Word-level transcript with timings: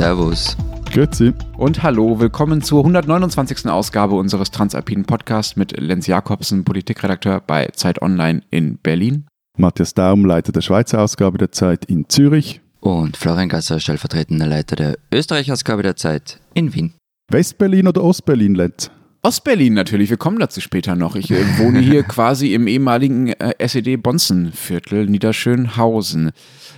Servus. 0.00 0.56
Grüezi. 0.90 1.34
Und 1.58 1.82
hallo, 1.82 2.20
willkommen 2.20 2.62
zur 2.62 2.78
129. 2.78 3.66
Ausgabe 3.66 4.14
unseres 4.14 4.50
Transalpinen 4.50 5.04
Podcasts 5.04 5.56
mit 5.56 5.78
Lenz 5.78 6.06
Jakobsen, 6.06 6.64
Politikredakteur 6.64 7.42
bei 7.46 7.66
Zeit 7.74 8.00
Online 8.00 8.40
in 8.48 8.78
Berlin. 8.78 9.26
Matthias 9.58 9.92
Daum, 9.92 10.24
Leiter 10.24 10.52
der 10.52 10.62
Schweizer 10.62 11.02
Ausgabe 11.02 11.36
der 11.36 11.52
Zeit 11.52 11.84
in 11.84 12.08
Zürich. 12.08 12.62
Und 12.80 13.18
Florian 13.18 13.50
Gasser, 13.50 13.78
stellvertretender 13.78 14.46
Leiter 14.46 14.74
der 14.74 14.96
Österreich-Ausgabe 15.12 15.82
der 15.82 15.96
Zeit 15.96 16.40
in 16.54 16.72
Wien. 16.72 16.94
Westberlin 17.30 17.86
oder 17.86 18.02
Ostberlin, 18.02 18.54
Lenz? 18.54 18.90
Ostberlin 19.22 19.74
natürlich, 19.74 20.08
wir 20.08 20.16
kommen 20.16 20.38
dazu 20.38 20.62
später 20.62 20.96
noch. 20.96 21.14
Ich 21.14 21.30
äh, 21.30 21.58
wohne 21.58 21.80
hier 21.80 22.02
quasi 22.08 22.54
im 22.54 22.66
ehemaligen 22.66 23.28
äh, 23.28 23.54
SED-Bonzenviertel 23.58 25.06
Niederschönhausen. 25.06 26.32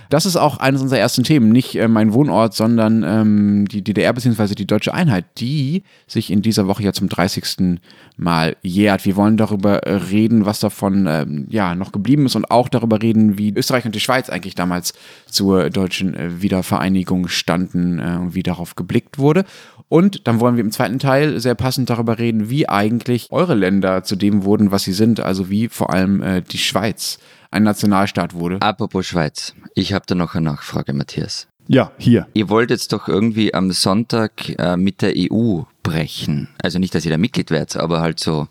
Das 0.09 0.25
ist 0.25 0.35
auch 0.35 0.57
eines 0.57 0.81
unserer 0.81 0.99
ersten 0.99 1.23
Themen, 1.23 1.49
nicht 1.49 1.75
äh, 1.75 1.87
mein 1.87 2.13
Wohnort, 2.13 2.53
sondern 2.53 3.03
ähm, 3.03 3.67
die 3.67 3.81
DDR 3.81 4.11
bzw. 4.11 4.55
die 4.55 4.67
deutsche 4.67 4.93
Einheit, 4.93 5.25
die 5.37 5.83
sich 6.05 6.31
in 6.31 6.41
dieser 6.41 6.67
Woche 6.67 6.83
ja 6.83 6.91
zum 6.91 7.07
30. 7.07 7.79
Mal 8.17 8.55
jährt. 8.61 9.05
Wir 9.05 9.15
wollen 9.15 9.37
darüber 9.37 9.83
äh, 9.83 9.95
reden, 9.95 10.45
was 10.45 10.59
davon 10.59 11.07
ähm, 11.07 11.47
ja 11.49 11.73
noch 11.75 11.91
geblieben 11.91 12.25
ist 12.27 12.35
und 12.35 12.51
auch 12.51 12.67
darüber 12.69 13.01
reden, 13.01 13.37
wie 13.37 13.53
Österreich 13.55 13.85
und 13.85 13.95
die 13.95 13.99
Schweiz 13.99 14.29
eigentlich 14.29 14.53
damals 14.53 14.93
zur 15.25 15.69
deutschen 15.69 16.13
äh, 16.13 16.41
Wiedervereinigung 16.41 17.29
standen 17.29 17.99
äh, 17.99 18.17
und 18.19 18.35
wie 18.35 18.43
darauf 18.43 18.75
geblickt 18.75 19.17
wurde. 19.17 19.45
Und 19.93 20.27
dann 20.27 20.39
wollen 20.39 20.55
wir 20.55 20.63
im 20.63 20.71
zweiten 20.71 20.97
Teil 20.97 21.39
sehr 21.39 21.53
passend 21.53 21.91
darüber 21.91 22.17
reden, 22.17 22.49
wie 22.49 22.67
eigentlich 22.67 23.27
eure 23.29 23.53
Länder 23.53 24.03
zu 24.03 24.15
dem 24.15 24.43
wurden, 24.43 24.71
was 24.71 24.81
sie 24.81 24.91
sind, 24.91 25.19
also 25.19 25.51
wie 25.51 25.67
vor 25.67 25.93
allem 25.93 26.23
äh, 26.23 26.41
die 26.41 26.57
Schweiz 26.57 27.19
ein 27.51 27.61
Nationalstaat 27.61 28.33
wurde. 28.33 28.59
Apropos 28.59 29.05
Schweiz, 29.05 29.53
ich 29.75 29.93
habe 29.93 30.03
da 30.07 30.15
noch 30.15 30.33
eine 30.33 30.45
Nachfrage, 30.45 30.93
Matthias. 30.93 31.47
Ja, 31.67 31.91
hier. 31.99 32.25
Ihr 32.33 32.49
wollt 32.49 32.71
jetzt 32.71 32.91
doch 32.91 33.07
irgendwie 33.07 33.53
am 33.53 33.71
Sonntag 33.71 34.49
äh, 34.57 34.77
mit 34.77 35.03
der 35.03 35.13
EU 35.15 35.61
brechen. 35.83 36.49
Also 36.63 36.79
nicht, 36.79 36.95
dass 36.95 37.05
ihr 37.05 37.11
da 37.11 37.19
Mitglied 37.19 37.51
werdet, 37.51 37.77
aber 37.77 38.01
halt 38.01 38.19
so 38.19 38.47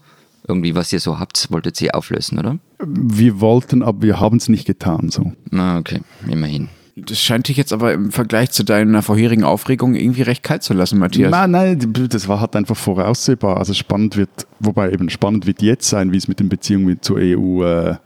irgendwie, 0.47 0.77
was 0.77 0.93
ihr 0.93 1.01
so 1.01 1.19
habt, 1.19 1.51
wolltet 1.51 1.83
ihr 1.83 1.97
auflösen, 1.97 2.39
oder? 2.39 2.61
Wir 2.79 3.41
wollten, 3.41 3.83
aber 3.83 4.03
wir 4.03 4.21
haben 4.21 4.37
es 4.37 4.49
nicht 4.49 4.65
getan. 4.65 5.11
So. 5.11 5.33
Na, 5.51 5.79
okay, 5.79 6.03
immerhin. 6.29 6.69
Das 6.95 7.21
scheint 7.21 7.49
dich 7.49 7.57
jetzt 7.57 7.73
aber 7.73 7.95
im 7.95 8.13
Vergleich 8.13 8.51
zu 8.51 8.65
deiner 8.65 9.01
vorherigen 9.01 9.45
Aufregung 9.45 9.95
irgendwie 9.95 10.23
recht 10.23 10.43
kalt 10.43 10.63
zu 10.63 10.75
lassen, 10.75 10.99
Matthias. 10.99 11.31
Nein, 11.31 11.51
nein, 11.51 11.93
das 12.11 12.29
war 12.29 12.41
halt 12.41 12.55
einfach 12.55 12.77
voraussehbar. 12.77 13.57
Also 13.57 13.73
spannend 13.73 14.17
wird, 14.17 14.47
wobei 14.61 14.91
eben 14.91 15.09
spannend 15.09 15.47
wird 15.47 15.63
jetzt 15.63 15.89
sein, 15.89 16.13
wie 16.13 16.19
es 16.19 16.29
mit 16.29 16.39
den 16.39 16.51
Beziehungen 16.51 17.01
zur 17.01 17.17
EU 17.17 17.65
äh, 17.65 17.97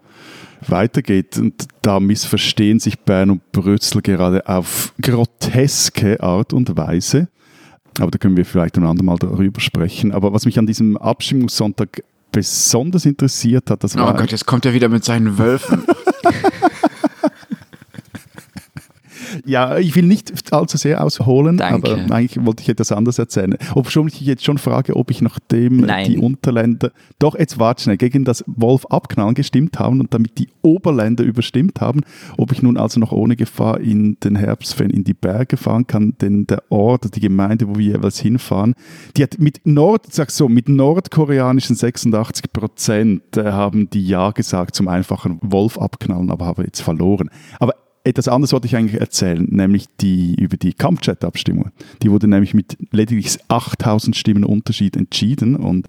weitergeht. 0.69 1.37
Und 1.37 1.67
da 1.83 1.98
missverstehen 1.98 2.78
sich 2.78 3.01
Bern 3.01 3.31
und 3.31 3.53
Brüssel 3.53 4.03
gerade 4.03 4.47
auf 4.48 4.93
groteske 5.03 6.23
Art 6.23 6.53
und 6.53 6.77
Weise. 6.77 7.28
Aber 7.98 8.12
da 8.12 8.19
können 8.19 8.37
wir 8.37 8.45
vielleicht 8.45 8.77
ein 8.77 8.87
andermal 8.87 9.19
darüber 9.19 9.61
sprechen. 9.61 10.12
Aber 10.12 10.33
was 10.33 10.45
mich 10.45 10.61
an 10.61 10.67
diesem 10.67 10.97
Abstimmungssonntag 10.97 12.03
besonders 12.31 13.05
interessiert 13.05 13.71
hat, 13.71 13.83
das 13.83 13.97
oh 13.97 14.00
war. 14.00 14.15
Gott, 14.15 14.31
jetzt 14.31 14.47
kommt 14.47 14.65
er 14.65 14.75
wieder 14.75 14.89
mit 14.89 15.05
seinen 15.05 15.39
Wölfen. 15.39 15.84
Ja, 19.45 19.79
ich 19.79 19.95
will 19.95 20.05
nicht 20.05 20.53
allzu 20.53 20.77
sehr 20.77 21.03
ausholen, 21.03 21.57
Danke. 21.57 21.93
aber 21.93 22.15
eigentlich 22.15 22.45
wollte 22.45 22.63
ich 22.63 22.69
etwas 22.69 22.93
anderes 22.93 23.19
erzählen. 23.19 23.57
Ob 23.75 23.91
schon 23.91 24.09
ich 24.09 24.21
jetzt 24.21 24.45
schon 24.45 24.59
frage, 24.59 24.97
ob 24.97 25.11
ich 25.11 25.23
nachdem 25.23 25.79
Nein. 25.79 26.07
die 26.07 26.19
Unterländer 26.19 26.93
doch 27.19 27.39
jetzt 27.39 27.59
warte 27.59 27.83
schnell 27.83 27.97
gegen 27.97 28.25
das 28.25 28.45
Wolf 28.47 28.87
abknallen 28.87 29.35
gestimmt 29.35 29.79
haben 29.79 30.01
und 30.01 30.15
damit 30.15 30.39
die 30.39 30.49
Oberländer 30.63 31.25
überstimmt 31.25 31.81
haben, 31.81 32.01
ob 32.37 32.53
ich 32.53 32.63
nun 32.63 32.77
also 32.77 33.01
noch 33.01 33.13
ohne 33.13 33.37
Gefahr 33.37 33.81
in 33.81 34.19
den 34.21 34.37
Herbstferien 34.37 34.93
in 34.93 35.05
die 35.05 35.15
Berge 35.15 35.57
fahren 35.57 35.87
kann, 35.87 36.15
denn 36.21 36.47
der 36.47 36.63
Ort, 36.71 37.15
die 37.15 37.21
Gemeinde, 37.21 37.69
wo 37.69 37.77
wir 37.77 37.97
jeweils 37.97 38.19
hinfahren, 38.19 38.75
die 39.17 39.23
hat 39.23 39.39
mit 39.39 39.61
Nord, 39.65 40.12
sag 40.12 40.31
so, 40.31 40.49
mit 40.49 40.69
nordkoreanischen 40.69 41.77
86 41.77 42.53
Prozent 42.53 43.37
äh, 43.37 43.53
haben 43.53 43.91
die 43.91 44.06
Ja 44.06 44.31
gesagt 44.31 44.75
zum 44.75 44.89
einfachen 44.89 45.39
Wolf 45.43 45.79
abknallen, 45.79 46.31
aber 46.31 46.47
haben 46.47 46.65
jetzt 46.65 46.81
verloren. 46.81 47.31
Aber 47.59 47.75
etwas 48.06 48.28
anderes 48.28 48.53
wollte 48.53 48.67
ich 48.67 48.77
eigentlich 48.77 49.00
erzählen, 49.00 49.47
nämlich 49.50 49.87
die, 50.00 50.34
über 50.34 50.56
die 50.56 50.72
Kampfjet-Abstimmung. 50.72 51.71
Die 52.03 52.11
wurde 52.11 52.28
nämlich 52.28 52.55
mit 52.55 52.77
lediglich 52.93 53.39
8000 53.49 54.17
Stimmen 54.17 54.44
Unterschied 54.44 54.97
entschieden 54.97 55.56
und 55.56 55.89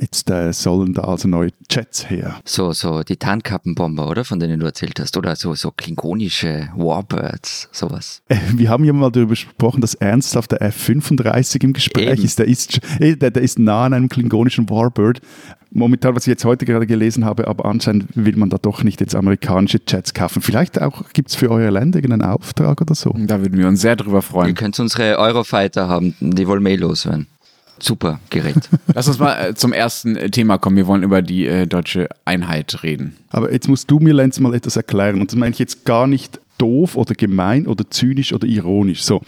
jetzt 0.00 0.30
äh, 0.30 0.52
sollen 0.52 0.94
da 0.94 1.02
also 1.02 1.28
neue 1.28 1.50
Jets 1.70 2.08
her. 2.08 2.40
So, 2.44 2.72
so 2.72 3.02
die 3.02 3.16
Tarnkappenbomber, 3.16 4.08
oder? 4.08 4.24
Von 4.24 4.40
denen 4.40 4.60
du 4.60 4.66
erzählt 4.66 4.98
hast. 4.98 5.16
Oder 5.16 5.36
so, 5.36 5.54
so 5.54 5.70
klingonische 5.70 6.70
Warbirds, 6.74 7.68
sowas. 7.72 8.22
Äh, 8.28 8.38
Wir 8.54 8.70
haben 8.70 8.84
ja 8.84 8.92
mal 8.94 9.10
darüber 9.10 9.30
gesprochen, 9.30 9.82
dass 9.82 9.94
ernsthaft 9.94 10.52
der 10.52 10.62
F-35 10.62 11.64
im 11.64 11.72
Gespräch 11.74 12.12
Eben. 12.12 12.24
ist. 12.24 12.38
Der 12.38 12.48
ist, 12.48 12.80
äh, 13.00 13.16
der, 13.16 13.30
der 13.30 13.42
ist 13.42 13.58
nah 13.58 13.84
an 13.84 13.92
einem 13.92 14.08
klingonischen 14.08 14.68
Warbird. 14.70 15.20
Momentan, 15.74 16.14
was 16.14 16.24
ich 16.24 16.30
jetzt 16.30 16.44
heute 16.44 16.66
gerade 16.66 16.86
gelesen 16.86 17.24
habe, 17.24 17.48
aber 17.48 17.64
anscheinend 17.64 18.06
will 18.14 18.36
man 18.36 18.50
da 18.50 18.58
doch 18.58 18.82
nicht 18.82 19.00
jetzt 19.00 19.14
amerikanische 19.14 19.80
Jets 19.86 20.12
kaufen. 20.12 20.42
Vielleicht 20.42 20.80
auch 20.80 21.10
gibt 21.12 21.30
es 21.30 21.34
für 21.34 21.50
euer 21.50 21.70
Land 21.70 21.94
irgendeinen 21.96 22.22
Auftrag 22.22 22.80
oder 22.80 22.94
so. 22.94 23.14
Da 23.16 23.40
würden 23.40 23.58
wir 23.58 23.66
uns 23.68 23.80
sehr 23.80 23.96
drüber 23.96 24.18
Ihr 24.18 24.22
freuen. 24.22 24.54
könnt 24.54 24.78
unsere 24.78 25.18
Eurofighter 25.18 25.88
haben, 25.88 26.14
die 26.20 26.46
wollen 26.46 26.66
eh 26.66 26.76
loswerden. 26.76 27.26
Super 27.78 28.20
Gerät. 28.30 28.68
Lass 28.94 29.08
uns 29.08 29.18
mal 29.18 29.50
äh, 29.50 29.54
zum 29.54 29.72
ersten 29.72 30.14
äh, 30.16 30.30
Thema 30.30 30.58
kommen. 30.58 30.76
Wir 30.76 30.86
wollen 30.86 31.02
über 31.02 31.22
die 31.22 31.46
äh, 31.46 31.66
deutsche 31.66 32.08
Einheit 32.24 32.82
reden. 32.82 33.16
Aber 33.30 33.52
jetzt 33.52 33.66
musst 33.68 33.90
du 33.90 33.98
mir, 33.98 34.12
Lenz, 34.14 34.38
mal 34.38 34.54
etwas 34.54 34.76
erklären. 34.76 35.20
Und 35.20 35.32
das 35.32 35.38
meine 35.38 35.52
ich 35.52 35.58
jetzt 35.58 35.84
gar 35.84 36.06
nicht 36.06 36.38
doof 36.58 36.96
oder 36.96 37.14
gemein 37.14 37.66
oder 37.66 37.88
zynisch 37.90 38.32
oder 38.32 38.46
ironisch. 38.46 39.02
So, 39.02 39.20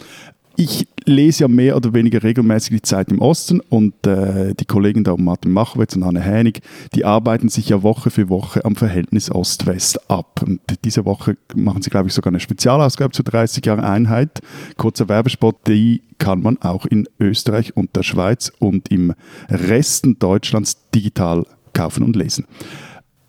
ich 0.57 0.87
lese 1.05 1.43
ja 1.43 1.47
mehr 1.47 1.75
oder 1.75 1.93
weniger 1.93 2.23
regelmäßig 2.23 2.77
die 2.77 2.81
Zeit 2.81 3.11
im 3.11 3.19
Osten 3.19 3.59
und 3.59 4.07
äh, 4.07 4.53
die 4.53 4.65
Kollegen 4.65 5.03
da 5.03 5.11
um 5.11 5.23
Martin 5.23 5.51
Machowitz 5.51 5.95
und 5.95 6.03
Anne 6.03 6.21
Hänig, 6.21 6.61
die 6.93 7.05
arbeiten 7.05 7.49
sich 7.49 7.69
ja 7.69 7.83
Woche 7.83 8.09
für 8.09 8.29
Woche 8.29 8.63
am 8.65 8.75
Verhältnis 8.75 9.31
Ost-West 9.31 10.09
ab. 10.09 10.43
Und 10.45 10.61
diese 10.83 11.05
Woche 11.05 11.37
machen 11.55 11.81
sie, 11.81 11.89
glaube 11.89 12.07
ich, 12.07 12.13
sogar 12.13 12.31
eine 12.31 12.39
Spezialausgabe 12.39 13.11
zu 13.11 13.23
30 13.23 13.65
Jahren 13.65 13.81
Einheit. 13.81 14.41
Kurzer 14.77 15.09
Werbespot, 15.09 15.67
die 15.67 16.01
kann 16.17 16.41
man 16.41 16.57
auch 16.61 16.85
in 16.85 17.07
Österreich 17.19 17.75
und 17.75 17.95
der 17.95 18.03
Schweiz 18.03 18.51
und 18.59 18.89
im 18.91 19.13
Resten 19.49 20.17
Deutschlands 20.19 20.89
digital 20.93 21.45
kaufen 21.73 22.03
und 22.03 22.15
lesen. 22.15 22.45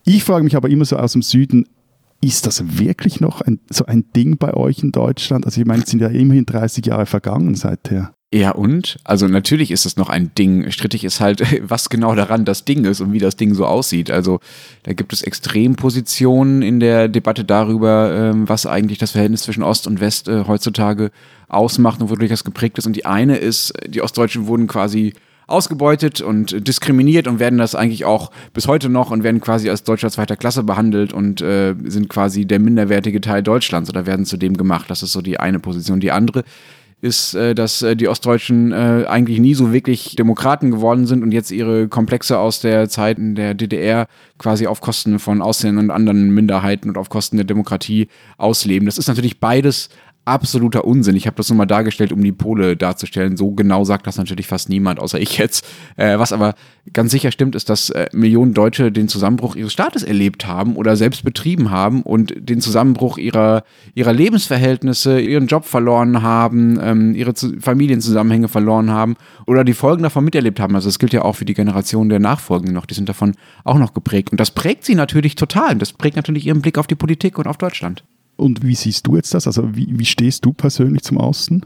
Ich 0.04 0.22
frage 0.22 0.44
mich 0.44 0.54
aber 0.54 0.68
immer 0.68 0.84
so 0.84 0.96
aus 0.96 1.12
dem 1.12 1.22
Süden, 1.22 1.66
ist 2.20 2.46
das 2.46 2.78
wirklich 2.78 3.20
noch 3.20 3.40
ein, 3.40 3.60
so 3.70 3.86
ein 3.86 4.04
Ding 4.14 4.38
bei 4.38 4.54
euch 4.54 4.82
in 4.82 4.92
Deutschland? 4.92 5.44
Also 5.44 5.60
ich 5.60 5.66
meine, 5.66 5.82
es 5.82 5.90
sind 5.90 6.00
ja 6.00 6.08
immerhin 6.08 6.46
30 6.46 6.86
Jahre 6.86 7.06
vergangen 7.06 7.54
seither. 7.54 8.12
Ja, 8.34 8.50
und? 8.50 8.98
Also 9.04 9.28
natürlich 9.28 9.70
ist 9.70 9.86
es 9.86 9.96
noch 9.96 10.08
ein 10.08 10.34
Ding. 10.34 10.70
Strittig 10.70 11.04
ist 11.04 11.20
halt, 11.20 11.42
was 11.70 11.88
genau 11.88 12.14
daran 12.14 12.44
das 12.44 12.64
Ding 12.64 12.84
ist 12.84 13.00
und 13.00 13.12
wie 13.12 13.18
das 13.18 13.36
Ding 13.36 13.54
so 13.54 13.64
aussieht. 13.64 14.10
Also 14.10 14.40
da 14.82 14.92
gibt 14.94 15.12
es 15.12 15.22
Extrempositionen 15.22 16.62
in 16.62 16.80
der 16.80 17.08
Debatte 17.08 17.44
darüber, 17.44 18.12
ähm, 18.12 18.48
was 18.48 18.66
eigentlich 18.66 18.98
das 18.98 19.12
Verhältnis 19.12 19.42
zwischen 19.42 19.62
Ost 19.62 19.86
und 19.86 20.00
West 20.00 20.28
äh, 20.28 20.44
heutzutage 20.46 21.12
ausmacht 21.48 22.02
und 22.02 22.10
wodurch 22.10 22.30
das 22.30 22.44
geprägt 22.44 22.78
ist. 22.78 22.86
Und 22.86 22.96
die 22.96 23.06
eine 23.06 23.36
ist, 23.36 23.72
die 23.86 24.02
Ostdeutschen 24.02 24.48
wurden 24.48 24.66
quasi 24.66 25.14
ausgebeutet 25.46 26.20
und 26.20 26.66
diskriminiert 26.66 27.28
und 27.28 27.38
werden 27.38 27.58
das 27.58 27.74
eigentlich 27.74 28.04
auch 28.04 28.30
bis 28.52 28.66
heute 28.66 28.88
noch 28.88 29.10
und 29.10 29.22
werden 29.22 29.40
quasi 29.40 29.70
als 29.70 29.84
Deutscher 29.84 30.10
zweiter 30.10 30.36
Klasse 30.36 30.64
behandelt 30.64 31.12
und 31.12 31.40
äh, 31.40 31.74
sind 31.84 32.08
quasi 32.08 32.46
der 32.46 32.58
minderwertige 32.58 33.20
Teil 33.20 33.42
Deutschlands 33.42 33.88
oder 33.88 34.06
werden 34.06 34.26
zu 34.26 34.36
dem 34.36 34.56
gemacht. 34.56 34.90
Das 34.90 35.02
ist 35.02 35.12
so 35.12 35.22
die 35.22 35.38
eine 35.38 35.60
Position. 35.60 36.00
Die 36.00 36.10
andere 36.10 36.44
ist, 37.02 37.34
äh, 37.34 37.54
dass 37.54 37.82
äh, 37.82 37.94
die 37.94 38.08
Ostdeutschen 38.08 38.72
äh, 38.72 39.04
eigentlich 39.06 39.38
nie 39.38 39.54
so 39.54 39.72
wirklich 39.72 40.16
Demokraten 40.16 40.70
geworden 40.70 41.06
sind 41.06 41.22
und 41.22 41.32
jetzt 41.32 41.50
ihre 41.50 41.88
Komplexe 41.88 42.38
aus 42.38 42.60
der 42.60 42.88
Zeit 42.88 43.18
in 43.18 43.34
der 43.34 43.54
DDR 43.54 44.06
quasi 44.38 44.66
auf 44.66 44.80
Kosten 44.80 45.18
von 45.18 45.42
Ausländern 45.42 45.86
und 45.86 45.90
anderen 45.90 46.30
Minderheiten 46.30 46.88
und 46.88 46.96
auf 46.96 47.10
Kosten 47.10 47.36
der 47.36 47.44
Demokratie 47.44 48.08
ausleben. 48.38 48.86
Das 48.86 48.98
ist 48.98 49.08
natürlich 49.08 49.40
beides 49.40 49.90
absoluter 50.26 50.84
Unsinn. 50.84 51.16
Ich 51.16 51.26
habe 51.26 51.36
das 51.36 51.48
nur 51.48 51.56
mal 51.56 51.66
dargestellt, 51.66 52.12
um 52.12 52.22
die 52.22 52.32
Pole 52.32 52.76
darzustellen. 52.76 53.36
So 53.36 53.52
genau 53.52 53.84
sagt 53.84 54.06
das 54.06 54.18
natürlich 54.18 54.46
fast 54.46 54.68
niemand, 54.68 54.98
außer 54.98 55.20
ich 55.20 55.38
jetzt. 55.38 55.66
Äh, 55.96 56.18
was 56.18 56.32
aber 56.32 56.54
ganz 56.92 57.12
sicher 57.12 57.30
stimmt, 57.30 57.54
ist, 57.54 57.70
dass 57.70 57.90
äh, 57.90 58.06
Millionen 58.12 58.52
Deutsche 58.52 58.90
den 58.90 59.08
Zusammenbruch 59.08 59.54
ihres 59.54 59.72
Staates 59.72 60.02
erlebt 60.02 60.46
haben 60.46 60.76
oder 60.76 60.96
selbst 60.96 61.24
betrieben 61.24 61.70
haben 61.70 62.02
und 62.02 62.34
den 62.36 62.60
Zusammenbruch 62.60 63.18
ihrer, 63.18 63.62
ihrer 63.94 64.12
Lebensverhältnisse, 64.12 65.20
ihren 65.20 65.46
Job 65.46 65.64
verloren 65.64 66.22
haben, 66.22 66.78
ähm, 66.82 67.14
ihre 67.14 67.34
zu 67.34 67.60
Familienzusammenhänge 67.60 68.48
verloren 68.48 68.90
haben 68.90 69.14
oder 69.46 69.62
die 69.62 69.74
Folgen 69.74 70.02
davon 70.02 70.24
miterlebt 70.24 70.58
haben. 70.58 70.74
Also 70.74 70.88
das 70.88 70.98
gilt 70.98 71.12
ja 71.12 71.22
auch 71.22 71.36
für 71.36 71.44
die 71.44 71.54
Generation 71.54 72.08
der 72.08 72.18
Nachfolgenden 72.18 72.74
noch. 72.74 72.86
Die 72.86 72.94
sind 72.94 73.08
davon 73.08 73.34
auch 73.62 73.78
noch 73.78 73.94
geprägt. 73.94 74.32
Und 74.32 74.40
das 74.40 74.50
prägt 74.50 74.84
sie 74.84 74.96
natürlich 74.96 75.36
total. 75.36 75.76
Das 75.76 75.92
prägt 75.92 76.16
natürlich 76.16 76.46
ihren 76.46 76.62
Blick 76.62 76.78
auf 76.78 76.88
die 76.88 76.96
Politik 76.96 77.38
und 77.38 77.46
auf 77.46 77.58
Deutschland. 77.58 78.02
Und 78.36 78.62
wie 78.62 78.74
siehst 78.74 79.06
du 79.06 79.16
jetzt 79.16 79.32
das? 79.34 79.46
Also 79.46 79.74
wie, 79.74 79.88
wie 79.98 80.04
stehst 80.04 80.44
du 80.44 80.52
persönlich 80.52 81.02
zum 81.02 81.16
Osten? 81.16 81.62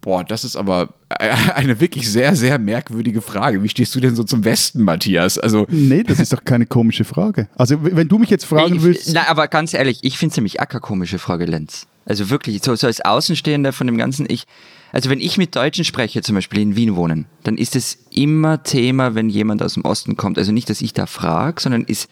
Boah, 0.00 0.22
das 0.24 0.44
ist 0.44 0.56
aber 0.56 0.94
eine 1.10 1.80
wirklich 1.80 2.10
sehr, 2.10 2.34
sehr 2.36 2.58
merkwürdige 2.58 3.20
Frage. 3.20 3.62
Wie 3.62 3.68
stehst 3.68 3.94
du 3.94 4.00
denn 4.00 4.14
so 4.16 4.22
zum 4.24 4.44
Westen, 4.44 4.82
Matthias? 4.82 5.38
Also, 5.38 5.66
Nee, 5.68 6.02
das 6.04 6.20
ist 6.20 6.32
doch 6.32 6.44
keine 6.44 6.66
komische 6.66 7.04
Frage. 7.04 7.48
Also 7.56 7.76
wenn 7.82 8.08
du 8.08 8.18
mich 8.18 8.30
jetzt 8.30 8.44
fragen 8.44 8.76
Ich- 8.76 8.82
willst, 8.82 9.10
Na, 9.12 9.28
aber 9.28 9.48
ganz 9.48 9.74
ehrlich, 9.74 9.98
ich 10.02 10.16
finde 10.18 10.32
es 10.32 10.36
nämlich 10.36 10.60
acker 10.60 10.80
komische 10.80 11.18
Frage, 11.18 11.44
Lenz. 11.46 11.86
Also 12.06 12.30
wirklich, 12.30 12.62
so, 12.62 12.74
so 12.74 12.86
als 12.86 13.00
Außenstehender 13.04 13.72
von 13.72 13.86
dem 13.86 13.98
Ganzen, 13.98 14.26
ich, 14.30 14.44
Also 14.92 15.10
wenn 15.10 15.20
ich 15.20 15.36
mit 15.36 15.54
Deutschen 15.54 15.84
spreche, 15.84 16.22
zum 16.22 16.36
Beispiel 16.36 16.60
in 16.60 16.74
Wien 16.76 16.96
wohnen, 16.96 17.26
dann 17.42 17.58
ist 17.58 17.76
es 17.76 17.98
immer 18.10 18.62
Thema, 18.62 19.14
wenn 19.14 19.28
jemand 19.28 19.62
aus 19.62 19.74
dem 19.74 19.84
Osten 19.84 20.16
kommt. 20.16 20.38
Also 20.38 20.52
nicht, 20.52 20.70
dass 20.70 20.80
ich 20.80 20.94
da 20.94 21.06
frage, 21.06 21.60
sondern 21.60 21.84
es 21.88 22.08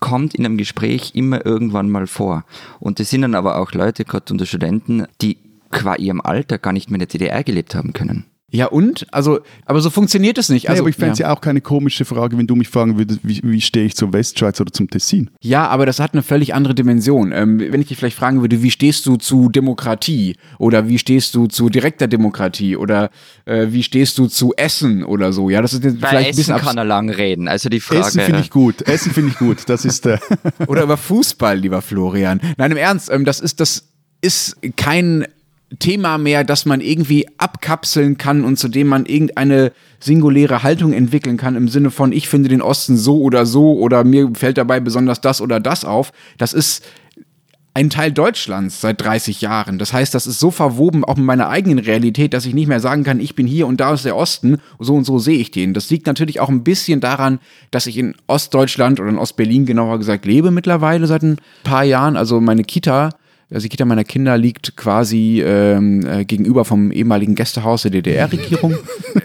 kommt 0.00 0.34
in 0.34 0.44
einem 0.44 0.56
Gespräch 0.56 1.12
immer 1.14 1.44
irgendwann 1.44 1.90
mal 1.90 2.06
vor. 2.06 2.44
Und 2.78 3.00
das 3.00 3.10
sind 3.10 3.22
dann 3.22 3.34
aber 3.34 3.58
auch 3.58 3.72
Leute, 3.72 4.04
gerade 4.04 4.32
unter 4.32 4.46
Studenten, 4.46 5.06
die 5.20 5.38
qua 5.70 5.96
ihrem 5.96 6.20
Alter 6.20 6.58
gar 6.58 6.72
nicht 6.72 6.90
mehr 6.90 6.96
in 6.96 7.06
der 7.06 7.08
DDR 7.08 7.44
gelebt 7.44 7.74
haben 7.74 7.92
können. 7.92 8.24
Ja, 8.50 8.66
und? 8.66 9.06
Also, 9.12 9.40
aber 9.66 9.80
so 9.80 9.90
funktioniert 9.90 10.38
es 10.38 10.48
nicht. 10.48 10.70
Also, 10.70 10.78
nee, 10.78 10.84
aber 10.84 10.88
ich 10.88 10.96
fände 10.96 11.12
es 11.12 11.18
ja. 11.18 11.28
ja 11.28 11.36
auch 11.36 11.42
keine 11.42 11.60
komische 11.60 12.06
Frage, 12.06 12.38
wenn 12.38 12.46
du 12.46 12.56
mich 12.56 12.68
fragen 12.68 12.96
würdest, 12.96 13.20
wie, 13.22 13.40
wie 13.44 13.60
stehe 13.60 13.84
ich 13.84 13.94
zur 13.94 14.12
Westschweiz 14.14 14.58
oder 14.60 14.72
zum 14.72 14.88
Tessin? 14.88 15.30
ja, 15.42 15.66
aber 15.68 15.84
das 15.84 16.00
hat 16.00 16.14
eine 16.14 16.22
völlig 16.22 16.54
andere 16.54 16.74
Dimension. 16.74 17.32
Ähm, 17.32 17.60
wenn 17.60 17.80
ich 17.80 17.88
dich 17.88 17.98
vielleicht 17.98 18.16
fragen 18.16 18.40
würde, 18.40 18.62
wie 18.62 18.70
stehst 18.70 19.04
du 19.04 19.16
zu 19.16 19.50
Demokratie? 19.50 20.36
Oder 20.58 20.88
wie 20.88 20.98
stehst 20.98 21.34
du 21.34 21.46
zu 21.46 21.68
direkter 21.68 22.06
Demokratie? 22.06 22.76
Oder 22.76 23.10
äh, 23.44 23.66
wie 23.70 23.82
stehst 23.82 24.16
du 24.16 24.28
zu 24.28 24.54
Essen 24.56 25.04
oder 25.04 25.32
so? 25.32 25.50
Ja, 25.50 25.60
das 25.60 25.74
ist 25.74 25.84
jetzt 25.84 26.00
Bei 26.00 26.08
vielleicht 26.08 26.30
ein 26.30 26.36
bisschen 26.36 26.54
Essen 26.54 26.66
kann 26.66 26.78
er 26.78 26.84
lang 26.84 27.10
reden. 27.10 27.48
Also 27.48 27.68
die 27.68 27.80
Frage. 27.80 28.00
Essen 28.00 28.20
finde 28.20 28.40
ich 28.40 28.50
gut. 28.50 28.82
Essen 28.82 29.12
finde 29.12 29.32
ich 29.32 29.38
gut. 29.38 29.58
Das 29.66 29.84
ist 29.84 30.06
äh, 30.06 30.18
Oder 30.66 30.84
über 30.84 30.96
Fußball, 30.96 31.58
lieber 31.58 31.82
Florian. 31.82 32.40
Nein, 32.56 32.70
im 32.70 32.78
Ernst, 32.78 33.10
ähm, 33.10 33.26
das 33.26 33.40
ist, 33.40 33.60
das 33.60 33.88
ist 34.22 34.56
kein 34.76 35.26
Thema 35.78 36.16
mehr, 36.16 36.44
das 36.44 36.64
man 36.64 36.80
irgendwie 36.80 37.26
abkapseln 37.36 38.16
kann 38.16 38.44
und 38.44 38.58
zu 38.58 38.68
dem 38.68 38.86
man 38.86 39.04
irgendeine 39.04 39.72
singuläre 40.00 40.62
Haltung 40.62 40.92
entwickeln 40.92 41.36
kann 41.36 41.56
im 41.56 41.68
Sinne 41.68 41.90
von, 41.90 42.12
ich 42.12 42.28
finde 42.28 42.48
den 42.48 42.62
Osten 42.62 42.96
so 42.96 43.20
oder 43.20 43.44
so 43.44 43.74
oder 43.74 44.02
mir 44.04 44.30
fällt 44.34 44.56
dabei 44.56 44.80
besonders 44.80 45.20
das 45.20 45.40
oder 45.40 45.60
das 45.60 45.84
auf. 45.84 46.12
Das 46.38 46.54
ist 46.54 46.84
ein 47.74 47.90
Teil 47.90 48.10
Deutschlands 48.10 48.80
seit 48.80 49.00
30 49.00 49.40
Jahren. 49.40 49.78
Das 49.78 49.92
heißt, 49.92 50.12
das 50.12 50.26
ist 50.26 50.40
so 50.40 50.50
verwoben 50.50 51.04
auch 51.04 51.16
mit 51.16 51.26
meiner 51.26 51.48
eigenen 51.48 51.78
Realität, 51.78 52.34
dass 52.34 52.44
ich 52.44 52.54
nicht 52.54 52.66
mehr 52.66 52.80
sagen 52.80 53.04
kann, 53.04 53.20
ich 53.20 53.36
bin 53.36 53.46
hier 53.46 53.68
und 53.68 53.78
da 53.78 53.94
ist 53.94 54.04
der 54.04 54.16
Osten, 54.16 54.58
so 54.80 54.96
und 54.96 55.04
so 55.04 55.20
sehe 55.20 55.38
ich 55.38 55.52
den. 55.52 55.74
Das 55.74 55.88
liegt 55.88 56.06
natürlich 56.06 56.40
auch 56.40 56.48
ein 56.48 56.64
bisschen 56.64 57.00
daran, 57.00 57.38
dass 57.70 57.86
ich 57.86 57.98
in 57.98 58.16
Ostdeutschland 58.26 58.98
oder 58.98 59.10
in 59.10 59.18
Ostberlin 59.18 59.64
genauer 59.64 59.98
gesagt 59.98 60.24
lebe 60.24 60.50
mittlerweile 60.50 61.06
seit 61.06 61.22
ein 61.22 61.36
paar 61.62 61.84
Jahren. 61.84 62.16
Also 62.16 62.40
meine 62.40 62.64
Kita, 62.64 63.10
also 63.50 63.64
die 63.64 63.70
Kita 63.70 63.86
meiner 63.86 64.04
Kinder 64.04 64.36
liegt 64.36 64.76
quasi 64.76 65.42
ähm, 65.42 66.04
äh, 66.06 66.24
gegenüber 66.26 66.66
vom 66.66 66.92
ehemaligen 66.92 67.34
Gästehaus 67.34 67.82
der 67.82 67.90
DDR-Regierung. 67.90 68.76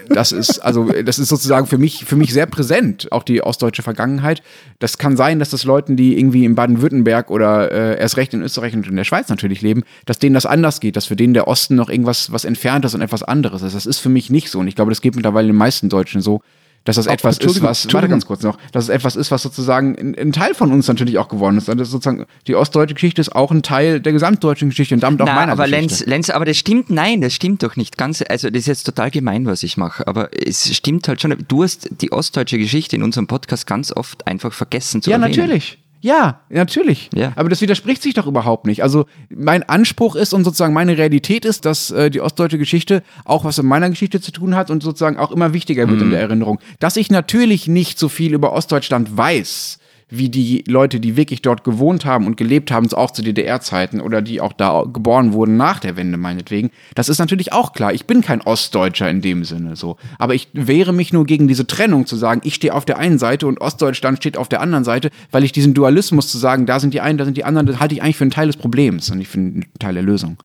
Das 0.08 0.32
ist 0.32 0.60
also, 0.60 0.90
das 1.04 1.18
ist 1.18 1.28
sozusagen 1.28 1.66
für 1.66 1.76
mich 1.76 2.04
für 2.04 2.16
mich 2.16 2.32
sehr 2.32 2.46
präsent, 2.46 3.10
auch 3.10 3.22
die 3.22 3.42
ostdeutsche 3.42 3.82
Vergangenheit. 3.82 4.42
Das 4.78 4.96
kann 4.96 5.16
sein, 5.16 5.40
dass 5.40 5.50
das 5.50 5.64
Leuten, 5.64 5.96
die 5.96 6.16
irgendwie 6.18 6.44
in 6.44 6.54
Baden-Württemberg 6.54 7.30
oder 7.30 7.70
äh, 7.72 8.00
erst 8.00 8.16
recht 8.16 8.32
in 8.32 8.42
Österreich 8.42 8.74
und 8.74 8.86
in 8.86 8.96
der 8.96 9.04
Schweiz 9.04 9.28
natürlich 9.28 9.60
leben, 9.60 9.82
dass 10.06 10.18
denen 10.18 10.34
das 10.34 10.46
anders 10.46 10.80
geht, 10.80 10.96
dass 10.96 11.06
für 11.06 11.16
denen 11.16 11.34
der 11.34 11.48
Osten 11.48 11.74
noch 11.74 11.90
irgendwas 11.90 12.32
was 12.32 12.44
entferntes 12.44 12.94
und 12.94 13.02
etwas 13.02 13.22
anderes 13.22 13.62
ist. 13.62 13.74
Das 13.74 13.86
ist 13.86 13.98
für 13.98 14.08
mich 14.08 14.30
nicht 14.30 14.50
so 14.50 14.60
und 14.60 14.68
ich 14.68 14.74
glaube, 14.74 14.90
das 14.90 15.00
geht 15.00 15.16
mittlerweile 15.16 15.48
den 15.48 15.56
meisten 15.56 15.88
Deutschen 15.88 16.20
so. 16.20 16.40
Dass 16.84 16.96
das 16.96 17.06
etwas 17.06 17.38
ist, 17.38 17.62
was, 17.62 17.90
warte 17.94 18.08
ganz 18.08 18.26
kurz 18.26 18.42
noch, 18.42 18.58
dass 18.72 18.84
es 18.84 18.90
etwas 18.90 19.16
ist, 19.16 19.30
was 19.30 19.42
sozusagen 19.42 20.14
ein, 20.18 20.32
Teil 20.32 20.54
von 20.54 20.70
uns 20.70 20.86
natürlich 20.86 21.18
auch 21.18 21.28
geworden 21.28 21.56
ist. 21.56 21.66
Das 21.66 21.76
ist 21.80 21.90
sozusagen, 21.90 22.26
die 22.46 22.54
ostdeutsche 22.54 22.92
Geschichte 22.92 23.22
ist 23.22 23.34
auch 23.34 23.50
ein 23.50 23.62
Teil 23.62 24.00
der 24.00 24.12
gesamtdeutschen 24.12 24.68
Geschichte 24.68 24.94
und 24.94 25.02
damit 25.02 25.22
auch 25.22 25.26
Na, 25.26 25.34
meiner 25.34 25.52
aber 25.52 25.64
Geschichte. 25.64 25.80
Lenz, 26.04 26.06
Lenz, 26.06 26.30
aber 26.30 26.44
das 26.44 26.58
stimmt, 26.58 26.90
nein, 26.90 27.22
das 27.22 27.32
stimmt 27.32 27.62
doch 27.62 27.76
nicht 27.76 27.96
ganz. 27.96 28.22
Also 28.28 28.50
das 28.50 28.60
ist 28.60 28.66
jetzt 28.66 28.84
total 28.84 29.10
gemein, 29.10 29.46
was 29.46 29.62
ich 29.62 29.78
mache, 29.78 30.06
aber 30.06 30.28
es 30.46 30.74
stimmt 30.76 31.08
halt 31.08 31.22
schon. 31.22 31.34
Du 31.48 31.62
hast 31.62 31.88
die 32.02 32.12
ostdeutsche 32.12 32.58
Geschichte 32.58 32.96
in 32.96 33.02
unserem 33.02 33.26
Podcast 33.28 33.66
ganz 33.66 33.90
oft 33.90 34.26
einfach 34.26 34.52
vergessen 34.52 35.00
zu 35.00 35.10
Ja, 35.10 35.16
erwähnen. 35.16 35.36
natürlich. 35.40 35.78
Ja, 36.04 36.42
natürlich. 36.50 37.08
Ja. 37.14 37.32
Aber 37.34 37.48
das 37.48 37.62
widerspricht 37.62 38.02
sich 38.02 38.12
doch 38.12 38.26
überhaupt 38.26 38.66
nicht. 38.66 38.82
Also 38.82 39.06
mein 39.30 39.62
Anspruch 39.62 40.16
ist 40.16 40.34
und 40.34 40.44
sozusagen 40.44 40.74
meine 40.74 40.98
Realität 40.98 41.46
ist, 41.46 41.64
dass 41.64 41.90
äh, 41.92 42.10
die 42.10 42.20
ostdeutsche 42.20 42.58
Geschichte 42.58 43.02
auch 43.24 43.46
was 43.46 43.56
mit 43.56 43.64
meiner 43.64 43.88
Geschichte 43.88 44.20
zu 44.20 44.30
tun 44.30 44.54
hat 44.54 44.70
und 44.70 44.82
sozusagen 44.82 45.16
auch 45.16 45.32
immer 45.32 45.54
wichtiger 45.54 45.88
wird 45.88 46.02
in 46.02 46.10
der 46.10 46.20
Erinnerung. 46.20 46.60
Dass 46.78 46.98
ich 46.98 47.10
natürlich 47.10 47.68
nicht 47.68 47.98
so 47.98 48.10
viel 48.10 48.34
über 48.34 48.52
Ostdeutschland 48.52 49.16
weiß, 49.16 49.78
wie 50.18 50.28
die 50.28 50.64
Leute, 50.66 51.00
die 51.00 51.16
wirklich 51.16 51.42
dort 51.42 51.64
gewohnt 51.64 52.04
haben 52.04 52.26
und 52.26 52.36
gelebt 52.36 52.70
haben, 52.70 52.90
auch 52.92 53.10
zu 53.10 53.22
DDR-Zeiten 53.22 54.00
oder 54.00 54.22
die 54.22 54.40
auch 54.40 54.52
da 54.52 54.84
geboren 54.90 55.32
wurden 55.32 55.56
nach 55.56 55.80
der 55.80 55.96
Wende 55.96 56.18
meinetwegen. 56.18 56.70
Das 56.94 57.08
ist 57.08 57.18
natürlich 57.18 57.52
auch 57.52 57.72
klar. 57.72 57.92
Ich 57.92 58.06
bin 58.06 58.20
kein 58.20 58.40
Ostdeutscher 58.40 59.08
in 59.08 59.20
dem 59.20 59.44
Sinne 59.44 59.76
so. 59.76 59.96
Aber 60.18 60.34
ich 60.34 60.48
wehre 60.52 60.92
mich 60.92 61.12
nur 61.12 61.26
gegen 61.26 61.48
diese 61.48 61.66
Trennung 61.66 62.06
zu 62.06 62.16
sagen, 62.16 62.40
ich 62.44 62.54
stehe 62.54 62.74
auf 62.74 62.84
der 62.84 62.98
einen 62.98 63.18
Seite 63.18 63.46
und 63.46 63.60
Ostdeutschland 63.60 64.18
steht 64.18 64.36
auf 64.36 64.48
der 64.48 64.60
anderen 64.60 64.84
Seite, 64.84 65.10
weil 65.30 65.44
ich 65.44 65.52
diesen 65.52 65.74
Dualismus 65.74 66.28
zu 66.28 66.38
sagen, 66.38 66.66
da 66.66 66.80
sind 66.80 66.94
die 66.94 67.00
einen, 67.00 67.18
da 67.18 67.24
sind 67.24 67.36
die 67.36 67.44
anderen, 67.44 67.66
das 67.66 67.80
halte 67.80 67.94
ich 67.94 68.02
eigentlich 68.02 68.16
für 68.16 68.24
einen 68.24 68.30
Teil 68.30 68.46
des 68.46 68.56
Problems 68.56 69.10
und 69.10 69.18
nicht 69.18 69.28
für 69.28 69.38
einen 69.38 69.66
Teil 69.78 69.94
der 69.94 70.02
Lösung. 70.02 70.38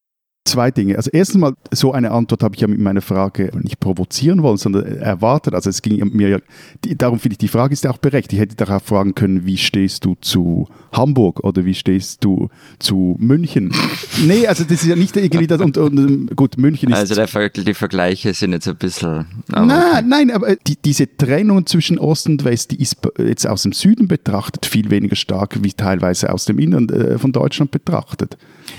Zwei 0.49 0.71
Dinge. 0.71 0.97
Also 0.97 1.09
erstens 1.13 1.39
mal, 1.39 1.53
so 1.71 1.93
eine 1.93 2.11
Antwort 2.11 2.43
habe 2.43 2.55
ich 2.55 2.61
ja 2.61 2.67
mit 2.67 2.79
meiner 2.79 3.01
Frage 3.01 3.51
nicht 3.61 3.79
provozieren 3.79 4.43
wollen, 4.43 4.57
sondern 4.57 4.85
erwartet. 4.85 5.53
Also 5.53 5.69
es 5.69 5.81
ging 5.81 5.99
mir 6.13 6.29
ja, 6.29 6.37
die, 6.83 6.97
darum 6.97 7.19
finde 7.19 7.33
ich, 7.33 7.37
die 7.37 7.47
Frage 7.47 7.73
ist 7.73 7.83
ja 7.83 7.91
auch 7.91 7.97
berechtigt. 7.97 8.33
Ich 8.33 8.39
hätte 8.39 8.55
darauf 8.55 8.83
fragen 8.83 9.15
können, 9.15 9.45
wie 9.45 9.57
stehst 9.57 10.05
du 10.05 10.15
zu 10.21 10.67
Hamburg 10.91 11.41
oder 11.41 11.65
wie 11.65 11.75
stehst 11.75 12.23
du 12.23 12.49
zu 12.79 13.15
München? 13.19 13.73
nee, 14.25 14.47
also 14.47 14.63
das 14.63 14.81
ist 14.83 14.87
ja 14.87 14.95
nicht 14.95 15.15
irgendwie 15.15 15.47
das, 15.47 15.61
und, 15.61 15.77
und 15.77 16.35
gut, 16.35 16.57
München 16.57 16.91
ist... 16.91 16.97
Also 16.97 17.15
der, 17.15 17.49
die 17.49 17.73
Vergleiche 17.73 18.33
sind 18.33 18.53
jetzt 18.53 18.67
ein 18.67 18.77
bisschen. 18.77 19.25
Nein, 19.47 20.07
nein, 20.07 20.31
aber 20.31 20.55
die, 20.55 20.77
diese 20.77 21.15
Trennung 21.15 21.65
zwischen 21.65 21.99
Ost 21.99 22.27
und 22.27 22.43
West, 22.43 22.71
die 22.71 22.81
ist 22.81 22.97
jetzt 23.17 23.47
aus 23.47 23.63
dem 23.63 23.71
Süden 23.71 24.07
betrachtet 24.07 24.65
viel 24.65 24.89
weniger 24.89 25.15
stark 25.15 25.63
wie 25.63 25.73
teilweise 25.73 26.33
aus 26.33 26.45
dem 26.45 26.59
Innern 26.59 26.89
äh, 26.89 27.17
von 27.17 27.31
Deutschland 27.31 27.71
betrachtet. 27.71 28.37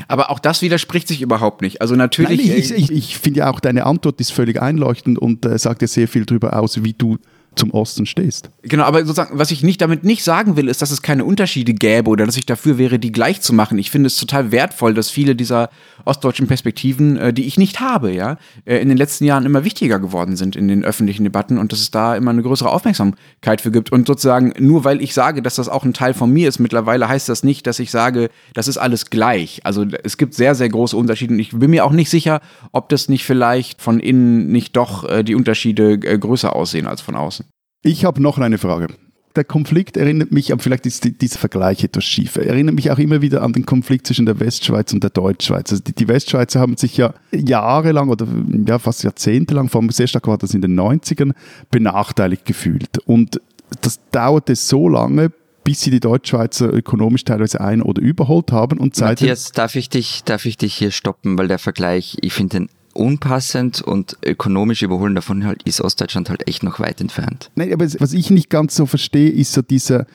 Aber 0.09 0.31
auch 0.31 0.39
das 0.39 0.63
widerspricht 0.63 1.09
sich 1.09 1.23
überhaupt 1.23 1.60
nicht. 1.63 1.81
Also 1.81 1.95
natürlich. 1.95 2.47
Nein, 2.47 2.59
ich 2.59 2.71
ich, 2.73 2.91
ich 2.91 3.19
finde 3.19 3.41
ja 3.41 3.51
auch, 3.51 3.61
deine 3.61 3.87
Antwort 3.87 4.21
ist 4.21 4.33
völlig 4.33 4.61
einleuchtend 4.61 5.19
und 5.19 5.45
äh, 5.45 5.59
sagt 5.59 5.83
ja 5.83 5.89
sehr 5.89 6.09
viel 6.09 6.25
darüber 6.25 6.59
aus, 6.59 6.83
wie 6.83 6.93
du 6.93 7.19
zum 7.57 7.71
Osten 7.73 8.07
stehst. 8.07 8.51
Genau, 8.63 8.85
aber 8.85 9.01
sozusagen, 9.01 9.39
was 9.39 9.51
ich 9.51 9.63
nicht 9.63 9.81
damit 9.81 10.05
nicht 10.05 10.23
sagen 10.23 10.57
will, 10.57 10.69
ist, 10.69 10.83
dass 10.83 10.91
es 10.91 11.03
keine 11.03 11.25
Unterschiede 11.25 11.75
gäbe 11.75 12.11
oder 12.11 12.27
dass 12.27 12.37
ich 12.37 12.47
dafür 12.47 12.79
wäre, 12.79 12.99
die 12.99 13.13
gleich 13.13 13.41
zu 13.41 13.53
machen. 13.53 13.79
Ich 13.79 13.91
finde 13.91 14.07
es 14.07 14.17
total 14.17 14.53
wertvoll, 14.53 14.95
dass 14.95 15.11
viele 15.11 15.35
dieser 15.35 15.71
ostdeutschen 16.05 16.47
Perspektiven, 16.47 17.17
äh, 17.17 17.33
die 17.33 17.47
ich 17.47 17.59
nicht 17.59 17.81
habe, 17.81 18.13
ja, 18.13 18.37
äh, 18.65 18.79
in 18.79 18.89
den 18.89 18.97
letzten 18.97 19.25
Jahren 19.25 19.45
immer 19.45 19.65
wichtiger 19.65 19.99
geworden 19.99 20.37
sind 20.37 20.57
in 20.57 20.69
den 20.69 20.85
öffentlichen 20.85 21.25
Debatten 21.25 21.59
und 21.59 21.73
dass 21.73 21.81
es 21.81 21.91
da 21.91 22.17
immer 22.17 22.31
eine 22.31 22.43
größere 22.43 22.71
Aufmerksamkeit 22.71 23.61
für 23.61 23.71
gibt. 23.71 23.93
Und 23.93 24.07
sozusagen, 24.07 24.53
nur 24.59 24.85
weil 24.85 25.03
ich 25.03 25.15
sage, 25.15 25.43
dass 25.43 25.57
das 25.57 25.69
auch 25.69 25.85
ein 25.85 25.95
Teil 25.95 26.15
von 26.15 26.31
mir 26.31 26.49
ist, 26.49 26.59
mittlerweile 26.59 27.09
heißt 27.09 27.29
das 27.29 27.43
nicht, 27.43 27.67
dass 27.67 27.79
ich 27.79 27.91
sage, 27.91 28.31
das 28.55 28.69
ist 28.69 28.79
alles 28.79 29.11
gleich. 29.11 29.61
Also 29.65 29.85
es 30.03 30.17
gibt 30.17 30.35
sehr, 30.35 30.55
sehr 30.55 30.69
große 30.69 30.97
Unterschiede 30.97 31.35
und 31.35 31.41
ich 31.41 31.51
bin 31.51 31.71
mir 31.71 31.85
auch 31.85 31.93
nicht 31.93 32.11
sicher, 32.11 32.41
ob 32.73 32.89
das 32.89 33.09
nicht 33.09 33.25
vielleicht 33.25 33.83
von 33.83 34.01
innen 34.01 34.51
nicht 34.51 34.77
doch 34.77 35.09
äh, 35.09 35.23
die 35.23 35.35
Unterschiede 35.35 35.93
äh, 35.93 36.19
größer 36.19 36.55
aussehen 36.55 36.87
als 36.87 37.01
von 37.01 37.17
außen. 37.17 37.45
Ich 37.83 38.05
habe 38.05 38.21
noch 38.21 38.39
eine 38.39 38.59
Frage. 38.59 38.89
Der 39.37 39.45
Konflikt 39.45 39.97
erinnert 39.97 40.33
mich, 40.33 40.53
aber 40.53 40.61
vielleicht 40.61 40.87
ist 40.87 41.05
die, 41.05 41.17
dieser 41.17 41.39
Vergleich 41.39 41.85
etwas 41.85 42.05
schief, 42.05 42.35
erinnert 42.35 42.75
mich 42.75 42.91
auch 42.91 42.99
immer 42.99 43.23
wieder 43.23 43.43
an 43.43 43.53
den 43.53 43.65
Konflikt 43.65 44.09
zwischen 44.09 44.27
der 44.27 44.41
Westschweiz 44.41 44.93
und 44.93 45.05
der 45.05 45.11
Deutschschweiz. 45.11 45.71
Also 45.71 45.85
die, 45.85 45.93
die 45.93 46.09
Westschweizer 46.09 46.59
haben 46.59 46.77
sich 46.77 46.97
ja 46.97 47.15
jahrelang 47.31 48.09
oder 48.09 48.27
ja, 48.67 48.81
fast 48.81 49.05
jahrzehntelang, 49.05 49.69
vor 49.69 49.81
allem 49.81 49.91
sehr 49.91 50.09
stark 50.09 50.27
war 50.27 50.37
das 50.37 50.53
in 50.53 50.63
den 50.63 50.79
90ern, 50.79 51.33
benachteiligt 51.71 52.45
gefühlt. 52.45 52.99
Und 53.07 53.41
das 53.83 54.01
dauerte 54.11 54.57
so 54.57 54.89
lange, 54.89 55.31
bis 55.63 55.83
sie 55.83 55.93
die 55.93 56.01
Deutschschweizer 56.01 56.73
ökonomisch 56.73 57.25
teilweise 57.25 57.61
ein- 57.61 57.83
oder 57.83 58.03
überholt 58.03 58.51
haben. 58.51 58.81
Und 58.81 58.97
seitdem 58.97 59.29
Matthias, 59.29 59.53
darf 59.53 59.77
ich 59.77 59.89
dich, 59.89 60.25
darf 60.25 60.45
ich 60.45 60.57
dich 60.57 60.75
hier 60.75 60.91
stoppen, 60.91 61.39
weil 61.39 61.47
der 61.47 61.61
Vergleich, 61.61 62.17
ich 62.21 62.33
finde 62.33 62.59
den 62.59 62.69
unpassend 63.01 63.81
und 63.81 64.19
ökonomisch 64.25 64.83
überholen 64.83 65.15
davon 65.15 65.45
halt 65.45 65.63
ist 65.63 65.81
Ostdeutschland 65.81 66.29
halt 66.29 66.47
echt 66.47 66.63
noch 66.63 66.79
weit 66.81 67.01
entfernt. 67.01 67.51
Nein, 67.55 67.73
aber 67.73 67.87
was 67.99 68.13
ich 68.13 68.31
nicht 68.31 68.51
ganz 68.51 68.77
so 68.77 68.87
verstehe, 68.87 69.31
ist 69.31 69.53
so 69.53 69.63
dieser. 69.63 70.07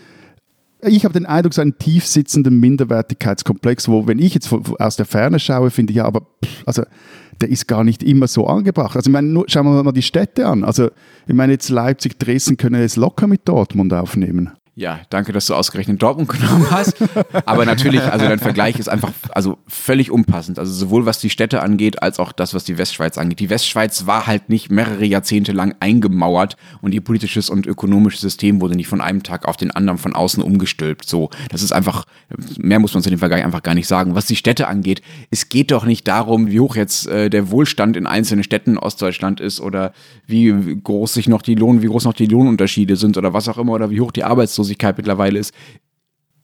Ich 0.81 1.03
habe 1.03 1.13
den 1.13 1.25
Eindruck, 1.25 1.53
so 1.53 1.61
einen 1.61 1.79
tief 1.79 2.05
sitzenden 2.05 2.59
Minderwertigkeitskomplex, 2.59 3.87
wo, 3.87 4.05
wenn 4.05 4.19
ich 4.19 4.35
jetzt 4.35 4.53
aus 4.53 4.97
der 4.97 5.07
Ferne 5.07 5.39
schaue, 5.39 5.71
finde 5.71 5.91
ich 5.91 5.97
ja, 5.97 6.05
aber 6.05 6.21
pff, 6.43 6.63
also 6.67 6.83
der 7.41 7.49
ist 7.49 7.67
gar 7.67 7.83
nicht 7.83 8.03
immer 8.03 8.27
so 8.27 8.45
angebracht. 8.45 8.95
Also 8.95 9.09
ich 9.09 9.13
meine, 9.13 9.27
nur, 9.27 9.45
schauen 9.47 9.65
wir 9.65 9.83
mal 9.83 9.91
die 9.91 10.03
Städte 10.03 10.45
an. 10.45 10.63
Also 10.63 10.91
ich 11.27 11.33
meine, 11.33 11.53
jetzt 11.53 11.69
Leipzig, 11.69 12.19
Dresden 12.19 12.57
können 12.57 12.81
es 12.81 12.97
locker 12.97 13.25
mit 13.25 13.47
Dortmund 13.47 13.93
aufnehmen. 13.93 14.51
Ja, 14.77 15.00
danke, 15.10 15.32
dass 15.32 15.46
du 15.46 15.53
ausgerechnet 15.53 16.01
Dortmund 16.01 16.27
genommen 16.38 16.67
hast. 16.70 16.98
Aber 17.46 17.63
natürlich, 17.63 18.01
also 18.01 18.25
dein 18.25 18.39
Vergleich 18.39 18.77
ist 18.77 18.89
einfach 18.89 19.13
also 19.32 19.58
völlig 19.67 20.12
unpassend. 20.12 20.60
Also 20.60 20.74
sowohl 20.74 21.05
was 21.05 21.20
die 21.20 21.29
Städte 21.29 21.62
angeht, 21.62 22.03
als 22.03 22.20
auch 22.20 22.34
das, 22.34 22.53
was 22.53 22.65
die 22.65 22.77
Westschweiz 22.77 23.17
angeht. 23.17 23.39
Die 23.39 23.50
Westschweiz 23.50 24.05
war 24.05 24.27
halt 24.27 24.50
nicht 24.50 24.70
mehrere 24.70 25.05
Jahrzehnte 25.05 25.53
lang 25.53 25.75
eingemauert 25.79 26.58
und 26.82 26.94
ihr 26.94 27.00
politisches 27.00 27.50
und 27.50 27.65
ökonomisches 27.67 28.20
System 28.20 28.60
wurde 28.60 28.75
nicht 28.75 28.89
von 28.89 29.00
einem 29.00 29.24
Tag 29.24 29.48
auf 29.48 29.55
den 29.55 29.72
anderen 29.72 29.98
von 29.98 30.13
außen 30.13 30.44
umgestülpt. 30.44 31.08
So, 31.08 31.29
das 31.50 31.63
ist 31.63 31.72
einfach, 31.72 32.03
mehr 32.58 32.79
muss 32.79 32.94
man 32.94 33.01
zu 33.01 33.10
dem 33.10 33.20
Vergleich 33.20 33.46
einfach 33.46 33.63
gar 33.63 33.75
nicht 33.75 33.88
sagen. 33.88 34.13
Was 34.13 34.25
die 34.25 34.36
Städte 34.36 34.67
angeht, 34.67 35.01
es 35.32 35.48
geht 35.48 35.72
doch 35.72 35.86
nicht 35.86 36.05
darum, 36.05 36.51
wie 36.51 36.60
hoch 36.60 36.75
jetzt 36.75 37.08
äh, 37.08 37.29
der 37.29 37.50
Wohlstand 37.50 37.96
in 37.96 38.08
einzelnen 38.08 38.44
Städten 38.44 38.72
in 38.72 38.77
Ostdeutschland 38.77 39.39
ist 39.39 39.62
oder 39.62 39.94
wie 40.27 40.53
groß 40.84 41.13
sich 41.13 41.29
noch 41.29 41.41
die 41.41 41.55
Lohn, 41.55 41.82
wie 41.82 41.88
groß 41.88 42.03
noch 42.03 42.12
die 42.13 42.25
Lohnunterschiede 42.25 42.98
sind 42.98 43.15
oder 43.15 43.32
was 43.32 43.48
auch 43.48 43.58
immer 43.58 43.72
oder 43.72 43.89
wie 43.89 44.01
hoch 44.01 44.12
die 44.12 44.25
Arbeitslosigkeit 44.25 44.64
mittlerweile 44.98 45.39
ist. 45.39 45.53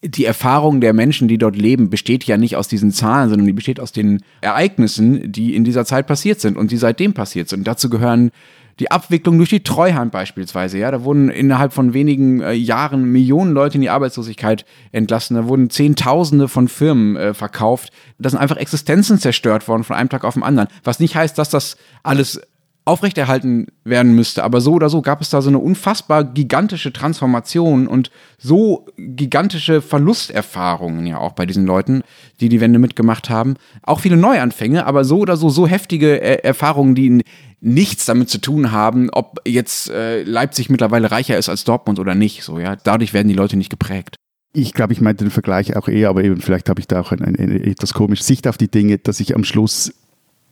die 0.04 0.26
Erfahrung 0.26 0.82
der 0.82 0.94
Menschen, 0.94 1.28
die 1.28 1.38
dort 1.38 1.56
leben, 1.56 1.92
besteht 1.92 2.24
ja 2.24 2.36
nicht 2.36 2.56
aus 2.56 2.68
diesen 2.68 2.92
Zahlen, 2.92 3.30
sondern 3.30 3.46
die 3.46 3.54
besteht 3.54 3.80
aus 3.80 3.92
den 3.92 4.24
Ereignissen, 4.42 5.32
die 5.32 5.56
in 5.56 5.64
dieser 5.64 5.86
Zeit 5.86 6.08
passiert 6.08 6.42
sind 6.42 6.58
und 6.58 6.72
die 6.72 6.78
seitdem 6.78 7.14
passiert 7.14 7.50
sind. 7.50 7.60
Und 7.60 7.68
dazu 7.68 7.88
gehören 7.88 8.32
die 8.80 8.90
Abwicklung 8.90 9.38
durch 9.38 9.50
die 9.50 9.64
Treuhand 9.64 10.12
beispielsweise. 10.12 10.80
Ja, 10.80 10.90
da 10.90 11.04
wurden 11.04 11.30
innerhalb 11.30 11.72
von 11.72 11.94
wenigen 11.94 12.42
äh, 12.42 12.54
Jahren 12.54 13.04
Millionen 13.04 13.52
Leute 13.52 13.76
in 13.76 13.82
die 13.82 13.92
Arbeitslosigkeit 13.92 14.66
entlassen. 14.92 15.36
Da 15.36 15.48
wurden 15.48 15.70
Zehntausende 15.70 16.48
von 16.48 16.68
Firmen 16.68 17.16
äh, 17.16 17.34
verkauft. 17.36 17.92
Da 18.18 18.30
sind 18.30 18.40
einfach 18.40 18.58
Existenzen 18.58 19.20
zerstört 19.20 19.68
worden 19.68 19.84
von 19.84 19.96
einem 19.96 20.10
Tag 20.10 20.24
auf 20.24 20.34
den 20.34 20.42
anderen. 20.42 20.68
Was 20.84 21.00
nicht 21.00 21.16
heißt, 21.16 21.38
dass 21.38 21.50
das 21.50 21.78
alles 22.02 22.42
aufrechterhalten 22.84 23.68
werden 23.84 24.16
müsste. 24.16 24.44
Aber 24.44 24.60
so 24.60 24.74
oder 24.74 24.90
so 24.90 25.02
gab 25.02 25.22
es 25.22 25.30
da 25.30 25.42
so 25.42 25.50
eine 25.50 25.60
unfassbar 25.60 26.24
gigantische 26.24 26.92
Transformation 26.92 27.88
und 27.88 28.10
so 28.40 28.88
gigantische 28.98 29.82
Verlusterfahrungen 29.82 31.06
ja 31.06 31.18
auch 31.20 31.34
bei 31.34 31.46
diesen 31.46 31.66
Leuten, 31.66 32.02
die 32.40 32.50
die 32.50 32.60
Wende 32.60 32.80
mitgemacht 32.80 33.30
haben. 33.30 33.56
Auch 33.84 34.00
viele 34.00 34.18
Neuanfänge, 34.18 34.86
aber 34.86 35.04
so 35.04 35.20
oder 35.20 35.38
so 35.38 35.50
so 35.50 35.68
heftige 35.68 36.20
äh, 36.22 36.44
Erfahrungen, 36.44 36.96
die 36.96 37.22
nichts 37.60 38.06
damit 38.06 38.30
zu 38.30 38.40
tun 38.40 38.72
haben, 38.72 39.12
ob 39.12 39.40
jetzt 39.46 39.92
äh, 39.92 40.24
Leipzig 40.24 40.72
mittlerweile 40.72 41.12
reicher 41.12 41.38
ist 41.38 41.50
als 41.50 41.64
Dortmund 41.64 42.00
oder 42.00 42.16
nicht. 42.16 42.44
So 42.44 42.58
ja, 42.58 42.76
dadurch 42.76 43.14
werden 43.14 43.28
die 43.28 43.36
Leute 43.36 43.58
nicht 43.58 43.70
geprägt. 43.70 44.16
Ich 44.54 44.74
glaube, 44.74 44.92
ich 44.92 45.00
meinte 45.00 45.24
den 45.24 45.32
Vergleich 45.32 45.78
auch 45.78 45.88
eher, 45.88 46.10
aber 46.10 46.24
eben 46.24 46.42
vielleicht 46.42 46.68
habe 46.68 46.82
ich 46.82 46.88
da 46.88 47.00
auch 47.00 47.12
eine, 47.12 47.28
eine 47.28 47.64
etwas 47.64 47.94
komische 47.94 48.24
Sicht 48.24 48.48
auf 48.48 48.58
die 48.58 48.70
Dinge, 48.70 48.98
dass 48.98 49.20
ich 49.20 49.36
am 49.36 49.46
Schluss 49.46 49.94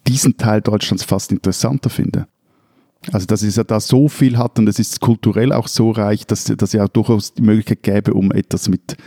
diesen 0.10 0.38
Teil 0.38 0.62
Deutschlands 0.62 1.04
fast 1.04 1.32
interessanter 1.32 1.89
finde. 1.89 2.28
Also, 3.12 3.28
dass 3.28 3.44
es 3.44 3.56
ja 3.56 3.63
da 3.63 3.80
so 3.80 4.10
viel 4.10 4.38
hat 4.38 4.60
und 4.60 4.68
es 4.68 4.80
ist 4.80 5.00
kulturell 5.00 5.54
auch 5.54 5.68
so 5.68 5.92
reich, 5.92 6.25
dass, 6.25 6.46
dass 6.46 6.74
ja 6.74 6.84
auch 6.84 6.89
durchaus 6.89 7.34
die 7.34 7.44
Möglichkeit 7.44 7.84
gäbe, 7.84 8.13
um 8.13 8.32
etwas 8.32 8.68
mit 8.68 8.98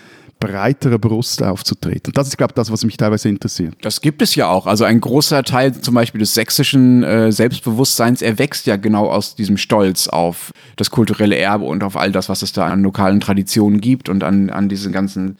breiterer 0.40 0.98
Brust 0.98 1.42
aufzutreten. 1.42 2.12
Das 2.14 2.26
ist, 2.26 2.36
glaube 2.36 2.52
ich, 2.52 2.54
das, 2.54 2.72
was 2.72 2.84
mich 2.84 2.96
teilweise 2.96 3.28
interessiert. 3.28 3.76
Das 3.82 4.00
gibt 4.00 4.22
es 4.22 4.34
ja 4.34 4.48
auch. 4.48 4.66
Also 4.66 4.84
ein 4.84 5.00
großer 5.00 5.44
Teil 5.44 5.72
zum 5.80 5.94
Beispiel 5.94 6.20
des 6.20 6.34
sächsischen 6.34 7.04
äh, 7.04 7.30
Selbstbewusstseins 7.30 8.22
erwächst 8.22 8.66
ja 8.66 8.76
genau 8.76 9.08
aus 9.08 9.36
diesem 9.36 9.56
Stolz 9.56 10.08
auf 10.08 10.50
das 10.76 10.90
kulturelle 10.90 11.36
Erbe 11.36 11.64
und 11.64 11.84
auf 11.84 11.96
all 11.96 12.10
das, 12.10 12.28
was 12.28 12.42
es 12.42 12.52
da 12.52 12.66
an 12.66 12.82
lokalen 12.82 13.20
Traditionen 13.20 13.80
gibt 13.80 14.08
und 14.08 14.24
an, 14.24 14.50
an 14.50 14.68
diesen 14.68 14.92
ganzen 14.92 15.36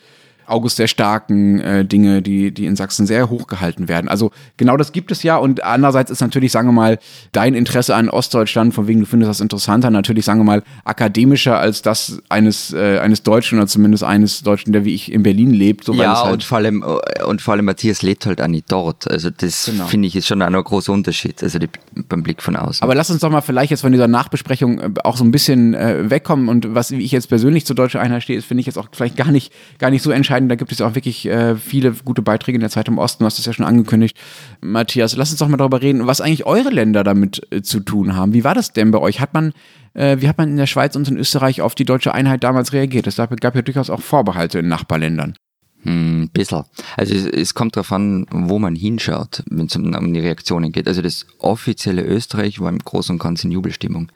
August 0.52 0.78
der 0.78 0.86
Starken 0.86 1.60
äh, 1.60 1.84
Dinge, 1.84 2.22
die, 2.22 2.52
die 2.52 2.66
in 2.66 2.76
Sachsen 2.76 3.06
sehr 3.06 3.30
hoch 3.30 3.46
gehalten 3.46 3.88
werden. 3.88 4.08
Also 4.08 4.30
genau 4.56 4.76
das 4.76 4.92
gibt 4.92 5.10
es 5.10 5.22
ja 5.22 5.36
und 5.36 5.64
andererseits 5.64 6.10
ist 6.10 6.20
natürlich, 6.20 6.52
sagen 6.52 6.68
wir 6.68 6.72
mal, 6.72 6.98
dein 7.32 7.54
Interesse 7.54 7.94
an 7.94 8.08
Ostdeutschland, 8.08 8.74
von 8.74 8.86
wegen 8.86 9.00
du 9.00 9.06
findest 9.06 9.30
das 9.30 9.40
interessanter, 9.40 9.90
natürlich, 9.90 10.24
sagen 10.24 10.40
wir 10.40 10.44
mal, 10.44 10.62
akademischer 10.84 11.58
als 11.58 11.82
das 11.82 12.22
eines, 12.28 12.72
äh, 12.72 12.98
eines 12.98 13.22
Deutschen 13.22 13.58
oder 13.58 13.66
zumindest 13.66 14.04
eines 14.04 14.42
Deutschen, 14.42 14.72
der 14.72 14.84
wie 14.84 14.94
ich 14.94 15.10
in 15.10 15.22
Berlin 15.22 15.52
lebt. 15.52 15.84
So, 15.84 15.94
ja, 15.94 16.22
halt 16.22 16.32
und, 16.32 16.44
vor 16.44 16.58
allem, 16.58 16.84
und 17.26 17.42
vor 17.42 17.54
allem 17.54 17.64
Matthias 17.64 18.02
lebt 18.02 18.26
halt 18.26 18.40
auch 18.40 18.48
nicht 18.48 18.70
dort. 18.70 19.10
Also 19.10 19.30
das 19.30 19.66
genau. 19.66 19.86
finde 19.86 20.08
ich 20.08 20.16
ist 20.16 20.26
schon 20.26 20.42
ein 20.42 20.52
großer 20.52 20.92
Unterschied, 20.92 21.42
also 21.42 21.58
die, 21.58 21.68
beim 22.08 22.22
Blick 22.22 22.42
von 22.42 22.56
außen. 22.56 22.82
Aber 22.82 22.94
lass 22.94 23.10
uns 23.10 23.20
doch 23.20 23.30
mal 23.30 23.40
vielleicht 23.40 23.70
jetzt 23.70 23.80
von 23.80 23.92
dieser 23.92 24.08
Nachbesprechung 24.08 24.80
äh, 24.80 24.90
auch 25.04 25.16
so 25.16 25.24
ein 25.24 25.30
bisschen 25.30 25.74
äh, 25.74 26.10
wegkommen 26.10 26.48
und 26.48 26.74
was, 26.74 26.90
wie 26.90 27.02
ich 27.02 27.12
jetzt 27.12 27.28
persönlich 27.28 27.66
zur 27.66 27.76
deutschen 27.76 28.00
Einheit 28.00 28.22
stehe, 28.22 28.40
finde 28.42 28.60
ich 28.60 28.66
jetzt 28.66 28.78
auch 28.78 28.88
vielleicht 28.92 29.16
gar 29.16 29.30
nicht, 29.30 29.52
gar 29.78 29.90
nicht 29.90 30.02
so 30.02 30.10
entscheidend 30.10 30.41
entscheiden. 30.42 30.48
Da 30.48 30.56
gibt 30.56 30.72
es 30.72 30.80
auch 30.80 30.94
wirklich 30.94 31.26
äh, 31.26 31.56
viele 31.56 31.92
gute 31.92 32.22
Beiträge 32.22 32.56
in 32.56 32.60
der 32.60 32.70
Zeit 32.70 32.88
im 32.88 32.98
Osten. 32.98 33.22
Du 33.22 33.26
hast 33.26 33.38
es 33.38 33.46
ja 33.46 33.52
schon 33.52 33.66
angekündigt. 33.66 34.16
Matthias, 34.60 35.16
lass 35.16 35.30
uns 35.30 35.38
doch 35.38 35.48
mal 35.48 35.56
darüber 35.56 35.82
reden, 35.82 36.06
was 36.06 36.20
eigentlich 36.20 36.46
eure 36.46 36.70
Länder 36.70 37.04
damit 37.04 37.46
äh, 37.50 37.62
zu 37.62 37.80
tun 37.80 38.14
haben. 38.16 38.32
Wie 38.32 38.44
war 38.44 38.54
das 38.54 38.72
denn 38.72 38.90
bei 38.90 38.98
euch? 38.98 39.20
Hat 39.20 39.34
man, 39.34 39.52
äh, 39.94 40.18
wie 40.20 40.28
hat 40.28 40.38
man 40.38 40.50
in 40.50 40.56
der 40.56 40.66
Schweiz 40.66 40.96
und 40.96 41.08
in 41.08 41.16
Österreich 41.16 41.60
auf 41.60 41.74
die 41.74 41.84
deutsche 41.84 42.14
Einheit 42.14 42.44
damals 42.44 42.72
reagiert? 42.72 43.06
Es 43.06 43.16
gab 43.16 43.54
ja 43.54 43.62
durchaus 43.62 43.90
auch 43.90 44.00
Vorbehalte 44.00 44.58
in 44.58 44.68
Nachbarländern. 44.68 45.34
Hm, 45.84 46.30
bisschen. 46.32 46.64
Also 46.96 47.14
es, 47.14 47.26
es 47.26 47.54
kommt 47.54 47.76
darauf 47.76 47.90
an, 47.90 48.26
wo 48.30 48.60
man 48.60 48.76
hinschaut, 48.76 49.42
wenn 49.50 49.66
es 49.66 49.74
um, 49.74 49.92
um 49.94 50.14
die 50.14 50.20
Reaktionen 50.20 50.70
geht. 50.70 50.86
Also 50.86 51.02
das 51.02 51.26
offizielle 51.38 52.04
Österreich 52.04 52.60
war 52.60 52.68
im 52.68 52.78
Großen 52.78 53.14
und 53.14 53.18
Ganzen 53.18 53.50
Jubelstimmung. 53.50 54.12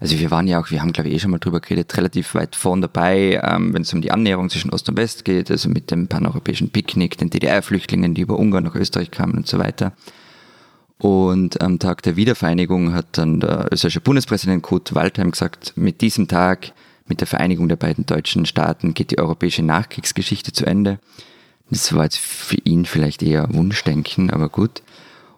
Also 0.00 0.18
wir 0.18 0.30
waren 0.30 0.48
ja 0.48 0.58
auch, 0.58 0.70
wir 0.70 0.80
haben 0.80 0.92
glaube 0.92 1.10
ich 1.10 1.14
eh 1.14 1.18
schon 1.18 1.30
mal 1.30 1.38
drüber 1.38 1.60
geredet, 1.60 1.94
relativ 1.96 2.34
weit 2.34 2.56
vorn 2.56 2.80
dabei, 2.80 3.38
ähm, 3.44 3.74
wenn 3.74 3.82
es 3.82 3.92
um 3.92 4.00
die 4.00 4.10
Annäherung 4.10 4.48
zwischen 4.48 4.70
Ost 4.70 4.88
und 4.88 4.96
West 4.96 5.26
geht, 5.26 5.50
also 5.50 5.68
mit 5.68 5.90
dem 5.90 6.08
paneuropäischen 6.08 6.70
Picknick, 6.70 7.18
den 7.18 7.28
DDR-Flüchtlingen, 7.28 8.14
die 8.14 8.22
über 8.22 8.38
Ungarn 8.38 8.64
nach 8.64 8.74
Österreich 8.74 9.10
kamen 9.10 9.34
und 9.34 9.46
so 9.46 9.58
weiter. 9.58 9.92
Und 10.96 11.60
am 11.60 11.78
Tag 11.78 12.02
der 12.02 12.16
Wiedervereinigung 12.16 12.94
hat 12.94 13.06
dann 13.12 13.40
der 13.40 13.68
österreichische 13.70 14.00
Bundespräsident 14.00 14.62
Kurt 14.62 14.94
Waldheim 14.94 15.30
gesagt, 15.30 15.74
mit 15.76 16.00
diesem 16.00 16.28
Tag, 16.28 16.72
mit 17.06 17.20
der 17.20 17.26
Vereinigung 17.26 17.68
der 17.68 17.76
beiden 17.76 18.06
deutschen 18.06 18.46
Staaten, 18.46 18.94
geht 18.94 19.10
die 19.10 19.18
europäische 19.18 19.62
Nachkriegsgeschichte 19.62 20.52
zu 20.52 20.64
Ende. 20.66 20.98
Das 21.70 21.94
war 21.94 22.04
jetzt 22.04 22.18
für 22.18 22.58
ihn 22.64 22.84
vielleicht 22.84 23.22
eher 23.22 23.52
Wunschdenken, 23.52 24.30
aber 24.30 24.48
gut. 24.48 24.82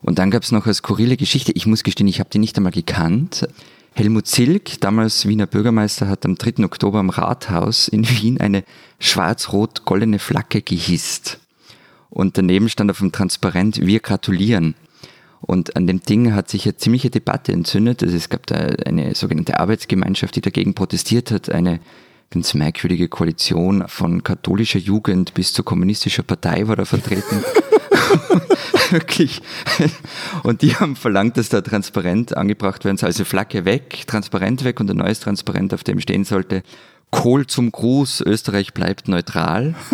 Und 0.03 0.19
dann 0.19 0.31
gab 0.31 0.43
es 0.43 0.53
noch 0.53 0.65
eine 0.65 0.75
skurrile 0.75 1.17
Geschichte. 1.17 1.53
Ich 1.53 1.67
muss 1.67 1.85
gestehen, 1.85 2.09
ich 2.09 2.21
habe 2.21 2.31
die 2.31 2.39
nicht 2.39 2.57
einmal 2.57 2.73
gekannt. 2.73 3.47
Helmut 3.95 4.27
Zilk, 4.27 4.81
damals 4.81 5.29
Wiener 5.29 5.47
Bürgermeister, 5.47 6.09
hat 6.09 6.25
am 6.25 6.37
3. 6.37 6.65
Oktober 6.65 6.99
am 6.99 7.11
Rathaus 7.11 7.89
in 7.89 8.09
Wien 8.09 8.41
eine 8.41 8.65
schwarz-rot-goldene 8.99 10.19
Flagge 10.19 10.63
gehisst. 10.63 11.39
Und 12.09 12.39
daneben 12.39 12.71
stand 12.71 12.91
auf 12.91 12.99
dem 12.99 13.13
Transparent, 13.13 13.87
wir 13.87 14.01
gratulieren. 14.01 14.75
Und 15.43 15.77
an 15.77 15.87
dem 15.87 16.01
Ding 16.01 16.33
hat 16.33 16.49
sich 16.49 16.65
eine 16.65 16.77
ziemliche 16.77 17.11
Debatte 17.11 17.53
entzündet. 17.53 18.03
Also 18.03 18.17
es 18.17 18.31
gab 18.31 18.47
da 18.47 18.57
eine 18.57 19.15
sogenannte 19.15 19.61
Arbeitsgemeinschaft, 19.61 20.37
die 20.37 20.41
dagegen 20.41 20.73
protestiert 20.73 21.31
hat, 21.31 21.51
eine 21.51 21.81
ganz 22.31 22.55
merkwürdige 22.55 23.09
Koalition 23.09 23.85
von 23.89 24.25
katholischer 24.25 24.79
Jugend 24.79 25.35
bis 25.35 25.53
zur 25.53 25.67
kommunistischer 25.67 26.23
Partei 26.23 26.67
war 26.67 26.77
da 26.77 26.87
vertreten. 26.87 27.45
Wirklich. 28.93 29.41
Und 30.43 30.61
die 30.63 30.77
haben 30.77 30.97
verlangt, 30.97 31.39
dass 31.39 31.49
da 31.49 31.63
transparent 31.63 32.37
angebracht 32.37 32.85
werden 32.85 32.99
soll. 32.99 33.09
Also 33.09 33.25
Flagge 33.25 33.65
weg, 33.65 34.07
transparent 34.07 34.65
weg 34.65 34.81
und 34.81 34.91
ein 34.91 34.99
neues 34.99 35.21
Transparent, 35.21 35.73
auf 35.73 35.83
dem 35.83 35.99
stehen 36.01 36.25
sollte, 36.25 36.63
Kohl 37.11 37.47
zum 37.47 37.73
Gruß, 37.73 38.21
Österreich 38.21 38.75
bleibt 38.75 39.09
neutral. 39.09 39.75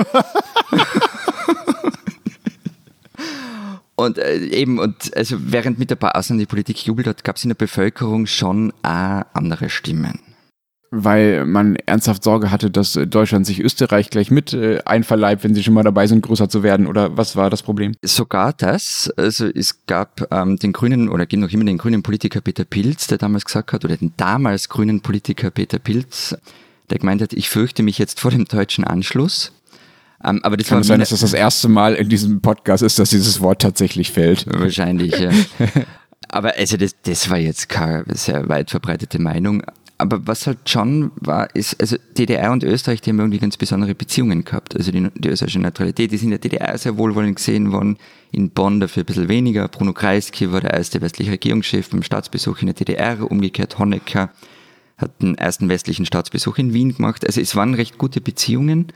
Und 3.94 4.16
äh, 4.16 4.36
eben, 4.50 4.78
und 4.78 5.16
also 5.16 5.36
während 5.40 5.80
mit 5.80 5.90
der 5.90 5.96
paar 5.96 6.14
Ausländer 6.14 6.42
die 6.42 6.46
Politik 6.46 6.86
jubelt 6.86 7.08
hat, 7.08 7.24
gab 7.24 7.34
es 7.34 7.42
in 7.42 7.48
der 7.48 7.56
Bevölkerung 7.56 8.26
schon 8.26 8.72
auch 8.84 9.22
andere 9.34 9.70
Stimmen 9.70 10.20
weil 10.90 11.44
man 11.44 11.76
ernsthaft 11.76 12.24
Sorge 12.24 12.50
hatte, 12.50 12.70
dass 12.70 12.92
Deutschland 12.92 13.46
sich 13.46 13.60
Österreich 13.60 14.10
gleich 14.10 14.30
mit 14.30 14.52
äh, 14.54 14.80
einverleibt, 14.84 15.44
wenn 15.44 15.54
sie 15.54 15.62
schon 15.62 15.74
mal 15.74 15.82
dabei 15.82 16.06
sind, 16.06 16.22
größer 16.22 16.48
zu 16.48 16.62
werden? 16.62 16.86
Oder 16.86 17.16
was 17.16 17.36
war 17.36 17.50
das 17.50 17.62
Problem? 17.62 17.94
Sogar 18.02 18.52
das. 18.52 19.12
Also 19.16 19.46
es 19.46 19.86
gab 19.86 20.26
ähm, 20.30 20.56
den 20.56 20.72
grünen, 20.72 21.08
oder 21.08 21.26
gibt 21.26 21.42
noch 21.42 21.50
immer 21.50 21.64
den 21.64 21.78
grünen 21.78 22.02
Politiker 22.02 22.40
Peter 22.40 22.64
Pilz, 22.64 23.06
der 23.06 23.18
damals 23.18 23.44
gesagt 23.44 23.72
hat, 23.72 23.84
oder 23.84 23.96
den 23.96 24.12
damals 24.16 24.68
grünen 24.68 25.00
Politiker 25.00 25.50
Peter 25.50 25.78
Pilz, 25.78 26.36
der 26.90 26.98
gemeint 26.98 27.20
hat, 27.20 27.32
ich 27.34 27.48
fürchte 27.48 27.82
mich 27.82 27.98
jetzt 27.98 28.20
vor 28.20 28.30
dem 28.30 28.46
deutschen 28.46 28.84
Anschluss. 28.84 29.52
Ähm, 30.24 30.40
aber 30.42 30.56
das 30.56 30.68
Kann 30.68 30.78
war 30.78 30.84
sein, 30.84 31.00
dass 31.00 31.10
das 31.10 31.20
das 31.20 31.34
erste 31.34 31.68
Mal 31.68 31.94
in 31.94 32.08
diesem 32.08 32.40
Podcast 32.40 32.82
ist, 32.82 32.98
dass 32.98 33.10
dieses 33.10 33.40
Wort 33.40 33.62
tatsächlich 33.62 34.10
fällt? 34.10 34.46
Wahrscheinlich, 34.48 35.16
ja. 35.18 35.30
Aber 36.30 36.54
also 36.56 36.76
das, 36.76 36.94
das 37.02 37.30
war 37.30 37.38
jetzt 37.38 37.68
keine 37.68 38.04
sehr 38.14 38.48
weit 38.48 38.70
verbreitete 38.70 39.18
Meinung 39.18 39.62
aber 39.98 40.26
was 40.26 40.46
halt 40.46 40.68
schon 40.68 41.10
war, 41.16 41.54
ist, 41.54 41.80
also 41.80 41.96
DDR 42.16 42.52
und 42.52 42.62
Österreich, 42.62 43.00
die 43.00 43.10
haben 43.10 43.18
irgendwie 43.18 43.38
ganz 43.38 43.56
besondere 43.56 43.94
Beziehungen 43.94 44.44
gehabt. 44.44 44.76
Also 44.76 44.92
die, 44.92 45.08
die 45.14 45.28
österreichische 45.28 45.58
Neutralität, 45.58 46.12
die 46.12 46.16
sind 46.16 46.28
in 46.28 46.40
der 46.40 46.50
DDR 46.50 46.78
sehr 46.78 46.96
wohlwollend 46.96 47.36
gesehen 47.36 47.72
worden, 47.72 47.98
in 48.30 48.50
Bonn 48.50 48.78
dafür 48.78 49.02
ein 49.02 49.06
bisschen 49.06 49.28
weniger. 49.28 49.66
Bruno 49.68 49.92
Kreisky 49.92 50.52
war 50.52 50.60
der 50.60 50.74
erste 50.74 51.00
westliche 51.00 51.32
Regierungschef 51.32 51.90
beim 51.90 52.02
Staatsbesuch 52.02 52.60
in 52.60 52.66
der 52.66 52.74
DDR, 52.74 53.30
umgekehrt 53.30 53.78
Honecker 53.78 54.30
hat 54.98 55.22
den 55.22 55.38
ersten 55.38 55.68
westlichen 55.68 56.04
Staatsbesuch 56.04 56.58
in 56.58 56.74
Wien 56.74 56.96
gemacht. 56.96 57.24
Also 57.24 57.40
es 57.40 57.54
waren 57.56 57.74
recht 57.74 57.98
gute 57.98 58.20
Beziehungen. 58.20 58.88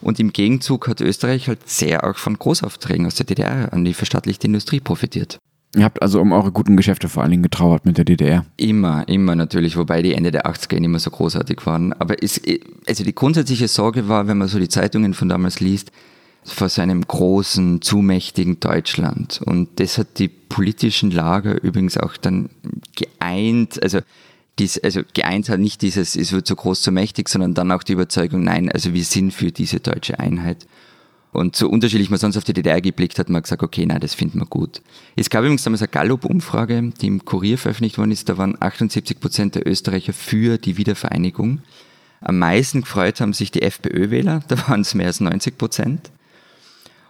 Und 0.00 0.18
im 0.18 0.32
Gegenzug 0.32 0.88
hat 0.88 1.02
Österreich 1.02 1.48
halt 1.48 1.68
sehr 1.68 2.04
auch 2.04 2.16
von 2.16 2.38
Großaufträgen 2.38 3.04
aus 3.04 3.16
der 3.16 3.26
DDR 3.26 3.72
an 3.72 3.84
die 3.84 3.92
verstaatlichte 3.92 4.46
Industrie 4.46 4.80
profitiert. 4.80 5.38
Ihr 5.76 5.84
habt 5.84 6.02
also 6.02 6.20
um 6.20 6.32
eure 6.32 6.50
guten 6.50 6.76
Geschäfte 6.76 7.08
vor 7.08 7.22
allen 7.22 7.30
Dingen 7.30 7.44
getrauert 7.44 7.86
mit 7.86 7.96
der 7.96 8.04
DDR. 8.04 8.44
Immer, 8.56 9.06
immer 9.08 9.36
natürlich, 9.36 9.76
wobei 9.76 10.02
die 10.02 10.14
Ende 10.14 10.32
der 10.32 10.46
80er 10.46 10.80
nicht 10.80 10.88
mehr 10.88 10.98
so 10.98 11.10
großartig 11.10 11.64
waren. 11.64 11.92
Aber 11.92 12.20
es, 12.22 12.40
also 12.88 13.04
die 13.04 13.14
grundsätzliche 13.14 13.68
Sorge 13.68 14.08
war, 14.08 14.26
wenn 14.26 14.38
man 14.38 14.48
so 14.48 14.58
die 14.58 14.68
Zeitungen 14.68 15.14
von 15.14 15.28
damals 15.28 15.60
liest, 15.60 15.92
vor 16.42 16.68
seinem 16.68 17.06
großen, 17.06 17.82
zumächtigen 17.82 18.58
Deutschland. 18.58 19.40
Und 19.44 19.68
das 19.78 19.98
hat 19.98 20.18
die 20.18 20.28
politischen 20.28 21.10
Lager 21.12 21.62
übrigens 21.62 21.96
auch 21.96 22.16
dann 22.16 22.50
geeint, 22.96 23.80
also 23.82 24.00
dies, 24.58 24.78
also 24.78 25.02
geeint 25.14 25.48
hat 25.48 25.60
nicht 25.60 25.82
dieses, 25.82 26.16
es 26.16 26.32
wird 26.32 26.46
so 26.46 26.56
groß, 26.56 26.82
so 26.82 26.90
mächtig, 26.90 27.28
sondern 27.28 27.54
dann 27.54 27.70
auch 27.70 27.82
die 27.82 27.92
Überzeugung, 27.92 28.42
nein, 28.42 28.70
also 28.72 28.92
wir 28.92 29.04
sind 29.04 29.32
für 29.32 29.52
diese 29.52 29.80
deutsche 29.80 30.18
Einheit. 30.18 30.66
Und 31.32 31.54
so 31.54 31.68
unterschiedlich 31.68 32.10
man 32.10 32.18
sonst 32.18 32.36
auf 32.36 32.44
die 32.44 32.52
DDR 32.52 32.80
geblickt 32.80 33.18
hat, 33.18 33.28
man 33.28 33.42
gesagt, 33.42 33.62
okay, 33.62 33.86
nein, 33.86 34.00
das 34.00 34.14
finden 34.14 34.40
wir 34.40 34.46
gut. 34.46 34.82
Es 35.14 35.30
gab 35.30 35.42
übrigens 35.42 35.62
damals 35.62 35.82
eine 35.82 35.88
Gallup-Umfrage, 35.88 36.92
die 37.00 37.06
im 37.06 37.24
Kurier 37.24 37.56
veröffentlicht 37.56 37.98
worden 37.98 38.10
ist, 38.10 38.28
da 38.28 38.36
waren 38.36 38.56
78 38.58 39.20
Prozent 39.20 39.54
der 39.54 39.66
Österreicher 39.66 40.12
für 40.12 40.58
die 40.58 40.76
Wiedervereinigung. 40.76 41.60
Am 42.20 42.38
meisten 42.38 42.82
gefreut 42.82 43.20
haben 43.20 43.32
sich 43.32 43.50
die 43.50 43.62
FPÖ-Wähler, 43.62 44.42
da 44.48 44.68
waren 44.68 44.80
es 44.80 44.94
mehr 44.94 45.06
als 45.06 45.20
90 45.20 45.56
Prozent. 45.56 46.10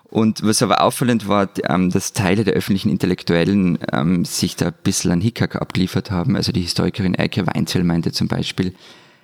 Und 0.04 0.42
was 0.42 0.60
aber 0.60 0.82
auffallend 0.82 1.28
war, 1.28 1.48
ähm, 1.68 1.90
dass 1.90 2.12
Teile 2.12 2.42
der 2.42 2.54
öffentlichen 2.54 2.90
Intellektuellen 2.90 3.78
ähm, 3.92 4.24
sich 4.24 4.56
da 4.56 4.66
ein 4.66 4.74
bisschen 4.82 5.12
an 5.12 5.20
Hickhack 5.20 5.54
abgeliefert 5.54 6.10
haben. 6.10 6.34
Also 6.34 6.50
die 6.50 6.62
Historikerin 6.62 7.16
Eike 7.16 7.46
Weinzel 7.46 7.84
meinte 7.84 8.10
zum 8.10 8.26
Beispiel, 8.26 8.74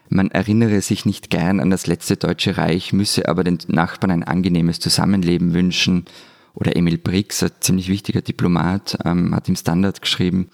man 0.08 0.30
erinnere 0.30 0.80
sich 0.80 1.04
nicht 1.04 1.30
gern 1.30 1.60
an 1.60 1.70
das 1.70 1.86
letzte 1.86 2.16
Deutsche 2.16 2.56
Reich, 2.56 2.92
müsse 2.92 3.28
aber 3.28 3.44
den 3.44 3.58
Nachbarn 3.68 4.10
ein 4.10 4.22
angenehmes 4.24 4.80
Zusammenleben 4.80 5.54
wünschen. 5.54 6.04
Oder 6.54 6.76
Emil 6.76 6.98
Brix, 6.98 7.42
ein 7.42 7.50
ziemlich 7.60 7.88
wichtiger 7.88 8.22
Diplomat, 8.22 8.98
ähm, 9.04 9.34
hat 9.34 9.48
im 9.48 9.56
Standard 9.56 10.00
geschrieben, 10.00 10.48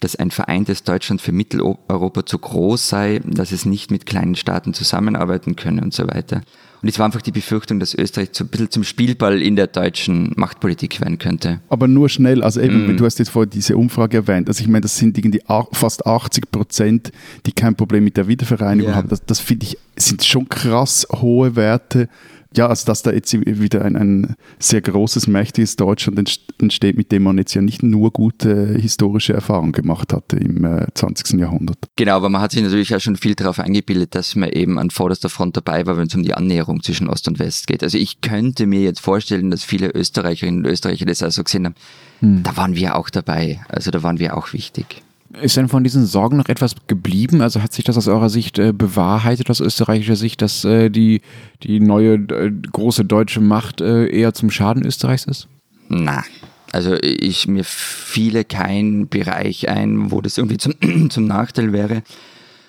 dass 0.00 0.16
ein 0.16 0.30
vereintes 0.30 0.82
Deutschland 0.82 1.22
für 1.22 1.32
Mitteleuropa 1.32 2.26
zu 2.26 2.38
groß 2.38 2.88
sei, 2.88 3.20
dass 3.24 3.52
es 3.52 3.64
nicht 3.64 3.90
mit 3.90 4.04
kleinen 4.04 4.34
Staaten 4.34 4.74
zusammenarbeiten 4.74 5.56
könne 5.56 5.82
und 5.82 5.94
so 5.94 6.06
weiter. 6.06 6.42
Und 6.82 6.88
es 6.88 6.98
war 6.98 7.06
einfach 7.06 7.22
die 7.22 7.32
Befürchtung, 7.32 7.80
dass 7.80 7.94
Österreich 7.94 8.30
so 8.32 8.44
ein 8.44 8.48
bisschen 8.48 8.70
zum 8.70 8.84
Spielball 8.84 9.42
in 9.42 9.56
der 9.56 9.66
deutschen 9.66 10.32
Machtpolitik 10.36 11.00
werden 11.00 11.18
könnte. 11.18 11.60
Aber 11.68 11.88
nur 11.88 12.08
schnell, 12.08 12.42
also 12.42 12.60
eben, 12.60 12.94
mm. 12.94 12.96
du 12.96 13.04
hast 13.04 13.18
jetzt 13.18 13.30
vorhin 13.30 13.50
diese 13.50 13.76
Umfrage 13.76 14.18
erwähnt, 14.18 14.48
also 14.48 14.60
ich 14.60 14.68
meine, 14.68 14.82
das 14.82 14.96
sind 14.96 15.16
irgendwie 15.18 15.42
fast 15.72 16.06
80 16.06 16.50
Prozent, 16.50 17.12
die 17.46 17.52
kein 17.52 17.74
Problem 17.74 18.04
mit 18.04 18.16
der 18.16 18.28
Wiedervereinigung 18.28 18.90
yeah. 18.90 18.98
haben. 18.98 19.08
Das, 19.08 19.24
das 19.24 19.40
finde 19.40 19.66
ich, 19.66 19.78
sind 19.96 20.24
schon 20.24 20.48
krass 20.48 21.06
hohe 21.10 21.56
Werte 21.56 22.08
ja, 22.54 22.66
also 22.66 22.86
dass 22.86 23.02
da 23.02 23.12
jetzt 23.12 23.32
wieder 23.32 23.84
ein, 23.84 23.96
ein 23.96 24.36
sehr 24.58 24.80
großes, 24.80 25.26
mächtiges 25.26 25.76
Deutschland 25.76 26.18
entsteht, 26.58 26.96
mit 26.96 27.12
dem 27.12 27.24
man 27.24 27.38
jetzt 27.38 27.54
ja 27.54 27.62
nicht 27.62 27.82
nur 27.82 28.10
gute 28.10 28.74
historische 28.78 29.32
Erfahrungen 29.32 29.72
gemacht 29.72 30.12
hatte 30.12 30.36
im 30.36 30.64
äh, 30.64 30.86
20. 30.94 31.38
Jahrhundert. 31.38 31.78
Genau, 31.96 32.16
aber 32.16 32.28
man 32.28 32.40
hat 32.40 32.52
sich 32.52 32.62
natürlich 32.62 32.94
auch 32.94 33.00
schon 33.00 33.16
viel 33.16 33.34
darauf 33.34 33.58
eingebildet, 33.58 34.14
dass 34.14 34.36
man 34.36 34.50
eben 34.50 34.78
an 34.78 34.90
vorderster 34.90 35.28
Front 35.28 35.56
dabei 35.56 35.86
war, 35.86 35.96
wenn 35.96 36.06
es 36.06 36.14
um 36.14 36.22
die 36.22 36.34
Annäherung 36.34 36.82
zwischen 36.82 37.08
Ost 37.08 37.28
und 37.28 37.38
West 37.38 37.66
geht. 37.66 37.82
Also 37.82 37.98
ich 37.98 38.20
könnte 38.20 38.66
mir 38.66 38.80
jetzt 38.80 39.00
vorstellen, 39.00 39.50
dass 39.50 39.64
viele 39.64 39.90
Österreicherinnen 39.90 40.64
und 40.64 40.70
Österreicher 40.70 41.06
das 41.06 41.22
auch 41.22 41.30
so 41.30 41.44
gesehen 41.44 41.66
haben, 41.66 41.74
hm. 42.20 42.42
da 42.42 42.56
waren 42.56 42.74
wir 42.74 42.96
auch 42.96 43.10
dabei. 43.10 43.60
Also 43.68 43.90
da 43.90 44.02
waren 44.02 44.18
wir 44.18 44.36
auch 44.36 44.52
wichtig. 44.52 45.02
Ist 45.40 45.56
denn 45.56 45.68
von 45.68 45.84
diesen 45.84 46.06
Sorgen 46.06 46.36
noch 46.38 46.48
etwas 46.48 46.74
geblieben? 46.86 47.42
Also 47.42 47.62
hat 47.62 47.72
sich 47.72 47.84
das 47.84 47.98
aus 47.98 48.08
eurer 48.08 48.30
Sicht 48.30 48.58
äh, 48.58 48.72
bewahrheitet, 48.72 49.50
aus 49.50 49.60
österreichischer 49.60 50.16
Sicht, 50.16 50.40
dass 50.40 50.64
äh, 50.64 50.88
die, 50.88 51.20
die 51.62 51.80
neue 51.80 52.14
äh, 52.14 52.50
große 52.72 53.04
deutsche 53.04 53.40
Macht 53.40 53.80
äh, 53.80 54.06
eher 54.06 54.32
zum 54.32 54.50
Schaden 54.50 54.86
Österreichs 54.86 55.24
ist? 55.24 55.48
Na, 55.88 56.24
also 56.72 56.94
ich 57.02 57.48
mir 57.48 57.64
fiele 57.64 58.44
kein 58.44 59.08
Bereich 59.08 59.68
ein, 59.68 60.10
wo 60.10 60.20
das 60.20 60.38
irgendwie 60.38 60.58
zum, 60.58 60.74
zum 61.10 61.26
Nachteil 61.26 61.72
wäre. 61.72 62.02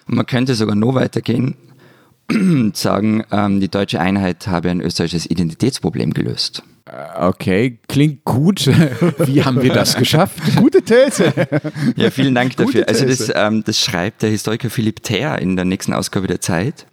Man 0.05 0.25
könnte 0.25 0.55
sogar 0.55 0.75
noch 0.75 0.95
weitergehen 0.95 1.55
und 2.29 2.75
sagen, 2.75 3.23
ähm, 3.31 3.59
die 3.61 3.69
deutsche 3.69 3.99
Einheit 3.99 4.47
habe 4.47 4.69
ein 4.69 4.81
österreichisches 4.81 5.29
Identitätsproblem 5.29 6.13
gelöst. 6.13 6.63
Okay, 7.19 7.79
klingt 7.87 8.23
gut. 8.23 8.67
Wie 9.25 9.43
haben 9.43 9.61
wir 9.61 9.73
das 9.73 9.95
geschafft? 9.95 10.37
Gute 10.55 10.81
These. 10.81 11.33
Ja, 11.95 12.11
vielen 12.11 12.35
Dank 12.35 12.55
dafür. 12.55 12.87
Also 12.87 13.05
das, 13.05 13.31
ähm, 13.33 13.63
das 13.65 13.79
schreibt 13.79 14.21
der 14.21 14.29
Historiker 14.29 14.69
Philipp 14.69 15.03
Ther 15.03 15.39
in 15.39 15.55
der 15.55 15.65
nächsten 15.65 15.93
Ausgabe 15.93 16.27
der 16.27 16.39
Zeit. 16.39 16.85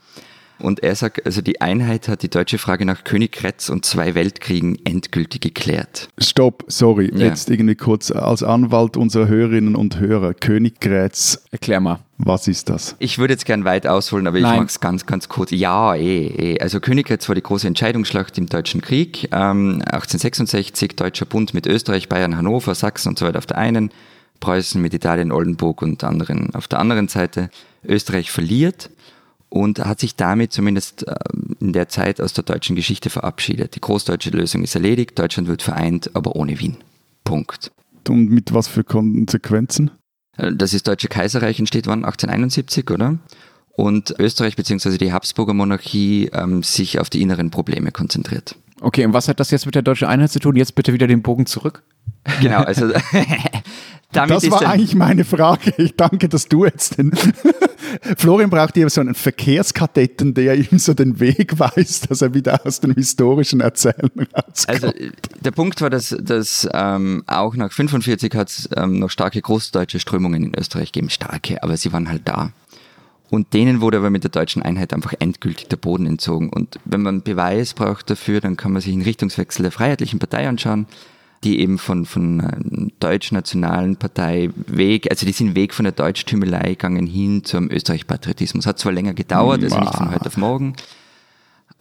Und 0.58 0.82
er 0.82 0.94
sagt, 0.94 1.26
also 1.26 1.42
die 1.42 1.60
Einheit 1.60 2.08
hat 2.08 2.22
die 2.22 2.30
deutsche 2.30 2.58
Frage 2.58 2.84
nach 2.84 3.04
Königgrätz 3.04 3.68
und 3.68 3.84
zwei 3.84 4.14
Weltkriegen 4.14 4.78
endgültig 4.84 5.40
geklärt. 5.40 6.08
Stopp, 6.18 6.64
sorry, 6.68 7.10
ja. 7.12 7.26
jetzt 7.26 7.50
irgendwie 7.50 7.74
kurz 7.74 8.10
als 8.10 8.42
Anwalt 8.42 8.96
unserer 8.96 9.28
Hörerinnen 9.28 9.74
und 9.74 9.98
Hörer. 9.98 10.34
Königgrätz. 10.34 11.42
Erklär 11.50 11.80
mal. 11.80 11.98
Was 12.18 12.46
ist 12.46 12.70
das? 12.70 12.94
Ich 13.00 13.18
würde 13.18 13.34
jetzt 13.34 13.44
gern 13.44 13.64
weit 13.64 13.88
ausholen, 13.88 14.28
aber 14.28 14.38
Nein. 14.38 14.52
ich 14.52 14.58
mache 14.58 14.68
es 14.68 14.80
ganz, 14.80 15.04
ganz 15.06 15.28
kurz. 15.28 15.50
Ja, 15.50 15.96
eh, 15.96 16.26
eh. 16.26 16.60
Also 16.60 16.78
Königgrätz 16.78 17.28
war 17.28 17.34
die 17.34 17.42
große 17.42 17.66
Entscheidungsschlacht 17.66 18.38
im 18.38 18.46
Deutschen 18.46 18.80
Krieg. 18.80 19.28
Ähm, 19.32 19.82
1866, 19.86 20.94
Deutscher 20.94 21.26
Bund 21.26 21.54
mit 21.54 21.66
Österreich, 21.66 22.08
Bayern, 22.08 22.36
Hannover, 22.36 22.74
Sachsen 22.76 23.08
und 23.08 23.18
so 23.18 23.26
weiter 23.26 23.38
auf 23.38 23.46
der 23.46 23.58
einen, 23.58 23.90
Preußen 24.38 24.80
mit 24.80 24.94
Italien, 24.94 25.32
Oldenburg 25.32 25.82
und 25.82 26.04
anderen 26.04 26.54
auf 26.54 26.68
der 26.68 26.78
anderen 26.78 27.08
Seite. 27.08 27.50
Österreich 27.84 28.30
verliert 28.30 28.90
und 29.54 29.78
hat 29.78 30.00
sich 30.00 30.16
damit 30.16 30.52
zumindest 30.52 31.06
äh, 31.06 31.14
in 31.60 31.72
der 31.72 31.88
Zeit 31.88 32.20
aus 32.20 32.32
der 32.32 32.42
deutschen 32.42 32.74
Geschichte 32.74 33.08
verabschiedet. 33.08 33.76
Die 33.76 33.80
großdeutsche 33.80 34.30
Lösung 34.30 34.64
ist 34.64 34.74
erledigt, 34.74 35.16
Deutschland 35.16 35.46
wird 35.46 35.62
vereint, 35.62 36.10
aber 36.14 36.34
ohne 36.34 36.58
Wien. 36.58 36.78
Punkt. 37.22 37.70
Und 38.08 38.30
mit 38.30 38.52
was 38.52 38.66
für 38.66 38.82
Konsequenzen? 38.82 39.92
Äh, 40.36 40.52
das 40.56 40.74
ist 40.74 40.88
Deutsche 40.88 41.06
Kaiserreich 41.06 41.60
entsteht 41.60 41.86
wann? 41.86 42.04
1871, 42.04 42.90
oder? 42.90 43.18
Und 43.76 44.16
Österreich 44.18 44.56
bzw. 44.56 44.98
die 44.98 45.12
Habsburger 45.12 45.54
Monarchie 45.54 46.30
ähm, 46.32 46.64
sich 46.64 46.98
auf 46.98 47.08
die 47.08 47.22
inneren 47.22 47.52
Probleme 47.52 47.92
konzentriert. 47.92 48.56
Okay, 48.80 49.06
und 49.06 49.12
was 49.12 49.28
hat 49.28 49.38
das 49.38 49.52
jetzt 49.52 49.66
mit 49.66 49.76
der 49.76 49.82
deutschen 49.82 50.08
Einheit 50.08 50.32
zu 50.32 50.40
tun? 50.40 50.56
Jetzt 50.56 50.74
bitte 50.74 50.92
wieder 50.92 51.06
den 51.06 51.22
Bogen 51.22 51.46
zurück. 51.46 51.84
Genau, 52.40 52.62
also 52.62 52.88
das 54.12 54.50
war 54.50 54.66
eigentlich 54.66 54.96
meine 54.96 55.24
Frage. 55.24 55.72
Ich 55.76 55.94
danke, 55.94 56.28
dass 56.28 56.48
du 56.48 56.64
jetzt 56.64 56.98
den 56.98 57.12
Florian 58.16 58.50
braucht 58.50 58.74
hier 58.74 58.88
so 58.90 59.00
einen 59.00 59.14
Verkehrskadetten, 59.14 60.34
der 60.34 60.54
ihm 60.56 60.78
so 60.78 60.94
den 60.94 61.20
Weg 61.20 61.58
weist, 61.58 62.10
dass 62.10 62.22
er 62.22 62.34
wieder 62.34 62.64
aus 62.66 62.80
den 62.80 62.94
historischen 62.94 63.60
Erzählungen 63.60 64.28
rauskommt. 64.34 64.68
Also 64.68 64.92
der 65.40 65.50
Punkt 65.50 65.80
war, 65.80 65.90
dass, 65.90 66.16
dass 66.20 66.68
ähm, 66.72 67.22
auch 67.26 67.54
nach 67.56 67.72
45 67.72 68.34
hat 68.34 68.48
es 68.48 68.68
ähm, 68.76 68.98
noch 68.98 69.10
starke 69.10 69.40
großdeutsche 69.40 70.00
Strömungen 70.00 70.44
in 70.44 70.58
Österreich 70.58 70.92
gegeben. 70.92 71.10
Starke, 71.10 71.62
aber 71.62 71.76
sie 71.76 71.92
waren 71.92 72.08
halt 72.08 72.22
da. 72.24 72.52
Und 73.30 73.52
denen 73.52 73.80
wurde 73.80 73.96
aber 73.96 74.10
mit 74.10 74.22
der 74.22 74.30
deutschen 74.30 74.62
Einheit 74.62 74.92
einfach 74.92 75.14
endgültig 75.18 75.68
der 75.68 75.76
Boden 75.76 76.06
entzogen. 76.06 76.50
Und 76.50 76.78
wenn 76.84 77.02
man 77.02 77.22
Beweis 77.22 77.74
braucht 77.74 78.10
dafür, 78.10 78.40
dann 78.40 78.56
kann 78.56 78.72
man 78.72 78.82
sich 78.82 78.92
einen 78.92 79.02
Richtungswechsel 79.02 79.62
der 79.62 79.72
Freiheitlichen 79.72 80.18
Partei 80.18 80.46
anschauen 80.46 80.86
die 81.44 81.60
eben 81.60 81.78
von, 81.78 82.06
von 82.06 82.90
deutsch-nationalen 83.00 83.96
Partei 83.96 84.50
weg, 84.66 85.10
also 85.10 85.26
die 85.26 85.32
sind 85.32 85.54
weg 85.54 85.74
von 85.74 85.84
der 85.84 85.92
Deutschtümelei 85.92 86.70
gegangen 86.70 87.06
hin 87.06 87.44
zum 87.44 87.70
Österreich-Patriotismus. 87.70 88.66
Hat 88.66 88.78
zwar 88.78 88.92
länger 88.92 89.14
gedauert, 89.14 89.62
also 89.62 89.78
nicht 89.78 89.94
von 89.94 90.10
heute 90.10 90.26
auf 90.26 90.36
morgen, 90.36 90.74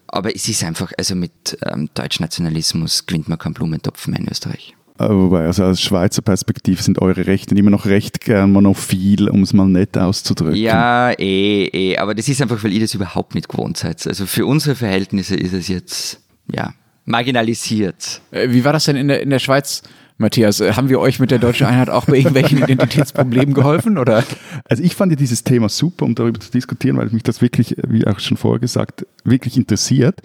aber 0.08 0.36
es 0.36 0.48
ist 0.48 0.64
einfach, 0.64 0.92
also 0.98 1.16
mit 1.16 1.58
ähm, 1.66 1.90
Deutschnationalismus 1.94 3.06
gewinnt 3.06 3.30
man 3.30 3.40
keinen 3.40 3.54
Blumentopf 3.54 4.08
mehr 4.08 4.20
in 4.20 4.28
Österreich. 4.30 4.76
Äh, 5.00 5.10
wobei, 5.10 5.46
also 5.46 5.64
aus 5.64 5.82
Schweizer 5.82 6.22
Perspektive 6.22 6.84
sind 6.84 7.02
eure 7.02 7.26
Rechte 7.26 7.56
immer 7.56 7.72
noch 7.72 7.86
recht 7.86 8.22
gern 8.22 8.52
monophil, 8.52 9.28
um 9.28 9.42
es 9.42 9.54
mal 9.54 9.68
nett 9.68 9.98
auszudrücken. 9.98 10.56
Ja, 10.56 11.12
eh, 11.18 11.66
eh, 11.66 11.98
aber 11.98 12.14
das 12.14 12.28
ist 12.28 12.42
einfach, 12.44 12.64
weil 12.64 12.74
ihr 12.74 12.82
das 12.82 12.94
überhaupt 12.94 13.34
nicht 13.34 13.50
gewohnt 13.50 13.78
seid. 13.78 14.06
Also 14.06 14.28
für 14.28 14.46
unsere 14.46 14.76
Verhältnisse 14.76 15.36
ist 15.36 15.54
es 15.54 15.68
jetzt, 15.68 16.22
ja, 16.52 16.74
marginalisiert. 17.06 18.22
Äh, 18.32 18.50
wie 18.50 18.64
war 18.64 18.74
das 18.74 18.86
denn 18.86 18.96
in 18.96 19.08
der, 19.08 19.22
in 19.22 19.30
der 19.30 19.40
Schweiz? 19.40 19.84
Matthias, 20.18 20.60
äh, 20.60 20.74
haben 20.74 20.90
wir 20.90 21.00
euch 21.00 21.20
mit 21.20 21.32
der 21.32 21.40
deutschen 21.40 21.66
Einheit 21.68 21.90
auch 21.90 22.06
bei 22.06 22.18
irgendwelchen 22.18 22.58
Identitätsproblemen 22.64 23.54
geholfen? 23.54 23.98
Oder? 23.98 24.24
Also 24.66 24.84
ich 24.84 24.96
fand 24.96 25.12
ja 25.12 25.16
dieses 25.16 25.44
Thema 25.44 25.70
super, 25.70 26.06
um 26.06 26.16
darüber 26.16 26.40
zu 26.40 26.52
diskutieren, 26.52 26.98
weil 26.98 27.10
mich 27.10 27.24
das 27.24 27.42
wirklich, 27.42 27.76
wie 27.88 28.06
auch 28.06 28.20
schon 28.20 28.38
vorher 28.38 28.60
gesagt, 28.60 29.06
wirklich 29.24 29.58
interessiert, 29.58 30.22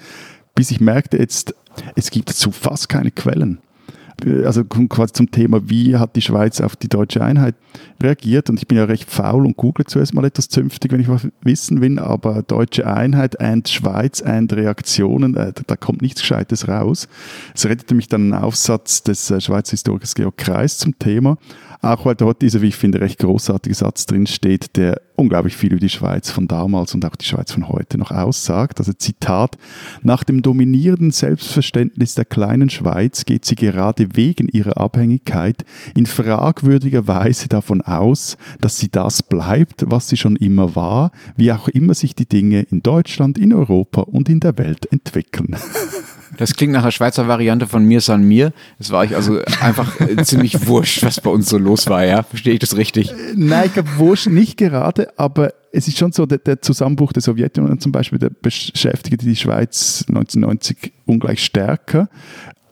bis 0.54 0.70
ich 0.70 0.80
merkte 0.80 1.16
jetzt, 1.16 1.54
es 1.94 2.10
gibt 2.10 2.28
dazu 2.30 2.50
fast 2.50 2.88
keine 2.88 3.10
Quellen 3.10 3.58
also 4.44 4.64
quasi 4.64 5.12
zum 5.12 5.30
Thema, 5.30 5.68
wie 5.68 5.96
hat 5.96 6.16
die 6.16 6.22
Schweiz 6.22 6.60
auf 6.60 6.76
die 6.76 6.88
deutsche 6.88 7.22
Einheit 7.22 7.54
reagiert. 8.02 8.50
Und 8.50 8.58
ich 8.58 8.68
bin 8.68 8.78
ja 8.78 8.84
recht 8.84 9.10
faul 9.10 9.46
und 9.46 9.56
google 9.56 9.86
zuerst 9.86 10.14
mal 10.14 10.24
etwas 10.24 10.48
zünftig, 10.48 10.92
wenn 10.92 11.00
ich 11.00 11.08
was 11.08 11.28
wissen 11.42 11.80
will, 11.80 11.98
aber 11.98 12.42
deutsche 12.42 12.86
Einheit 12.86 13.40
and 13.40 13.68
Schweiz 13.68 14.22
and 14.22 14.52
Reaktionen, 14.52 15.36
äh, 15.36 15.52
da 15.66 15.76
kommt 15.76 16.02
nichts 16.02 16.20
Gescheites 16.20 16.68
raus. 16.68 17.08
Es 17.54 17.66
rettete 17.66 17.94
mich 17.94 18.08
dann 18.08 18.30
ein 18.30 18.34
Aufsatz 18.34 19.02
des 19.02 19.30
äh, 19.30 19.40
Schweizer 19.40 19.72
Historikers 19.72 20.14
Georg 20.14 20.36
Kreis 20.36 20.78
zum 20.78 20.98
Thema. 20.98 21.36
Auch 21.80 22.04
weil 22.04 22.16
dort 22.16 22.42
dieser, 22.42 22.60
wie 22.60 22.68
ich 22.68 22.76
finde, 22.76 23.00
recht 23.00 23.20
großartige 23.20 23.74
Satz 23.74 24.06
drin 24.06 24.26
steht, 24.26 24.76
der 24.76 25.00
unglaublich 25.14 25.56
viel 25.56 25.70
über 25.70 25.80
die 25.80 25.88
Schweiz 25.88 26.28
von 26.28 26.48
damals 26.48 26.94
und 26.94 27.04
auch 27.04 27.14
die 27.14 27.24
Schweiz 27.24 27.52
von 27.52 27.68
heute 27.68 27.98
noch 27.98 28.10
aussagt. 28.10 28.80
Also 28.80 28.92
Zitat, 28.92 29.56
nach 30.02 30.24
dem 30.24 30.42
dominierenden 30.42 31.12
Selbstverständnis 31.12 32.14
der 32.16 32.24
kleinen 32.24 32.68
Schweiz 32.68 33.24
geht 33.24 33.44
sie 33.44 33.54
gerade 33.54 34.07
wegen 34.14 34.48
ihrer 34.48 34.78
Abhängigkeit 34.78 35.64
in 35.94 36.06
fragwürdiger 36.06 37.06
Weise 37.06 37.48
davon 37.48 37.80
aus, 37.82 38.36
dass 38.60 38.78
sie 38.78 38.88
das 38.90 39.22
bleibt, 39.22 39.84
was 39.88 40.08
sie 40.08 40.16
schon 40.16 40.36
immer 40.36 40.74
war, 40.76 41.12
wie 41.36 41.52
auch 41.52 41.68
immer 41.68 41.94
sich 41.94 42.14
die 42.14 42.28
Dinge 42.28 42.62
in 42.62 42.82
Deutschland, 42.82 43.38
in 43.38 43.52
Europa 43.52 44.02
und 44.02 44.28
in 44.28 44.40
der 44.40 44.58
Welt 44.58 44.90
entwickeln. 44.90 45.56
Das 46.38 46.54
klingt 46.54 46.72
nach 46.72 46.82
einer 46.82 46.92
Schweizer 46.92 47.26
Variante 47.26 47.66
von 47.66 47.84
Mir 47.84 48.00
san 48.00 48.22
mir. 48.22 48.52
Es 48.78 48.92
war 48.92 49.00
euch 49.00 49.14
also 49.16 49.40
einfach 49.60 50.00
äh, 50.00 50.16
ziemlich 50.24 50.68
wurscht, 50.68 51.02
was 51.02 51.20
bei 51.20 51.30
uns 51.30 51.48
so 51.48 51.58
los 51.58 51.88
war, 51.88 52.04
ja? 52.04 52.22
Verstehe 52.22 52.54
ich 52.54 52.60
das 52.60 52.76
richtig? 52.76 53.12
Nein, 53.34 53.66
ich 53.66 53.74
glaube, 53.74 53.88
wurscht 53.96 54.28
nicht 54.28 54.56
gerade, 54.56 55.18
aber 55.18 55.52
es 55.72 55.88
ist 55.88 55.98
schon 55.98 56.12
so, 56.12 56.26
der, 56.26 56.38
der 56.38 56.62
Zusammenbruch 56.62 57.12
der 57.12 57.22
Sowjetunion 57.22 57.80
zum 57.80 57.92
Beispiel, 57.92 58.18
der 58.18 58.30
beschäftigte 58.30 59.26
die 59.26 59.36
Schweiz 59.36 60.04
1990 60.08 60.92
ungleich 61.06 61.44
stärker. 61.44 62.08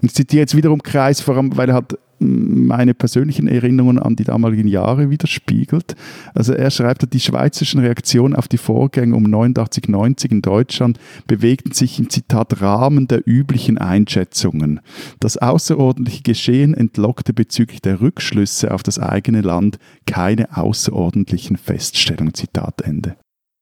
Ich 0.02 0.14
zitiere 0.14 0.40
jetzt 0.40 0.56
wiederum 0.56 0.82
Kreis, 0.82 1.20
vor 1.20 1.37
allem, 1.37 1.56
weil 1.56 1.68
er 1.68 1.74
halt 1.74 1.98
meine 2.18 2.94
persönlichen 2.94 3.46
Erinnerungen 3.46 3.98
an 3.98 4.16
die 4.16 4.24
damaligen 4.24 4.68
Jahre 4.68 5.11
widerspiegelt. 5.11 5.96
Also 6.35 6.54
er 6.54 6.70
schreibt, 6.70 7.12
die 7.12 7.20
schweizerischen 7.20 7.80
Reaktionen 7.80 8.35
auf 8.35 8.48
die 8.48 8.59
Vorgänge 8.59 9.14
um 9.14 9.24
89, 9.24 9.88
90 9.88 10.32
in 10.32 10.42
Deutschland 10.42 10.98
bewegten 11.26 11.72
sich 11.72 11.98
im 11.98 12.09
Zitat 12.09 12.62
Rahmen 12.62 13.09
der 13.09 13.22
üblichen 13.26 13.78
Einschätzungen. 13.78 14.80
Das 15.20 15.37
außerordentliche 15.37 16.22
Geschehen 16.22 16.74
entlockte 16.74 17.35
bezüglich 17.35 17.82
der 17.82 18.00
Rückschlüsse 18.00 18.72
auf 18.72 18.82
das 18.82 18.98
eigene 18.98 19.42
Land 19.42 19.78
keine 20.06 20.56
außerordentlichen 20.56 21.56
Feststellungen. 21.56 22.35
Zitat 22.35 22.80
Ende. 22.80 23.16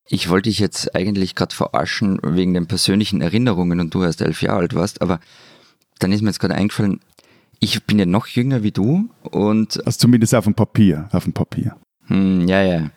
Ich 0.07 0.29
wollte 0.29 0.51
dich 0.51 0.59
jetzt 0.59 0.95
eigentlich 0.95 1.35
gerade 1.35 1.55
verarschen 1.55 2.19
wegen 2.23 2.55
den 2.55 2.67
persönlichen 2.67 3.21
Erinnerungen 3.23 3.81
und 3.81 3.95
du 3.95 4.03
erst 4.03 4.21
elf 4.21 4.43
Jahre 4.43 4.61
alt 4.61 4.75
warst, 4.75 5.01
aber 5.01 5.19
dann 5.99 6.13
ist 6.13 6.23
mir 6.23 6.29
jetzt 6.29 6.41
gerade 6.41 6.55
eingefallen, 6.55 7.01
ich 7.61 7.83
bin 7.85 7.99
ja 7.99 8.07
noch 8.07 8.27
jünger 8.27 8.63
wie 8.63 8.73
du 8.73 9.09
und. 9.23 9.85
Also 9.87 9.99
zumindest 9.99 10.35
auf 10.35 10.45
dem 10.45 10.55
Papier, 10.55 11.09
auf 11.13 11.25
dem 11.25 11.33
Papier. 11.33 11.77
Hm, 12.07 12.47
ja, 12.47 12.63
ja. 12.63 12.91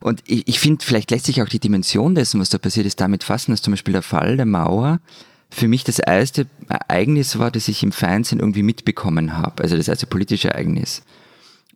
Und 0.00 0.22
ich, 0.26 0.46
ich 0.46 0.60
finde, 0.60 0.84
vielleicht 0.84 1.10
lässt 1.10 1.26
sich 1.26 1.42
auch 1.42 1.48
die 1.48 1.58
Dimension 1.58 2.14
dessen, 2.14 2.40
was 2.40 2.50
da 2.50 2.58
passiert 2.58 2.86
ist, 2.86 3.00
damit 3.00 3.24
fassen, 3.24 3.52
dass 3.52 3.62
zum 3.62 3.72
Beispiel 3.72 3.92
der 3.92 4.02
Fall 4.02 4.36
der 4.36 4.46
Mauer 4.46 5.00
für 5.50 5.68
mich 5.68 5.84
das 5.84 5.98
erste 5.98 6.46
Ereignis 6.68 7.38
war, 7.38 7.50
das 7.50 7.68
ich 7.68 7.82
im 7.82 7.92
Fernsehen 7.92 8.40
irgendwie 8.40 8.62
mitbekommen 8.62 9.36
habe. 9.36 9.62
Also 9.62 9.76
das 9.76 9.88
erste 9.88 10.06
politische 10.06 10.48
Ereignis. 10.48 11.02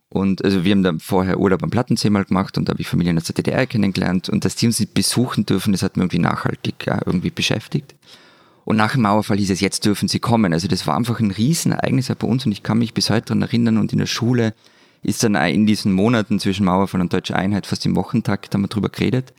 Und 0.09 0.43
also 0.43 0.63
wir 0.63 0.71
haben 0.71 0.83
dann 0.83 0.99
vorher 0.99 1.39
Urlaub 1.39 1.63
am 1.63 1.69
Plattensee 1.69 2.09
mal 2.09 2.25
gemacht 2.25 2.57
und 2.57 2.67
da 2.67 2.71
habe 2.71 2.81
ich 2.81 2.87
Familien 2.87 3.17
aus 3.17 3.25
der 3.25 3.35
DDR 3.35 3.67
kennengelernt 3.67 4.27
und 4.27 4.43
dass 4.43 4.55
die 4.55 4.65
uns 4.65 4.79
nicht 4.79 4.93
besuchen 4.93 5.45
dürfen, 5.45 5.71
das 5.71 5.83
hat 5.83 5.97
mir 5.97 6.03
irgendwie 6.03 6.19
nachhaltig 6.19 6.87
ja, 6.87 6.99
irgendwie 7.05 7.29
beschäftigt. 7.29 7.95
Und 8.69 8.75
nach 8.75 8.91
dem 8.91 9.01
Mauerfall 9.01 9.37
hieß 9.37 9.49
es, 9.49 9.61
jetzt 9.61 9.85
dürfen 9.85 10.07
sie 10.07 10.19
kommen. 10.19 10.53
Also 10.53 10.67
das 10.67 10.85
war 10.85 10.95
einfach 10.95 11.19
ein 11.19 11.31
Riesenereignis 11.31 12.07
bei 12.07 12.27
uns 12.27 12.45
und 12.45 12.51
ich 12.51 12.61
kann 12.61 12.77
mich 12.77 12.93
bis 12.93 13.09
heute 13.09 13.25
daran 13.27 13.41
erinnern 13.41 13.77
und 13.79 13.91
in 13.91 13.97
der 13.97 14.05
Schule 14.05 14.53
ist 15.01 15.23
dann 15.23 15.33
in 15.33 15.65
diesen 15.65 15.91
Monaten 15.91 16.39
zwischen 16.39 16.65
Mauerfall 16.65 17.01
und 17.01 17.11
Deutscher 17.11 17.35
Einheit 17.35 17.65
fast 17.65 17.85
im 17.87 17.95
Wochentag, 17.95 18.49
da 18.51 18.55
haben 18.55 18.63
wir 18.63 18.67
drüber 18.67 18.89
geredet. 18.89 19.33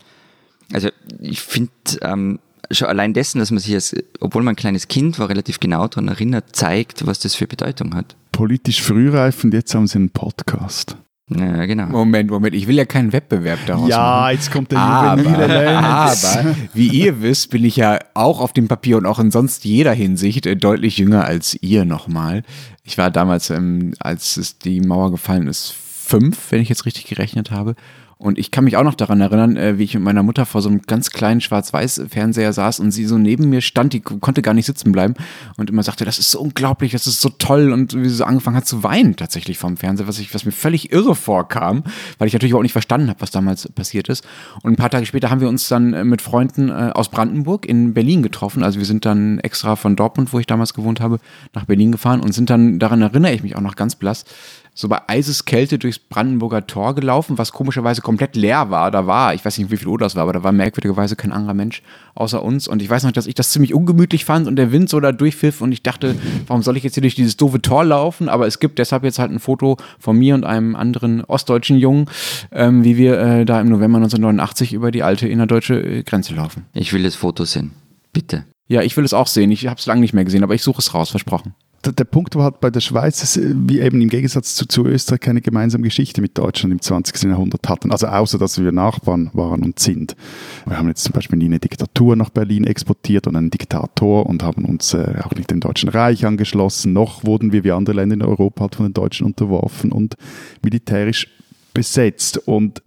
Also 0.72 0.88
ich 1.20 1.40
finde 1.42 1.70
ähm, 2.02 2.40
schon 2.72 2.88
allein 2.88 3.14
dessen, 3.14 3.38
dass 3.38 3.52
man 3.52 3.60
sich, 3.60 3.74
als, 3.74 3.94
obwohl 4.18 4.42
man 4.42 4.54
ein 4.54 4.56
kleines 4.56 4.88
Kind 4.88 5.20
war, 5.20 5.28
relativ 5.28 5.60
genau 5.60 5.86
daran 5.86 6.08
erinnert, 6.08 6.56
zeigt, 6.56 7.06
was 7.06 7.20
das 7.20 7.36
für 7.36 7.46
Bedeutung 7.46 7.94
hat 7.94 8.16
politisch 8.40 8.80
frühreif 8.80 9.44
und 9.44 9.52
jetzt 9.52 9.74
haben 9.74 9.86
sie 9.86 9.96
einen 9.96 10.08
Podcast. 10.08 10.96
Ja, 11.32 11.64
genau. 11.66 11.86
Moment, 11.86 12.30
Moment, 12.30 12.54
ich 12.56 12.66
will 12.66 12.76
ja 12.76 12.84
keinen 12.84 13.12
Wettbewerb 13.12 13.60
daraus 13.66 13.88
ja, 13.88 13.98
machen. 13.98 14.22
Ja, 14.24 14.30
jetzt 14.32 14.50
kommt 14.50 14.72
der 14.72 15.16
juvenile 15.16 15.78
Aber, 15.78 16.56
wie 16.74 16.88
ihr 16.88 17.22
wisst, 17.22 17.50
bin 17.50 17.64
ich 17.64 17.76
ja 17.76 17.98
auch 18.14 18.40
auf 18.40 18.52
dem 18.52 18.66
Papier 18.66 18.96
und 18.96 19.06
auch 19.06 19.20
in 19.20 19.30
sonst 19.30 19.64
jeder 19.64 19.92
Hinsicht 19.92 20.46
äh, 20.46 20.56
deutlich 20.56 20.98
jünger 20.98 21.24
als 21.24 21.56
ihr 21.62 21.84
nochmal. 21.84 22.42
Ich 22.82 22.98
war 22.98 23.12
damals, 23.12 23.50
ähm, 23.50 23.94
als 24.00 24.36
es 24.36 24.58
die 24.58 24.80
Mauer 24.80 25.12
gefallen 25.12 25.46
ist, 25.46 25.72
fünf, 25.72 26.50
wenn 26.50 26.60
ich 26.60 26.68
jetzt 26.68 26.84
richtig 26.84 27.06
gerechnet 27.06 27.52
habe. 27.52 27.76
Und 28.20 28.38
ich 28.38 28.50
kann 28.50 28.64
mich 28.64 28.76
auch 28.76 28.84
noch 28.84 28.94
daran 28.94 29.22
erinnern, 29.22 29.56
äh, 29.56 29.78
wie 29.78 29.84
ich 29.84 29.94
mit 29.94 30.02
meiner 30.02 30.22
Mutter 30.22 30.44
vor 30.44 30.60
so 30.60 30.68
einem 30.68 30.82
ganz 30.82 31.08
kleinen 31.08 31.40
Schwarz-Weiß-Fernseher 31.40 32.52
saß 32.52 32.78
und 32.78 32.90
sie 32.90 33.06
so 33.06 33.16
neben 33.16 33.48
mir 33.48 33.62
stand, 33.62 33.94
die 33.94 34.00
konnte 34.00 34.42
gar 34.42 34.52
nicht 34.52 34.66
sitzen 34.66 34.92
bleiben 34.92 35.14
und 35.56 35.70
immer 35.70 35.82
sagte, 35.82 36.04
das 36.04 36.18
ist 36.18 36.30
so 36.30 36.38
unglaublich, 36.38 36.92
das 36.92 37.06
ist 37.06 37.22
so 37.22 37.30
toll 37.30 37.72
und 37.72 37.94
wie 37.94 38.10
sie 38.10 38.16
so 38.16 38.24
angefangen 38.24 38.58
hat 38.58 38.66
zu 38.66 38.82
weinen 38.82 39.16
tatsächlich 39.16 39.56
vom 39.56 39.78
Fernseher, 39.78 40.06
was, 40.06 40.18
ich, 40.18 40.34
was 40.34 40.44
mir 40.44 40.52
völlig 40.52 40.92
irre 40.92 41.14
vorkam, 41.14 41.82
weil 42.18 42.28
ich 42.28 42.34
natürlich 42.34 42.54
auch 42.54 42.60
nicht 42.60 42.72
verstanden 42.72 43.08
habe, 43.08 43.22
was 43.22 43.30
damals 43.30 43.66
passiert 43.72 44.10
ist. 44.10 44.26
Und 44.62 44.72
ein 44.74 44.76
paar 44.76 44.90
Tage 44.90 45.06
später 45.06 45.30
haben 45.30 45.40
wir 45.40 45.48
uns 45.48 45.68
dann 45.68 45.94
äh, 45.94 46.04
mit 46.04 46.20
Freunden 46.20 46.68
äh, 46.68 46.90
aus 46.92 47.08
Brandenburg 47.08 47.64
in 47.64 47.94
Berlin 47.94 48.22
getroffen. 48.22 48.62
Also 48.62 48.80
wir 48.80 48.86
sind 48.86 49.06
dann 49.06 49.38
extra 49.38 49.76
von 49.76 49.96
Dortmund, 49.96 50.34
wo 50.34 50.38
ich 50.38 50.46
damals 50.46 50.74
gewohnt 50.74 51.00
habe, 51.00 51.20
nach 51.54 51.64
Berlin 51.64 51.90
gefahren 51.90 52.20
und 52.20 52.32
sind 52.32 52.50
dann, 52.50 52.78
daran 52.78 53.00
erinnere 53.00 53.32
ich 53.32 53.42
mich 53.42 53.56
auch 53.56 53.62
noch 53.62 53.76
ganz 53.76 53.94
blass, 53.94 54.26
so 54.74 54.88
bei 54.88 55.00
Eiseskälte 55.08 55.78
durchs 55.78 55.98
Brandenburger 55.98 56.66
Tor 56.66 56.94
gelaufen, 56.94 57.38
was 57.38 57.52
komischerweise 57.52 58.00
komplett 58.02 58.36
leer 58.36 58.70
war. 58.70 58.90
Da 58.90 59.06
war, 59.06 59.34
ich 59.34 59.44
weiß 59.44 59.58
nicht, 59.58 59.70
wie 59.70 59.76
viel 59.76 59.88
Uhr 59.88 59.98
das 59.98 60.16
war, 60.16 60.22
aber 60.22 60.32
da 60.32 60.42
war 60.42 60.52
merkwürdigerweise 60.52 61.16
kein 61.16 61.32
anderer 61.32 61.54
Mensch 61.54 61.82
außer 62.14 62.42
uns. 62.42 62.68
Und 62.68 62.82
ich 62.82 62.88
weiß 62.88 63.04
noch, 63.04 63.12
dass 63.12 63.26
ich 63.26 63.34
das 63.34 63.50
ziemlich 63.50 63.74
ungemütlich 63.74 64.24
fand 64.24 64.46
und 64.46 64.56
der 64.56 64.72
Wind 64.72 64.88
so 64.88 65.00
da 65.00 65.12
durchpfiff 65.12 65.60
und 65.60 65.72
ich 65.72 65.82
dachte, 65.82 66.16
warum 66.46 66.62
soll 66.62 66.76
ich 66.76 66.84
jetzt 66.84 66.94
hier 66.94 67.02
durch 67.02 67.14
dieses 67.14 67.36
doofe 67.36 67.60
Tor 67.60 67.84
laufen? 67.84 68.28
Aber 68.28 68.46
es 68.46 68.58
gibt 68.58 68.78
deshalb 68.78 69.04
jetzt 69.04 69.18
halt 69.18 69.30
ein 69.30 69.40
Foto 69.40 69.76
von 69.98 70.16
mir 70.16 70.34
und 70.34 70.44
einem 70.44 70.76
anderen 70.76 71.24
ostdeutschen 71.24 71.78
Jungen, 71.78 72.06
ähm, 72.52 72.84
wie 72.84 72.96
wir 72.96 73.18
äh, 73.18 73.44
da 73.44 73.60
im 73.60 73.68
November 73.68 73.98
1989 73.98 74.72
über 74.72 74.90
die 74.90 75.02
alte 75.02 75.28
innerdeutsche 75.28 75.74
äh, 75.74 76.02
Grenze 76.02 76.34
laufen. 76.34 76.66
Ich 76.72 76.92
will 76.92 77.02
das 77.02 77.16
Foto 77.16 77.44
sehen. 77.44 77.72
Bitte. 78.12 78.44
Ja, 78.68 78.82
ich 78.82 78.96
will 78.96 79.04
es 79.04 79.14
auch 79.14 79.26
sehen. 79.26 79.50
Ich 79.50 79.66
habe 79.66 79.78
es 79.78 79.86
lange 79.86 80.00
nicht 80.00 80.14
mehr 80.14 80.24
gesehen, 80.24 80.44
aber 80.44 80.54
ich 80.54 80.62
suche 80.62 80.78
es 80.78 80.94
raus, 80.94 81.10
versprochen 81.10 81.54
der, 81.82 82.04
Punkt 82.04 82.34
war 82.36 82.44
halt 82.44 82.60
bei 82.60 82.70
der 82.70 82.80
Schweiz, 82.80 83.20
dass 83.20 83.40
wir 83.40 83.82
eben 83.82 84.00
im 84.02 84.08
Gegensatz 84.08 84.54
zu, 84.54 84.66
zu, 84.66 84.84
Österreich 84.84 85.20
keine 85.20 85.40
gemeinsame 85.40 85.84
Geschichte 85.84 86.20
mit 86.20 86.36
Deutschland 86.36 86.72
im 86.72 86.80
20. 86.80 87.22
Jahrhundert 87.24 87.68
hatten. 87.68 87.90
Also 87.90 88.06
außer, 88.06 88.38
dass 88.38 88.62
wir 88.62 88.70
Nachbarn 88.70 89.30
waren 89.32 89.62
und 89.62 89.78
sind. 89.78 90.14
Wir 90.66 90.76
haben 90.76 90.88
jetzt 90.88 91.04
zum 91.04 91.12
Beispiel 91.12 91.38
nie 91.38 91.46
eine 91.46 91.58
Diktatur 91.58 92.16
nach 92.16 92.30
Berlin 92.30 92.64
exportiert 92.64 93.26
und 93.26 93.36
einen 93.36 93.50
Diktator 93.50 94.26
und 94.26 94.42
haben 94.42 94.66
uns 94.66 94.92
äh, 94.92 95.14
auch 95.22 95.34
nicht 95.34 95.50
dem 95.50 95.60
Deutschen 95.60 95.88
Reich 95.88 96.26
angeschlossen. 96.26 96.92
Noch 96.92 97.24
wurden 97.24 97.52
wir 97.52 97.64
wie 97.64 97.72
andere 97.72 97.96
Länder 97.96 98.14
in 98.14 98.22
Europa 98.22 98.62
halt 98.62 98.74
von 98.74 98.86
den 98.86 98.94
Deutschen 98.94 99.26
unterworfen 99.26 99.90
und 99.90 100.16
militärisch 100.62 101.28
besetzt. 101.72 102.36
Und 102.46 102.82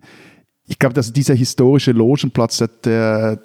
ich 0.67 0.77
glaube, 0.77 0.93
dass 0.93 1.12
dieser 1.12 1.34
historische 1.34 1.91
Logenplatz, 1.93 2.63
der 2.84 3.39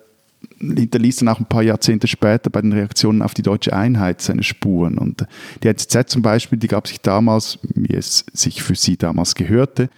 hinterließ 0.61 1.17
dann 1.17 1.29
auch 1.29 1.41
ein 1.41 1.47
paar 1.47 1.63
Jahrzehnte 1.63 2.07
später 2.07 2.51
bei 2.51 2.61
den 2.61 2.73
Reaktionen 2.73 3.23
auf 3.23 3.35
die 3.35 3.43
deutsche 3.43 3.73
Einheit 3.73 4.21
seine 4.21 4.43
Spuren. 4.43 4.99
Und 4.99 5.27
die 5.63 5.69
NZZ 5.69 6.09
zum 6.09 6.23
Beispiel, 6.23 6.59
die 6.59 6.69
gab 6.69 6.87
sich 6.87 7.01
damals, 7.01 7.59
wie 7.75 7.95
es 7.95 8.25
sich 8.33 8.63
für 8.63 8.75
sie 8.75 8.97
damals 8.97 9.35
gehörte, 9.35 9.91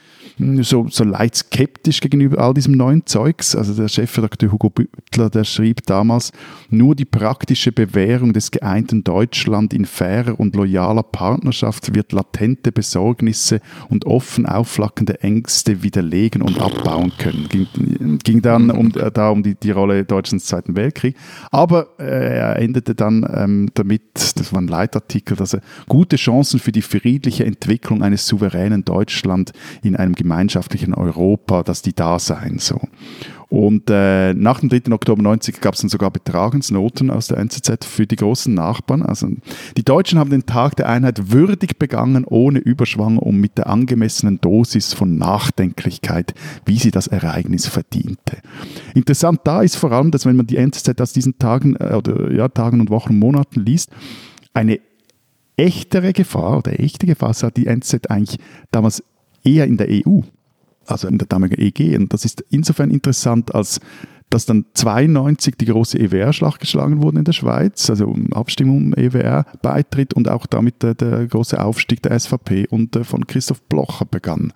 so, 0.63 0.87
so 0.89 1.05
leicht 1.05 1.37
skeptisch 1.37 2.01
gegenüber 2.01 2.39
all 2.39 2.55
diesem 2.55 2.75
neuen 2.75 3.07
Zeugs. 3.07 3.55
Also 3.55 3.75
der 3.75 3.89
Chefredakteur 3.89 4.53
Hugo 4.53 4.71
Büttler, 4.71 5.31
der 5.31 5.45
schrieb 5.45 5.87
damals, 5.87 6.33
nur 6.69 6.95
die 6.95 7.05
praktische 7.05 7.73
Bewährung 7.73 8.33
des 8.33 8.51
geeinten 8.51 9.05
Deutschland 9.05 9.75
in 9.75 9.85
fairer 9.85 10.39
und 10.39 10.57
loyaler 10.57 11.03
Partnerschaft 11.03 11.95
wird 11.95 12.13
latente 12.13 12.73
Besorgnisse 12.73 13.61
und 13.89 14.07
offen 14.07 14.47
aufflackende 14.47 15.21
Ängste 15.23 15.83
widerlegen 15.83 16.43
und 16.43 16.61
abbauen 16.61 17.13
können. 17.19 17.49
Ging, 17.49 18.19
ging 18.23 18.43
dann 18.43 18.71
um, 18.71 18.93
äh, 18.97 19.11
da 19.11 19.31
um 19.31 19.43
die, 19.43 19.55
die 19.55 19.71
Rolle 19.71 20.05
Deutschlands 20.05 20.47
Zweiten 20.47 20.77
Weltkrieg. 20.77 21.17
Aber 21.51 21.89
äh, 21.99 22.39
er 22.39 22.57
endete 22.57 22.95
dann 22.95 23.27
ähm, 23.33 23.71
damit, 23.75 24.03
das 24.15 24.53
war 24.53 24.61
ein 24.61 24.69
Leitartikel, 24.69 25.37
dass 25.37 25.55
er 25.55 25.61
gute 25.89 26.17
Chancen 26.17 26.61
für 26.61 26.73
die 26.73 26.83
friedliche 26.83 27.45
Entwicklung 27.45 28.03
eines 28.03 28.27
souveränen 28.27 28.85
Deutschland 28.85 29.53
in 29.83 29.97
einem 29.97 30.15
gemeinschaftlichen 30.31 30.95
Europa, 30.95 31.65
dass 31.65 31.83
die 31.83 31.93
da 31.93 32.19
seien. 32.21 32.59
So. 32.59 32.81
Und 33.49 33.91
äh, 33.91 34.33
nach 34.33 34.61
dem 34.61 34.69
3. 34.69 34.93
Oktober 34.93 35.23
90 35.23 35.61
gab 35.61 35.75
es 35.75 35.81
dann 35.81 35.91
sogar 35.91 36.13
Betragensnoten 36.13 37.11
aus 37.11 37.27
der 37.27 37.39
NZZ 37.39 37.85
für 37.85 38.07
die 38.07 38.15
großen 38.15 38.55
Nachbarn. 38.55 39.03
Also 39.03 39.27
die 39.77 39.83
Deutschen 39.83 40.21
haben 40.21 40.31
den 40.31 40.47
Tag 40.47 40.77
der 40.77 40.89
Einheit 40.89 41.33
würdig 41.33 41.77
begangen, 41.77 42.25
ohne 42.25 42.61
Überschwang 42.61 43.19
und 43.19 43.39
mit 43.39 43.59
der 43.59 43.67
angemessenen 43.67 44.41
Dosis 44.41 44.95
von 44.95 45.19
Nachdenklichkeit, 45.19 46.33
wie 46.65 46.79
sie 46.79 46.93
das 46.93 47.09
Ereignis 47.09 47.67
verdiente. 47.67 48.39
Interessant 48.95 49.41
da 49.43 49.63
ist 49.63 49.75
vor 49.75 49.91
allem, 49.91 50.13
dass 50.13 50.27
wenn 50.27 50.37
man 50.37 50.47
die 50.47 50.57
NZZ 50.57 51.01
aus 51.01 51.13
diesen 51.13 51.37
Tagen 51.41 51.75
äh, 51.75 51.95
oder 51.95 52.31
ja, 52.31 52.47
Tagen 52.47 52.81
und 52.81 52.91
Wochen 52.91 53.15
und 53.15 53.19
Monaten 53.19 53.65
liest, 53.65 53.91
eine 54.55 54.79
echtere 55.57 56.13
Gefahr 56.13 56.59
oder 56.59 56.79
echte 56.79 57.07
Gefahr 57.07 57.35
sah 57.35 57.51
die 57.51 57.67
NZZ 57.67 58.07
eigentlich 58.09 58.39
damals 58.71 59.03
eher 59.45 59.67
in 59.67 59.77
der 59.77 59.89
EU, 59.91 60.21
also 60.87 61.09
in 61.09 61.19
der 61.19 61.29
damaligen 61.29 61.61
EG. 61.61 61.97
Und 61.97 62.13
das 62.13 62.25
ist 62.25 62.45
insofern 62.51 62.91
interessant, 62.91 63.55
als 63.55 63.81
dass 64.31 64.47
dann 64.47 64.65
92 64.75 65.57
die 65.57 65.67
große 65.67 65.99
EWR-Schlacht 65.99 66.61
geschlagen 66.61 67.03
wurde 67.03 67.19
in 67.19 67.25
der 67.25 67.33
Schweiz, 67.33 67.91
also 67.91 68.17
Abstimmung 68.31 68.77
um 68.77 68.95
EWR-Beitritt 68.95 70.15
und 70.15 70.29
auch 70.29 70.47
damit 70.47 70.85
der, 70.85 70.95
der, 70.95 71.27
große 71.27 71.61
Aufstieg 71.63 72.01
der 72.03 72.19
SVP 72.19 72.69
und 72.69 72.95
äh, 72.95 73.05
von 73.05 73.27
Christoph 73.27 73.61
Blocher 73.63 74.07
begann. 74.07 74.53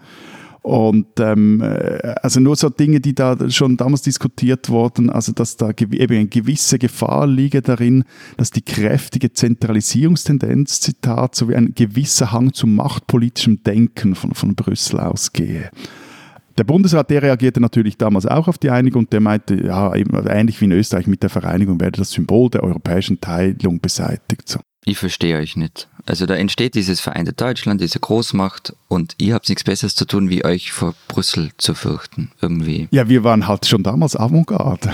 Und 0.64 1.20
ähm, 1.20 1.61
äh, 1.61 2.14
also 2.22 2.40
nur 2.40 2.57
so 2.57 2.70
Dinge, 2.70 2.98
die 2.98 3.14
da 3.14 3.37
schon 3.50 3.77
damals 3.77 4.00
diskutiert 4.00 4.70
wurden, 4.70 5.11
also 5.11 5.33
dass 5.33 5.59
da 5.59 5.68
eben 5.79 6.16
eine 6.16 6.27
gewisse 6.27 6.79
Gefahr 6.79 7.27
liege 7.27 7.61
darin, 7.61 8.05
dass 8.38 8.50
die 8.50 8.62
kräftige 8.62 9.31
Zentralisierungstendenz, 9.31 10.81
Zitat, 10.81 11.35
sowie 11.35 11.57
ein 11.57 11.74
gewisser 11.74 12.33
Hang 12.33 12.55
zu 12.55 12.66
machtpolitischem 12.66 13.62
Denken 13.62 14.14
von, 14.14 14.33
von 14.33 14.55
Brüssel 14.55 15.00
ausgehe. 15.00 15.70
Der 16.57 16.64
Bundesrat, 16.64 17.11
der 17.11 17.22
reagierte 17.22 17.61
natürlich 17.61 17.98
damals 17.98 18.24
auch 18.24 18.48
auf 18.48 18.57
die 18.57 18.70
Einigung 18.70 19.03
und 19.03 19.12
der 19.12 19.20
meinte, 19.20 19.62
ja, 19.62 19.94
eben, 19.94 20.16
ähnlich 20.27 20.62
wie 20.62 20.64
in 20.64 20.72
Österreich 20.72 21.07
mit 21.07 21.22
der 21.22 21.29
Vereinigung 21.29 21.79
werde 21.79 21.98
das 21.98 22.12
Symbol 22.12 22.48
der 22.48 22.62
europäischen 22.62 23.20
Teilung 23.20 23.81
beseitigt. 23.81 24.48
So. 24.48 24.61
Ich 24.85 24.99
verstehe 24.99 25.38
euch 25.38 25.57
nicht. 25.57 25.88
Also 26.07 26.27
da 26.27 26.35
entsteht 26.35 26.75
dieses 26.75 27.01
vereinte 27.01 27.33
Deutschland, 27.33 27.81
diese 27.81 27.99
Großmacht 27.99 28.75
und 28.88 29.14
ihr 29.18 29.33
habt 29.33 29.49
nichts 29.49 29.64
Besseres 29.64 29.94
zu 29.94 30.05
tun, 30.05 30.29
wie 30.29 30.44
euch 30.44 30.70
vor 30.73 30.94
Brüssel 31.09 31.51
zu 31.57 31.75
fürchten, 31.75 32.31
irgendwie. 32.42 32.88
Ja, 32.90 33.09
wir 33.09 33.25
waren 33.25 33.49
halt 33.49 33.64
schon 33.64 33.83
damals 33.83 34.14
Avantgarde. 34.14 34.90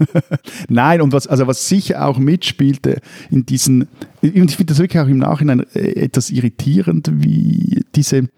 Nein, 0.68 1.00
und 1.00 1.12
was, 1.12 1.28
also 1.28 1.46
was 1.46 1.68
sicher 1.68 2.04
auch 2.04 2.18
mitspielte 2.18 3.00
in 3.30 3.46
diesen, 3.46 3.86
ich 4.20 4.32
finde 4.32 4.64
das 4.64 4.78
wirklich 4.78 5.00
auch 5.00 5.06
im 5.06 5.18
Nachhinein 5.18 5.64
äh, 5.74 5.92
etwas 5.92 6.30
irritierend, 6.30 7.08
wie 7.12 7.84
diese 7.94 8.28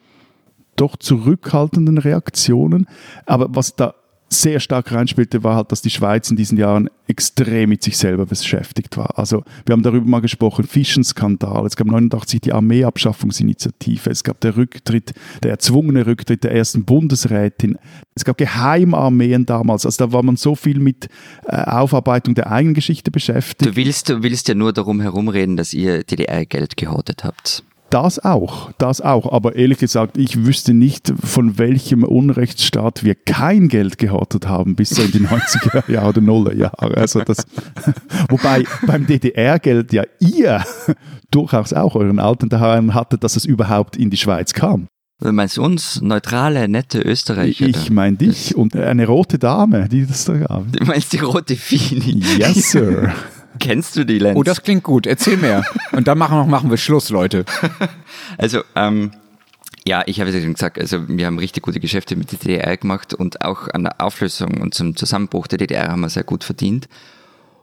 doch 0.77 0.97
zurückhaltenden 0.97 1.97
Reaktionen. 1.97 2.87
Aber 3.25 3.47
was 3.51 3.77
da 3.77 3.95
sehr 4.41 4.61
stark 4.61 4.93
reinspielte, 4.93 5.43
war 5.43 5.57
halt, 5.57 5.73
dass 5.73 5.83
die 5.83 5.91
Schweiz 5.91 6.31
in 6.31 6.37
diesen 6.37 6.59
Jahren 6.59 6.89
extrem 7.07 7.69
mit 7.69 7.83
sich 7.83 7.97
selber 7.97 8.27
beschäftigt 8.27 8.97
war. 8.97 9.19
Also 9.19 9.43
wir 9.67 9.73
haben 9.73 9.83
darüber 9.83 10.07
mal 10.07 10.21
gesprochen, 10.21 10.65
Fischenskandal, 10.65 11.67
es 11.67 11.77
gab 11.77 11.87
89 11.87 12.41
die 12.41 12.53
Armeeabschaffungsinitiative, 12.53 14.11
es 14.11 14.25
gab 14.25 14.41
der 14.41 14.57
Rücktritt, 14.57 15.13
der 15.43 15.51
erzwungene 15.51 16.07
Rücktritt 16.07 16.45
der 16.45 16.53
ersten 16.53 16.85
Bundesrätin, 16.85 17.79
es 18.15 18.25
gab 18.25 18.39
Geheimarmeen 18.39 19.45
damals, 19.47 19.85
also 19.85 20.07
da 20.07 20.13
war 20.13 20.23
man 20.23 20.37
so 20.37 20.55
viel 20.55 20.79
mit 20.79 21.09
äh, 21.47 21.57
Aufarbeitung 21.57 22.35
der 22.35 22.51
eigenen 22.51 22.75
Geschichte 22.75 23.11
beschäftigt. 23.11 23.71
Du 23.71 23.77
willst, 23.77 24.09
du 24.09 24.23
willst 24.23 24.49
ja 24.49 24.55
nur 24.55 24.73
darum 24.73 25.01
herumreden, 25.01 25.57
dass 25.57 25.75
ihr 25.75 26.05
DDR-Geld 26.05 26.77
gehortet 26.77 27.25
habt. 27.25 27.65
Das 27.95 28.19
auch, 28.19 28.73
das 28.79 29.01
auch. 29.01 29.33
Aber 29.33 29.55
ehrlich 29.55 29.79
gesagt, 29.79 30.19
ich 30.19 30.45
wüsste 30.45 30.75
nicht, 30.75 31.15
von 31.25 31.59
welchem 31.59 32.03
Unrechtsstaat 32.03 33.05
wir 33.05 33.15
kein 33.15 33.69
Geld 33.69 33.99
gehortet 33.99 34.49
haben 34.49 34.75
bis 34.75 34.91
so 34.91 35.03
in 35.03 35.13
die 35.13 35.21
90er 35.29 35.89
Jahre 35.89 36.09
oder 36.09 36.21
Nuller 36.21 36.55
Jahre. 36.55 36.97
Also 36.97 37.21
das, 37.21 37.47
wobei 38.29 38.65
beim 38.85 39.07
DDR-Geld 39.07 39.93
ja 39.93 40.03
ihr 40.19 40.65
durchaus 41.31 41.73
auch 41.73 41.95
euren 41.95 42.19
alten 42.19 42.49
daran 42.49 42.95
hattet, 42.95 43.23
dass 43.23 43.37
es 43.37 43.45
überhaupt 43.45 43.97
in 43.97 44.11
die 44.11 44.17
Schweiz 44.17 44.55
kam. 44.55 44.89
Du 45.21 45.31
meinst 45.31 45.57
uns, 45.61 46.03
neutrale, 46.03 46.67
nette 46.67 47.01
Österreicher? 47.01 47.69
Ich 47.69 47.93
meine 47.93 48.17
dich 48.17 48.57
und 48.57 48.75
eine 48.75 49.07
rote 49.07 49.39
Dame, 49.39 49.89
die 49.89 50.05
das 50.05 50.25
da 50.25 50.37
gab. 50.37 50.73
Du 50.73 50.85
meinst 50.85 51.13
die 51.13 51.19
rote 51.19 51.55
Fini? 51.55 52.21
Yes, 52.39 52.73
Sir. 52.73 53.15
Kennst 53.59 53.97
du 53.97 54.05
die, 54.05 54.19
Lenz? 54.19 54.37
Oh, 54.37 54.43
das 54.43 54.63
klingt 54.63 54.83
gut. 54.83 55.07
Erzähl 55.07 55.37
mehr. 55.37 55.65
Und 55.93 56.09
dann 56.09 56.19
machen, 56.19 56.49
machen 56.51 56.71
wir 56.71 56.77
Schluss, 56.77 57.11
Leute. 57.11 57.45
Also, 58.39 58.63
ähm, 58.75 59.13
ja, 59.87 60.03
ich 60.07 60.19
habe 60.19 60.31
es 60.31 60.37
ja 60.37 60.43
schon 60.43 60.55
gesagt, 60.55 60.79
also 60.79 61.09
wir 61.09 61.27
haben 61.27 61.39
richtig 61.39 61.63
gute 61.63 61.79
Geschäfte 61.79 62.17
mit 62.17 62.33
der 62.33 62.39
DDR 62.39 62.77
gemacht 62.77 63.13
und 63.13 63.45
auch 63.45 63.69
an 63.69 63.85
der 63.85 64.01
Auflösung 64.01 64.61
und 64.61 64.73
zum 64.75 64.97
Zusammenbruch 64.97 65.47
der 65.47 65.59
DDR 65.59 65.89
haben 65.89 66.01
wir 66.01 66.09
sehr 66.09 66.25
gut 66.25 66.43
verdient. 66.43 66.89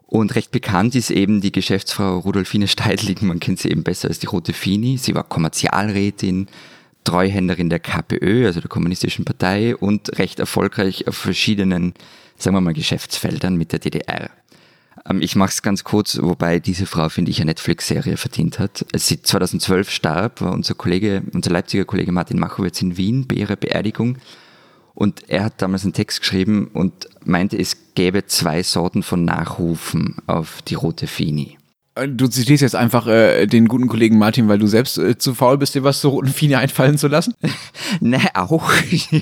Und 0.05 0.35
recht 0.35 0.51
bekannt 0.51 0.93
ist 0.93 1.09
eben 1.09 1.41
die 1.41 1.51
Geschäftsfrau 1.51 2.19
Rudolfine 2.19 2.67
Steidling, 2.67 3.17
man 3.21 3.39
kennt 3.39 3.59
sie 3.59 3.69
eben 3.69 3.83
besser 3.83 4.09
als 4.09 4.19
die 4.19 4.27
Rote 4.27 4.53
Fini. 4.53 4.97
Sie 4.97 5.15
war 5.15 5.23
Kommerzialrätin, 5.23 6.47
Treuhänderin 7.05 7.69
der 7.69 7.79
KPÖ, 7.79 8.45
also 8.45 8.59
der 8.59 8.69
Kommunistischen 8.69 9.25
Partei 9.25 9.75
und 9.75 10.19
recht 10.19 10.39
erfolgreich 10.39 11.07
auf 11.07 11.15
verschiedenen, 11.15 11.93
sagen 12.37 12.55
wir 12.55 12.61
mal, 12.61 12.73
Geschäftsfeldern 12.73 13.55
mit 13.55 13.71
der 13.71 13.79
DDR. 13.79 14.29
Ähm, 15.09 15.21
ich 15.21 15.35
mache 15.35 15.49
es 15.49 15.61
ganz 15.61 15.83
kurz, 15.83 16.19
wobei 16.21 16.59
diese 16.59 16.85
Frau, 16.85 17.09
finde 17.09 17.31
ich, 17.31 17.39
eine 17.39 17.51
Netflix-Serie 17.51 18.17
verdient 18.17 18.59
hat. 18.59 18.85
Als 18.93 19.07
sie 19.07 19.21
2012 19.21 19.89
starb, 19.89 20.41
war 20.41 20.53
unser 20.53 20.73
Kollege, 20.73 21.23
unser 21.33 21.51
Leipziger 21.51 21.85
Kollege 21.85 22.11
Martin 22.11 22.39
Machowitz 22.39 22.81
in 22.81 22.97
Wien 22.97 23.27
bei 23.27 23.35
ihrer 23.35 23.55
Beerdigung. 23.55 24.17
Und 24.93 25.29
er 25.29 25.45
hat 25.45 25.61
damals 25.61 25.83
einen 25.83 25.93
Text 25.93 26.19
geschrieben 26.19 26.69
und 26.73 27.07
meinte, 27.23 27.57
es 27.57 27.77
gäbe 27.95 28.25
zwei 28.25 28.61
Sorten 28.61 29.03
von 29.03 29.23
Nachrufen 29.23 30.17
auf 30.27 30.61
die 30.63 30.75
rote 30.75 31.07
Fini. 31.07 31.57
Äh, 31.95 32.07
du 32.07 32.27
zitierst 32.27 32.61
jetzt 32.61 32.75
einfach 32.75 33.07
äh, 33.07 33.45
den 33.47 33.67
guten 33.67 33.87
Kollegen 33.87 34.17
Martin, 34.17 34.47
weil 34.47 34.59
du 34.59 34.67
selbst 34.67 34.97
äh, 34.97 35.17
zu 35.17 35.33
faul 35.33 35.57
bist, 35.57 35.75
dir 35.75 35.83
was 35.83 36.01
zur 36.01 36.11
roten 36.11 36.29
Fine 36.29 36.59
einfallen 36.59 36.97
zu 36.97 37.07
lassen? 37.07 37.33
ne, 37.99 38.19
auch. 38.33 38.71
ja. 38.91 39.21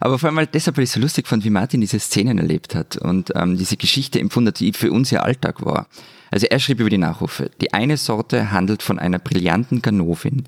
Aber 0.00 0.18
vor 0.18 0.28
allem 0.28 0.38
halt 0.38 0.54
deshalb, 0.54 0.76
weil 0.76 0.84
ich 0.84 0.90
so 0.90 1.00
lustig 1.00 1.26
fand, 1.28 1.44
wie 1.44 1.50
Martin 1.50 1.80
diese 1.80 1.98
Szenen 1.98 2.38
erlebt 2.38 2.74
hat 2.74 2.96
und 2.96 3.32
ähm, 3.34 3.56
diese 3.56 3.76
Geschichte 3.76 4.18
empfunden 4.20 4.48
hat, 4.48 4.60
die 4.60 4.72
für 4.72 4.90
uns 4.90 5.10
ja 5.10 5.20
Alltag 5.20 5.64
war. 5.64 5.86
Also 6.30 6.46
er 6.46 6.58
schrieb 6.58 6.80
über 6.80 6.90
die 6.90 6.98
Nachrufe. 6.98 7.50
Die 7.60 7.72
eine 7.72 7.96
Sorte 7.96 8.50
handelt 8.50 8.82
von 8.82 8.98
einer 8.98 9.18
brillanten 9.18 9.80
Ganovin, 9.80 10.44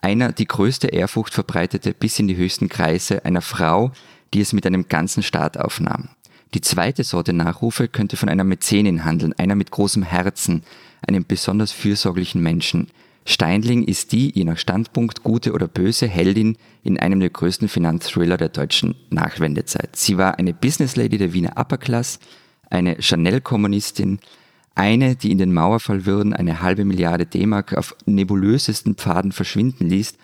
einer 0.00 0.32
die 0.32 0.46
größte 0.46 0.88
Ehrfurcht 0.88 1.34
verbreitete 1.34 1.92
bis 1.94 2.18
in 2.18 2.28
die 2.28 2.36
höchsten 2.36 2.68
Kreise, 2.68 3.24
einer 3.24 3.40
Frau, 3.40 3.92
die 4.32 4.40
es 4.40 4.52
mit 4.52 4.66
einem 4.66 4.88
ganzen 4.88 5.22
Staat 5.22 5.56
aufnahm. 5.56 6.08
Die 6.54 6.60
zweite 6.60 7.02
Sorte 7.02 7.32
Nachrufe 7.32 7.88
könnte 7.88 8.16
von 8.16 8.28
einer 8.28 8.44
Mäzenin 8.44 9.04
handeln, 9.04 9.32
einer 9.32 9.56
mit 9.56 9.72
großem 9.72 10.04
Herzen, 10.04 10.62
einem 11.04 11.24
besonders 11.26 11.72
fürsorglichen 11.72 12.40
Menschen. 12.40 12.88
Steinling 13.26 13.82
ist 13.82 14.12
die, 14.12 14.30
je 14.32 14.44
nach 14.44 14.58
Standpunkt, 14.58 15.24
gute 15.24 15.52
oder 15.52 15.66
böse 15.66 16.06
Heldin 16.06 16.56
in 16.84 17.00
einem 17.00 17.18
der 17.18 17.30
größten 17.30 17.68
Finanzthriller 17.68 18.36
der 18.36 18.50
deutschen 18.50 18.94
Nachwendezeit. 19.10 19.96
Sie 19.96 20.16
war 20.16 20.38
eine 20.38 20.54
Businesslady 20.54 21.18
der 21.18 21.32
Wiener 21.32 21.54
Upper 21.56 21.78
Class, 21.78 22.20
eine 22.70 23.02
Chanel-Kommunistin, 23.02 24.20
eine, 24.76 25.16
die 25.16 25.32
in 25.32 25.38
den 25.38 25.52
Mauerfallwürden 25.52 26.34
eine 26.34 26.62
halbe 26.62 26.84
Milliarde 26.84 27.26
D-Mark 27.26 27.74
auf 27.74 27.96
nebulösesten 28.06 28.94
Pfaden 28.94 29.32
verschwinden 29.32 29.88
ließ 29.88 30.14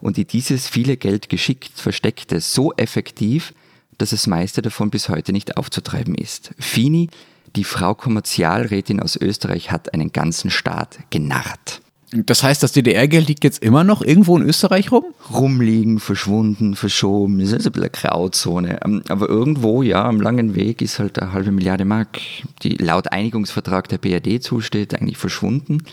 und 0.00 0.18
die 0.18 0.24
dieses 0.24 0.68
viele 0.68 0.96
Geld 0.96 1.28
geschickt 1.28 1.72
versteckte, 1.74 2.40
so 2.40 2.72
effektiv, 2.74 3.54
dass 4.00 4.10
das 4.10 4.26
meiste 4.26 4.62
davon 4.62 4.90
bis 4.90 5.08
heute 5.08 5.32
nicht 5.32 5.56
aufzutreiben 5.56 6.14
ist. 6.14 6.52
Fini, 6.58 7.10
die 7.56 7.64
Frau 7.64 7.94
Kommerzialrätin 7.94 9.00
aus 9.00 9.16
Österreich, 9.16 9.70
hat 9.70 9.92
einen 9.92 10.12
ganzen 10.12 10.50
Staat 10.50 10.98
genarrt. 11.10 11.80
Das 12.12 12.42
heißt, 12.42 12.62
das 12.62 12.72
DDR-Geld 12.72 13.28
liegt 13.28 13.44
jetzt 13.44 13.62
immer 13.62 13.84
noch 13.84 14.02
irgendwo 14.02 14.36
in 14.36 14.42
Österreich 14.42 14.90
rum? 14.90 15.04
Rumliegen, 15.32 16.00
verschwunden, 16.00 16.74
verschoben, 16.74 17.38
das 17.38 17.52
ist 17.52 17.66
ein 17.66 17.72
bisschen 17.72 17.82
eine 17.82 17.90
Grauzone. 17.90 18.80
Ähm, 18.84 19.02
aber 19.08 19.28
irgendwo, 19.28 19.82
ja, 19.82 20.04
am 20.04 20.20
langen 20.20 20.56
Weg 20.56 20.82
ist 20.82 20.98
halt 20.98 21.20
eine 21.20 21.32
halbe 21.32 21.52
Milliarde 21.52 21.84
Mark, 21.84 22.18
die 22.62 22.74
laut 22.74 23.12
Einigungsvertrag 23.12 23.88
der 23.88 23.98
BRD 23.98 24.42
zusteht, 24.42 24.94
eigentlich 24.94 25.18
verschwunden. 25.18 25.84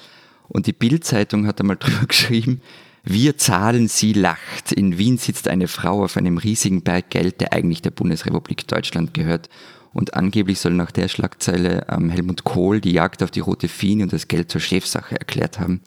Und 0.48 0.66
die 0.66 0.74
Bild-Zeitung 0.74 1.46
hat 1.46 1.60
einmal 1.60 1.78
drüber 1.80 2.08
geschrieben, 2.08 2.62
wir 3.10 3.38
zahlen, 3.38 3.88
sie 3.88 4.14
lacht. 4.14 4.72
In 4.72 4.98
Wien 4.98 5.18
sitzt 5.18 5.48
eine 5.48 5.68
Frau 5.68 6.04
auf 6.04 6.18
einem 6.18 6.38
riesigen 6.38 6.82
Berg 6.82 7.10
Geld, 7.10 7.42
der 7.42 7.54
eigentlich 7.54 7.82
der 7.82 7.92
Bundesrepublik 7.92 8.68
Deutschland 8.68 9.14
gehört. 9.14 9.50
Und 9.94 10.14
angeblich 10.14 10.60
soll 10.60 10.74
nach 10.74 10.92
der 10.92 11.08
Schlagzeile 11.08 11.88
ähm, 11.90 12.10
Helmut 12.10 12.44
Kohl 12.44 12.82
die 12.82 12.92
Jagd 12.92 13.24
auf 13.24 13.32
die 13.32 13.40
rote 13.40 13.68
Fine 13.68 14.04
und 14.04 14.14
das 14.14 14.28
Geld 14.28 14.52
zur 14.52 14.62
Chefsache 14.62 15.18
erklärt 15.18 15.60
haben. 15.60 15.82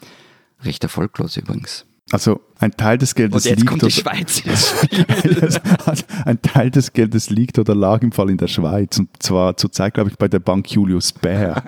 Recht 0.64 0.82
erfolglos 0.82 1.36
übrigens. 1.36 1.86
Also 2.10 2.40
ein 2.58 2.72
Teil 2.72 2.98
des 2.98 3.14
Geldes 3.14 3.44
liegt 3.44 3.66
kommt 3.66 3.82
die 3.82 3.90
Schweiz 3.90 4.42
ein 6.24 6.42
Teil 6.42 6.70
des 6.72 6.92
Geldes 6.92 7.30
liegt 7.30 7.56
oder 7.60 7.76
lag 7.76 8.02
im 8.02 8.10
Fall 8.10 8.30
in 8.30 8.36
der 8.36 8.48
Schweiz 8.48 8.98
und 8.98 9.10
zwar 9.22 9.56
zurzeit 9.56 9.94
glaube 9.94 10.10
ich 10.10 10.18
bei 10.18 10.26
der 10.26 10.40
Bank 10.40 10.68
Julius 10.72 11.12
Baer. 11.12 11.62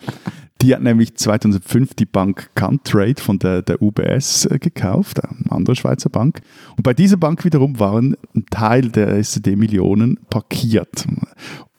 Die 0.63 0.73
hat 0.73 0.81
nämlich 0.81 1.17
2005 1.17 1.95
die 1.95 2.07
Bank 2.07 2.51
Cantrade 2.55 3.21
von 3.21 3.41
der, 3.41 3.63
der 3.63 3.83
UBS 3.83 4.47
äh, 4.47 4.61
gekauft, 4.61 5.21
eine 5.25 5.51
andere 5.51 5.75
Schweizer 5.75 6.09
Bank. 6.09 6.41
Und 6.77 6.85
bei 6.85 6.95
dieser 6.95 7.17
Bank 7.17 7.45
wiederum 7.45 7.81
waren 7.81 8.17
ein 8.37 8.47
Teil 8.49 8.83
der 8.83 9.09
SED-Millionen 9.17 10.21
parkiert. 10.31 11.05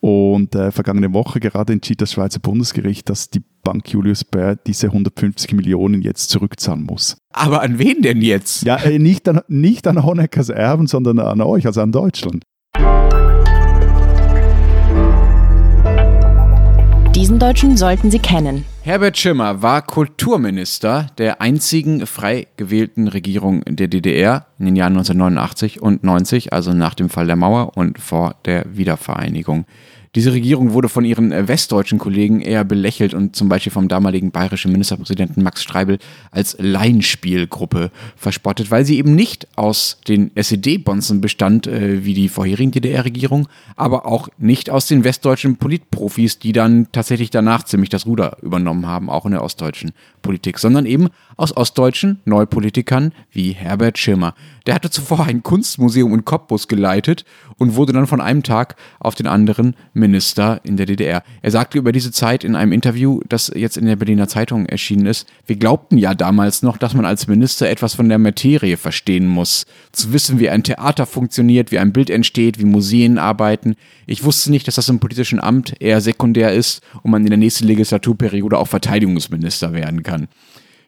Und 0.02 0.54
äh, 0.54 0.72
vergangene 0.72 1.14
Woche 1.14 1.40
gerade 1.40 1.72
entschied 1.72 2.02
das 2.02 2.12
Schweizer 2.12 2.42
Bundesgericht, 2.42 3.10
dass 3.10 3.30
die 3.30 3.42
Bank 3.64 3.90
Julius 3.90 4.26
Baer 4.26 4.58
diese 4.58 4.88
150 4.88 5.54
Millionen 5.54 6.02
jetzt 6.02 6.30
zurückzahlen 6.30 6.84
muss. 6.84 7.16
Aber 7.32 7.62
an 7.62 7.80
wen 7.80 8.02
denn 8.02 8.22
jetzt? 8.22 8.64
Ja, 8.64 8.76
äh, 8.76 9.00
nicht 9.00 9.30
an, 9.30 9.40
nicht 9.48 9.88
an 9.88 10.04
Honeckers 10.04 10.50
Erben, 10.50 10.88
sondern 10.88 11.20
an 11.20 11.40
euch, 11.40 11.66
also 11.66 11.80
an 11.80 11.94
Deutschland. 11.94 12.44
Diesen 17.16 17.40
Deutschen 17.40 17.78
sollten 17.78 18.12
Sie 18.12 18.20
kennen. 18.20 18.66
Herbert 18.86 19.18
Schimmer 19.18 19.62
war 19.62 19.82
Kulturminister 19.82 21.08
der 21.18 21.40
einzigen 21.40 22.06
frei 22.06 22.48
gewählten 22.58 23.08
Regierung 23.08 23.64
der 23.64 23.88
DDR 23.88 24.46
in 24.60 24.66
den 24.66 24.76
Jahren 24.76 24.98
1989 24.98 25.82
und 25.82 26.04
90, 26.04 26.52
also 26.52 26.74
nach 26.74 26.94
dem 26.94 27.08
Fall 27.08 27.26
der 27.26 27.38
Mauer 27.38 27.78
und 27.78 27.98
vor 27.98 28.36
der 28.44 28.66
Wiedervereinigung. 28.76 29.64
Diese 30.16 30.32
Regierung 30.32 30.74
wurde 30.74 30.90
von 30.90 31.06
ihren 31.06 31.32
äh, 31.32 31.48
westdeutschen 31.48 31.98
Kollegen 31.98 32.40
eher 32.40 32.64
belächelt 32.64 33.16
und 33.16 33.36
zum 33.36 33.50
Beispiel 33.50 33.72
vom 33.72 33.88
damaligen 33.88 34.30
bayerischen 34.30 34.72
Ministerpräsidenten 34.72 35.42
Max 35.42 35.64
Streibel 35.64 35.98
als 36.30 36.56
Laienspielgruppe 36.60 37.90
verspottet, 38.16 38.70
weil 38.70 38.86
sie 38.86 39.00
eben 39.00 39.16
nicht 39.16 39.48
aus 39.56 39.98
den 40.08 40.30
SED-Bonzen 40.36 41.20
bestand, 41.20 41.66
äh, 41.66 42.06
wie 42.06 42.14
die 42.14 42.30
vorherigen 42.30 42.72
DDR-Regierung, 42.72 43.48
aber 43.76 44.06
auch 44.06 44.30
nicht 44.38 44.70
aus 44.70 44.86
den 44.86 45.04
westdeutschen 45.04 45.58
Politprofis, 45.58 46.38
die 46.38 46.52
dann 46.52 46.88
tatsächlich 46.92 47.32
danach 47.32 47.64
ziemlich 47.64 47.90
das 47.90 48.06
Ruder 48.06 48.38
übernommen 48.44 48.86
haben, 48.86 49.10
auch 49.10 49.26
in 49.26 49.32
der 49.32 49.44
ostdeutschen 49.44 49.94
Politik, 50.22 50.60
sondern 50.60 50.86
eben 50.86 51.10
aus 51.38 51.56
ostdeutschen 51.56 52.22
Neupolitikern 52.26 53.14
wie 53.32 53.52
Herbert 53.52 53.98
Schirmer. 53.98 54.36
Der 54.66 54.76
hatte 54.76 54.90
zuvor 54.90 55.26
ein 55.26 55.44
Kunstmuseum 55.44 56.14
in 56.14 56.26
Cottbus 56.26 56.68
geleitet 56.68 57.26
und 57.58 57.76
wurde 57.76 57.92
dann 57.92 58.08
von 58.08 58.22
einem 58.22 58.44
Tag 58.44 58.76
auf 59.00 59.16
den 59.16 59.28
anderen 59.28 59.76
Minister 59.94 60.62
in 60.64 60.78
der 60.78 60.86
DDR. 60.86 61.24
Er 61.42 61.52
sagte 61.52 61.78
über 61.78 61.92
diese 61.92 62.12
Zeit 62.12 62.44
in 62.44 62.56
einem 62.56 62.72
Interview, 62.72 63.20
das 63.28 63.52
jetzt 63.54 63.78
in 63.78 63.86
der 63.86 63.98
Berliner 63.98 64.28
Zeitung 64.28 64.66
erschienen 64.66 65.06
ist, 65.06 65.28
wir 65.46 65.58
glaubten 65.58 65.98
ja 65.98 66.14
damals 66.16 66.62
noch, 66.62 66.78
dass 66.78 66.94
man 66.94 67.06
als 67.06 67.28
Minister 67.28 67.70
etwas 67.70 67.96
von 67.96 68.08
der 68.08 68.20
Materie 68.20 68.78
verstehen 68.78 69.28
muss. 69.28 69.66
Zu 69.92 70.14
wissen, 70.14 70.40
wie 70.40 70.50
ein 70.50 70.64
Theater 70.64 71.06
funktioniert, 71.06 71.72
wie 71.72 71.80
ein 71.80 71.94
Bild 71.94 72.10
entsteht, 72.10 72.60
wie 72.60 72.66
Museen 72.66 73.18
arbeiten. 73.18 73.76
Ich 74.06 74.24
wusste 74.24 74.50
nicht, 74.50 74.68
dass 74.68 74.76
das 74.76 74.90
im 74.90 75.00
politischen 75.00 75.42
Amt 75.42 75.82
eher 75.82 76.00
sekundär 76.00 76.54
ist 76.54 76.82
und 77.02 77.12
man 77.12 77.24
in 77.24 77.30
der 77.30 77.38
nächsten 77.38 77.68
Legislaturperiode 77.68 78.58
auch 78.58 78.68
Verteidigungsminister 78.68 79.74
werden 79.74 80.04
kann. 80.04 80.28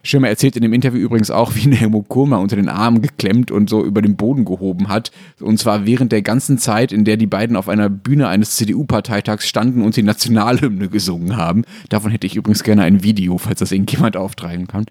Schirmer 0.06 0.30
erzählt 0.30 0.56
in 0.56 0.62
dem 0.62 0.74
Interview 0.74 1.00
übrigens 1.00 1.32
auch, 1.32 1.56
wie 1.56 1.62
ihn 1.62 1.72
Helmut 1.72 2.10
Kohl 2.10 2.28
mal 2.28 2.38
unter 2.38 2.56
den 2.56 2.70
Arm 2.70 3.02
geklemmt 3.02 3.50
und 3.50 3.70
so 3.70 3.84
über 3.84 4.02
den 4.02 4.16
Boden 4.16 4.46
gehoben 4.46 4.88
hat. 4.88 5.12
Und 5.40 5.58
zwar 5.58 5.86
während 5.86 6.12
der 6.12 6.22
ganzen 6.22 6.60
Zeit, 6.60 6.92
in 6.92 7.06
der 7.06 7.18
die 7.18 7.26
beiden 7.26 7.56
auf 7.56 7.68
einer 7.68 7.90
Bühne 7.90 8.28
eines 8.28 8.56
CDU-Parteitags 8.56 9.48
standen 9.48 9.82
und 9.82 9.96
die 9.96 10.04
Nationalhymne 10.04 10.90
gesungen 10.90 11.38
haben. 11.38 11.66
Davon 11.90 12.12
hätte 12.12 12.28
ich 12.28 12.36
übrigens 12.36 12.64
gerne 12.64 12.84
ein 12.84 13.04
Video, 13.04 13.40
falls 13.40 13.60
das 13.60 13.72
irgendjemand 13.72 14.16
auftreiben 14.16 14.68
kann. 14.68 14.86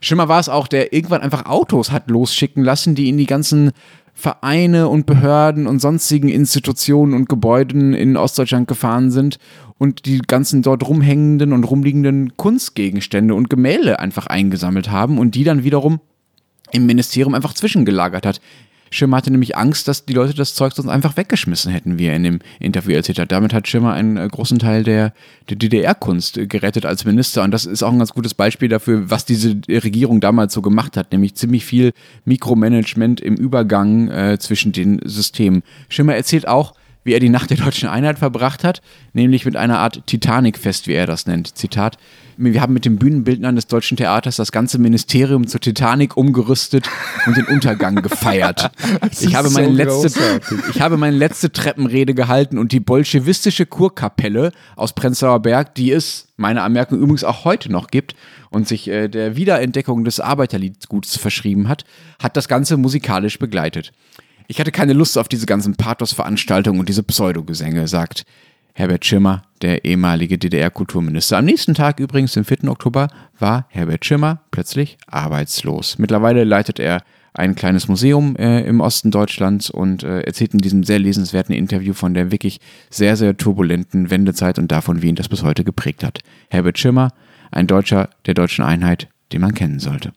Schimmer 0.00 0.28
war 0.28 0.40
es 0.40 0.48
auch, 0.48 0.66
der 0.66 0.92
irgendwann 0.92 1.20
einfach 1.20 1.46
Autos 1.46 1.92
hat 1.92 2.10
losschicken 2.10 2.64
lassen, 2.64 2.96
die 2.96 3.08
in 3.08 3.16
die 3.16 3.26
ganzen 3.26 3.70
Vereine 4.20 4.88
und 4.88 5.06
Behörden 5.06 5.68
und 5.68 5.78
sonstigen 5.78 6.28
Institutionen 6.28 7.14
und 7.14 7.28
Gebäuden 7.28 7.94
in 7.94 8.16
Ostdeutschland 8.16 8.66
gefahren 8.66 9.12
sind 9.12 9.38
und 9.78 10.06
die 10.06 10.18
ganzen 10.18 10.60
dort 10.60 10.88
rumhängenden 10.88 11.52
und 11.52 11.62
rumliegenden 11.62 12.36
Kunstgegenstände 12.36 13.32
und 13.32 13.48
Gemälde 13.48 14.00
einfach 14.00 14.26
eingesammelt 14.26 14.90
haben 14.90 15.18
und 15.18 15.36
die 15.36 15.44
dann 15.44 15.62
wiederum 15.62 16.00
im 16.72 16.84
Ministerium 16.84 17.32
einfach 17.32 17.54
zwischengelagert 17.54 18.26
hat. 18.26 18.40
Schirmer 18.90 19.18
hatte 19.18 19.30
nämlich 19.30 19.56
Angst, 19.56 19.88
dass 19.88 20.04
die 20.04 20.12
Leute 20.12 20.34
das 20.34 20.54
Zeug 20.54 20.72
sonst 20.74 20.88
einfach 20.88 21.16
weggeschmissen 21.16 21.72
hätten, 21.72 21.98
wie 21.98 22.06
er 22.06 22.16
in 22.16 22.24
dem 22.24 22.38
Interview 22.60 22.92
erzählt 22.94 23.18
hat. 23.18 23.32
Damit 23.32 23.52
hat 23.52 23.68
Schirmer 23.68 23.92
einen 23.92 24.16
äh, 24.16 24.28
großen 24.28 24.58
Teil 24.58 24.84
der, 24.84 25.12
der 25.48 25.56
DDR-Kunst 25.56 26.38
gerettet 26.48 26.86
als 26.86 27.04
Minister. 27.04 27.42
Und 27.42 27.50
das 27.50 27.66
ist 27.66 27.82
auch 27.82 27.92
ein 27.92 27.98
ganz 27.98 28.12
gutes 28.12 28.34
Beispiel 28.34 28.68
dafür, 28.68 29.10
was 29.10 29.24
diese 29.24 29.56
Regierung 29.68 30.20
damals 30.20 30.52
so 30.52 30.62
gemacht 30.62 30.96
hat, 30.96 31.12
nämlich 31.12 31.34
ziemlich 31.34 31.64
viel 31.64 31.92
Mikromanagement 32.24 33.20
im 33.20 33.34
Übergang 33.34 34.08
äh, 34.08 34.38
zwischen 34.38 34.72
den 34.72 35.00
Systemen. 35.04 35.62
Schirmer 35.88 36.14
erzählt 36.14 36.48
auch, 36.48 36.74
wie 37.04 37.14
er 37.14 37.20
die 37.20 37.28
Nacht 37.28 37.50
der 37.50 37.56
deutschen 37.56 37.88
Einheit 37.88 38.18
verbracht 38.18 38.64
hat, 38.64 38.82
nämlich 39.12 39.44
mit 39.44 39.56
einer 39.56 39.78
Art 39.78 40.06
Titanicfest, 40.06 40.86
wie 40.88 40.94
er 40.94 41.06
das 41.06 41.26
nennt. 41.26 41.56
Zitat: 41.56 41.96
Wir 42.36 42.60
haben 42.60 42.74
mit 42.74 42.84
den 42.84 42.98
Bühnenbildnern 42.98 43.56
des 43.56 43.66
Deutschen 43.66 43.96
Theaters 43.96 44.36
das 44.36 44.52
ganze 44.52 44.78
Ministerium 44.78 45.46
zur 45.46 45.60
Titanic 45.60 46.16
umgerüstet 46.16 46.88
und 47.26 47.36
den 47.36 47.44
Untergang 47.46 47.96
gefeiert. 47.96 48.70
Ich 49.20 49.34
habe, 49.34 49.50
meine 49.50 49.68
so 49.68 49.72
letzte, 49.74 50.40
ich 50.70 50.80
habe 50.80 50.96
meine 50.96 51.16
letzte 51.16 51.52
Treppenrede 51.52 52.14
gehalten 52.14 52.58
und 52.58 52.72
die 52.72 52.80
bolschewistische 52.80 53.66
Kurkapelle 53.66 54.52
aus 54.76 54.92
Prenzlauer 54.92 55.40
Berg, 55.40 55.74
die 55.74 55.92
es, 55.92 56.28
meine 56.36 56.62
Anmerkung 56.62 56.98
übrigens 56.98 57.24
auch 57.24 57.44
heute 57.44 57.70
noch 57.70 57.88
gibt 57.88 58.14
und 58.50 58.68
sich 58.68 58.88
äh, 58.88 59.08
der 59.08 59.36
Wiederentdeckung 59.36 60.04
des 60.04 60.20
Arbeiterliedguts 60.20 61.16
verschrieben 61.16 61.68
hat, 61.68 61.84
hat 62.22 62.36
das 62.36 62.48
Ganze 62.48 62.76
musikalisch 62.76 63.38
begleitet. 63.38 63.92
Ich 64.50 64.58
hatte 64.58 64.72
keine 64.72 64.94
Lust 64.94 65.18
auf 65.18 65.28
diese 65.28 65.44
ganzen 65.44 65.76
Pathos-Veranstaltungen 65.76 66.80
und 66.80 66.88
diese 66.88 67.02
Pseudogesänge, 67.02 67.86
sagt 67.86 68.24
Herbert 68.72 69.04
Schimmer, 69.04 69.42
der 69.60 69.84
ehemalige 69.84 70.38
DDR-Kulturminister. 70.38 71.36
Am 71.36 71.44
nächsten 71.44 71.74
Tag 71.74 72.00
übrigens, 72.00 72.32
dem 72.32 72.46
4. 72.46 72.64
Oktober, 72.68 73.08
war 73.38 73.66
Herbert 73.68 74.06
Schimmer 74.06 74.40
plötzlich 74.50 74.96
arbeitslos. 75.06 75.98
Mittlerweile 75.98 76.44
leitet 76.44 76.78
er 76.80 77.02
ein 77.34 77.56
kleines 77.56 77.88
Museum 77.88 78.36
äh, 78.36 78.62
im 78.62 78.80
Osten 78.80 79.10
Deutschlands 79.10 79.68
und 79.68 80.02
äh, 80.02 80.20
erzählt 80.20 80.54
in 80.54 80.60
diesem 80.60 80.82
sehr 80.82 80.98
lesenswerten 80.98 81.54
Interview 81.54 81.92
von 81.92 82.14
der 82.14 82.30
wirklich 82.30 82.58
sehr, 82.88 83.16
sehr 83.16 83.36
turbulenten 83.36 84.10
Wendezeit 84.10 84.58
und 84.58 84.72
davon, 84.72 85.02
wie 85.02 85.08
ihn 85.08 85.14
das 85.14 85.28
bis 85.28 85.42
heute 85.42 85.62
geprägt 85.62 86.02
hat. 86.02 86.20
Herbert 86.48 86.78
Schimmer, 86.78 87.12
ein 87.50 87.66
Deutscher 87.66 88.08
der 88.24 88.32
deutschen 88.32 88.64
Einheit, 88.64 89.08
den 89.30 89.42
man 89.42 89.52
kennen 89.52 89.78
sollte. 89.78 90.14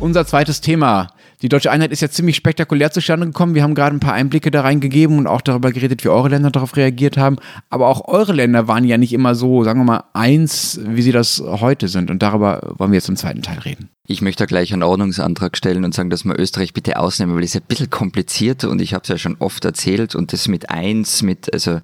Unser 0.00 0.24
zweites 0.26 0.60
Thema. 0.60 1.08
Die 1.42 1.48
deutsche 1.48 1.72
Einheit 1.72 1.90
ist 1.90 2.02
ja 2.02 2.08
ziemlich 2.08 2.36
spektakulär 2.36 2.92
zustande 2.92 3.26
gekommen. 3.26 3.56
Wir 3.56 3.64
haben 3.64 3.74
gerade 3.74 3.96
ein 3.96 4.00
paar 4.00 4.14
Einblicke 4.14 4.52
da 4.52 4.60
reingegeben 4.60 5.18
und 5.18 5.26
auch 5.26 5.40
darüber 5.40 5.72
geredet, 5.72 6.04
wie 6.04 6.08
eure 6.08 6.28
Länder 6.28 6.52
darauf 6.52 6.76
reagiert 6.76 7.16
haben. 7.16 7.36
Aber 7.68 7.88
auch 7.88 8.06
eure 8.06 8.32
Länder 8.32 8.68
waren 8.68 8.84
ja 8.84 8.96
nicht 8.96 9.12
immer 9.12 9.34
so, 9.34 9.64
sagen 9.64 9.80
wir 9.80 9.84
mal, 9.84 10.04
eins, 10.12 10.78
wie 10.84 11.02
sie 11.02 11.10
das 11.10 11.42
heute 11.44 11.88
sind. 11.88 12.10
Und 12.10 12.22
darüber 12.22 12.74
wollen 12.78 12.92
wir 12.92 12.96
jetzt 12.96 13.08
im 13.08 13.16
zweiten 13.16 13.42
Teil 13.42 13.58
reden. 13.58 13.88
Ich 14.06 14.22
möchte 14.22 14.46
gleich 14.46 14.72
einen 14.72 14.84
Ordnungsantrag 14.84 15.56
stellen 15.56 15.84
und 15.84 15.94
sagen, 15.94 16.10
dass 16.10 16.24
wir 16.24 16.38
Österreich 16.38 16.72
bitte 16.74 16.98
ausnehmen, 16.98 17.34
weil 17.34 17.42
es 17.42 17.56
ist 17.56 17.62
ein 17.62 17.66
bisschen 17.66 17.90
kompliziert 17.90 18.64
und 18.64 18.80
ich 18.80 18.94
habe 18.94 19.02
es 19.02 19.08
ja 19.08 19.18
schon 19.18 19.36
oft 19.40 19.64
erzählt 19.64 20.14
und 20.14 20.32
das 20.32 20.46
mit 20.46 20.70
eins, 20.70 21.22
mit, 21.22 21.52
also 21.52 21.80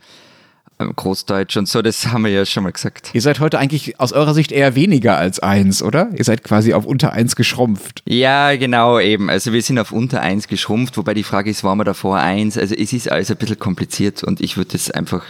Großdeutsch 0.78 1.56
und 1.56 1.68
so, 1.68 1.82
das 1.82 2.08
haben 2.08 2.24
wir 2.24 2.32
ja 2.32 2.44
schon 2.44 2.64
mal 2.64 2.72
gesagt. 2.72 3.10
Ihr 3.14 3.22
seid 3.22 3.40
heute 3.40 3.58
eigentlich 3.58 4.00
aus 4.00 4.12
eurer 4.12 4.34
Sicht 4.34 4.50
eher 4.50 4.74
weniger 4.74 5.16
als 5.16 5.38
eins, 5.38 5.82
oder? 5.82 6.10
Ihr 6.16 6.24
seid 6.24 6.42
quasi 6.42 6.74
auf 6.74 6.84
unter 6.84 7.12
eins 7.12 7.36
geschrumpft. 7.36 8.02
Ja, 8.06 8.56
genau, 8.56 8.98
eben. 8.98 9.30
Also 9.30 9.52
wir 9.52 9.62
sind 9.62 9.78
auf 9.78 9.92
unter 9.92 10.20
eins 10.20 10.48
geschrumpft, 10.48 10.96
wobei 10.96 11.14
die 11.14 11.22
Frage 11.22 11.50
ist, 11.50 11.62
waren 11.62 11.78
wir 11.78 11.84
davor 11.84 12.18
eins? 12.18 12.58
Also 12.58 12.74
es 12.74 12.92
ist 12.92 13.10
alles 13.10 13.30
ein 13.30 13.36
bisschen 13.36 13.58
kompliziert 13.58 14.24
und 14.24 14.40
ich 14.40 14.56
würde 14.56 14.76
es 14.76 14.90
einfach 14.90 15.24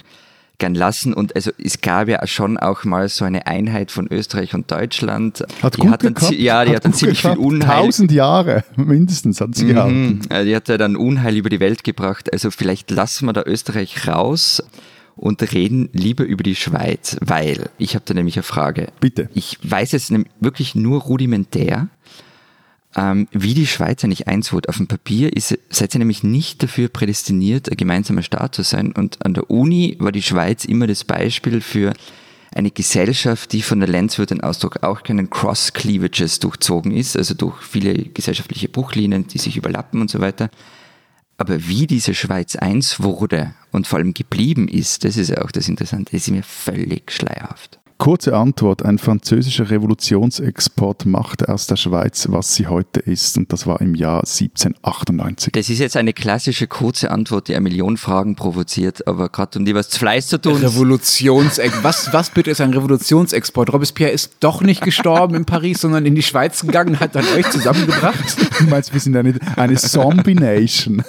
gern 0.59 0.75
lassen. 0.75 1.13
Und 1.13 1.35
also 1.37 1.51
es 1.63 1.81
gab 1.81 2.09
ja 2.09 2.27
schon 2.27 2.57
auch 2.57 2.85
mal 2.85 3.09
so 3.09 3.25
eine 3.25 3.47
Einheit 3.47 3.91
von 3.91 4.07
Österreich 4.11 4.55
und 4.55 4.71
Deutschland. 4.71 5.45
Hat 5.63 5.77
die 5.77 5.81
gut 5.81 5.91
hat 5.91 6.05
dann, 6.05 6.15
gehabt, 6.15 6.33
Ja, 6.35 6.65
die 6.65 6.71
hat, 6.71 6.77
hat 6.77 6.85
dann 6.87 6.95
ziemlich 6.95 7.23
gehabt. 7.23 7.37
viel 7.37 7.45
Unheil. 7.47 7.83
Tausend 7.83 8.13
Jahre 8.13 8.65
mindestens 8.77 9.41
hat 9.41 9.55
sie 9.55 9.67
mhm. 9.67 10.21
gehabt. 10.21 10.47
Die 10.47 10.57
hat 10.57 10.69
ja 10.69 10.79
dann 10.79 10.97
Unheil 10.97 11.37
über 11.37 11.51
die 11.51 11.61
Welt 11.61 11.85
gebracht. 11.85 12.33
Also 12.33 12.51
vielleicht 12.51 12.91
lassen 12.91 13.27
wir 13.27 13.33
da 13.33 13.43
Österreich 13.45 14.07
raus 14.09 14.63
und 15.17 15.53
reden 15.53 15.89
lieber 15.93 16.25
über 16.25 16.43
die 16.43 16.57
Schweiz, 16.57 17.17
weil 17.21 17.71
ich 17.79 17.95
habe 17.95 18.05
da 18.07 18.15
nämlich 18.15 18.37
eine 18.37 18.43
Frage. 18.43 18.89
Bitte. 19.01 19.29
Ich 19.35 19.59
weiß 19.63 19.93
jetzt 19.93 20.13
wirklich 20.41 20.75
nur 20.75 21.03
rudimentär, 21.03 21.89
ähm, 22.97 23.29
wie 23.33 23.55
die 23.55 23.67
Schweiz 23.67 24.05
eigentlich 24.05 24.29
eins 24.29 24.53
wird. 24.53 24.69
Auf 24.69 24.77
dem 24.77 24.87
Papier 24.87 25.37
ist, 25.37 25.57
seid 25.71 25.95
ihr 25.95 25.99
nämlich 25.99 26.23
nicht 26.23 26.63
dafür 26.63 26.89
prädestiniert, 26.89 27.71
ein 27.71 27.77
gemeinsamer 27.77 28.23
Staat 28.23 28.55
zu 28.55 28.63
sein. 28.63 28.93
Und 28.93 29.25
an 29.25 29.35
der 29.35 29.51
Uni 29.51 29.97
war 29.99 30.13
die 30.13 30.23
Schweiz 30.23 30.65
immer 30.65 30.87
das 30.87 31.05
Beispiel 31.05 31.61
für 31.61 31.93
eine 32.55 32.71
Gesellschaft, 32.71 33.53
die 33.53 33.63
von 33.63 33.81
der 33.81 33.89
Lenz 33.89 34.19
wird 34.19 34.31
den 34.31 34.43
Ausdruck 34.43 34.85
auch 34.85 35.03
keinen 35.03 35.29
Cross-Cleavages 35.29 36.39
durchzogen 36.39 36.93
ist, 36.93 37.17
also 37.17 37.35
durch 37.35 37.61
viele 37.63 37.95
gesellschaftliche 37.95 38.69
Bruchlinien, 38.69 39.27
die 39.27 39.39
sich 39.39 39.57
überlappen 39.57 40.01
und 40.01 40.09
so 40.09 40.21
weiter. 40.21 40.51
Aber 41.37 41.67
wie 41.67 41.87
diese 41.87 42.15
Schweiz 42.15 42.57
eins 42.57 43.01
wurde 43.01 43.55
und 43.73 43.87
vor 43.87 43.99
allem 43.99 44.15
geblieben 44.15 44.69
ist, 44.69 45.05
das 45.05 45.17
ist 45.17 45.31
ja 45.31 45.43
auch 45.43 45.51
das 45.51 45.69
Interessante, 45.69 46.17
ist 46.17 46.31
mir 46.31 46.43
völlig 46.43 47.11
schleierhaft. 47.11 47.81
Kurze 48.05 48.37
Antwort. 48.37 48.85
Ein 48.85 48.99
französischer 48.99 49.71
Revolutionsexport 49.71 51.07
machte 51.07 51.49
aus 51.49 51.67
der 51.69 51.77
Schweiz, 51.77 52.27
was 52.29 52.55
sie 52.55 52.67
heute 52.67 53.01
ist. 53.01 53.39
Und 53.39 53.51
das 53.51 53.67
war 53.67 53.81
im 53.81 53.95
Jahr 53.95 54.19
1798. 54.19 55.55
Das 55.55 55.71
ist 55.71 55.79
jetzt 55.79 55.97
eine 55.97 56.13
klassische 56.13 56.67
kurze 56.67 57.11
Antwort, 57.11 57.49
die 57.49 57.55
eine 57.55 57.63
Million 57.63 57.97
Fragen 57.97 58.37
provoziert. 58.37 59.09
Aber 59.09 59.31
gerade 59.31 59.59
um 59.59 59.65
dir 59.65 59.75
was 59.75 59.89
zu 59.89 59.99
Fleiß 60.01 60.27
zu 60.27 60.39
tun. 60.39 60.57
Revolutionsexport. 60.57 61.83
Was, 61.83 62.13
was 62.13 62.29
bitte 62.29 62.51
ist 62.51 62.61
ein 62.61 62.75
Revolutionsexport? 62.75 63.73
Robespierre 63.73 64.11
ist 64.11 64.37
doch 64.41 64.61
nicht 64.61 64.83
gestorben 64.83 65.35
in 65.35 65.47
Paris, 65.47 65.81
sondern 65.81 66.05
in 66.05 66.15
die 66.15 66.23
Schweiz 66.23 66.61
gegangen, 66.61 67.01
hat 67.01 67.15
dann 67.15 67.25
euch 67.35 67.49
zusammengebracht. 67.49 68.37
Du 68.59 68.65
meinst, 68.65 68.93
wir 68.93 69.01
sind 69.01 69.17
eine, 69.17 69.33
eine 69.57 69.77
Zombie-Nation. 69.77 71.03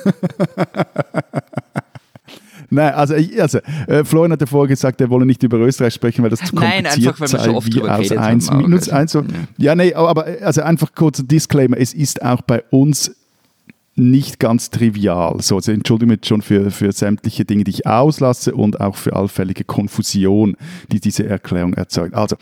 Nein, 2.69 2.93
also, 2.93 3.15
also 3.39 3.60
äh, 3.88 4.04
Florian 4.04 4.32
hat 4.32 4.41
ja 4.41 4.47
vorher 4.47 4.69
gesagt, 4.69 5.01
er 5.01 5.10
wolle 5.10 5.25
nicht 5.25 5.41
über 5.43 5.58
Österreich 5.58 5.93
sprechen, 5.93 6.23
weil 6.23 6.30
das 6.30 6.39
zu 6.39 6.56
kompliziert 6.56 6.84
Nein, 6.84 7.08
einfach, 7.08 7.19
weil 7.19 7.32
wir 7.32 7.39
so 7.39 7.56
oft 7.56 7.73
drüber 7.73 7.97
aus 7.97 8.12
1 8.12 8.51
minus 8.51 8.89
1. 8.89 9.12
So. 9.12 9.21
Ja. 9.21 9.25
ja, 9.58 9.75
nee, 9.75 9.93
aber 9.93 10.25
also 10.41 10.62
einfach 10.62 10.93
kurzer 10.93 11.23
Disclaimer, 11.23 11.78
es 11.78 11.93
ist 11.93 12.21
auch 12.21 12.41
bei 12.41 12.63
uns 12.69 13.12
nicht 13.95 14.39
ganz 14.39 14.69
trivial. 14.69 15.41
So, 15.41 15.56
also 15.56 15.71
entschuldige 15.71 16.12
mich 16.12 16.25
schon 16.25 16.41
für, 16.41 16.69
für 16.69 16.91
sämtliche 16.91 17.45
Dinge, 17.45 17.63
die 17.63 17.71
ich 17.71 17.88
auslasse 17.88 18.54
und 18.54 18.82
auch 18.82 18.95
für 18.95 19.15
allfällige 19.15 19.63
Konfusion, 19.63 20.58
die 20.91 20.99
diese 20.99 21.25
Erklärung 21.25 21.73
erzeugt. 21.73 22.13
Also, 22.13 22.36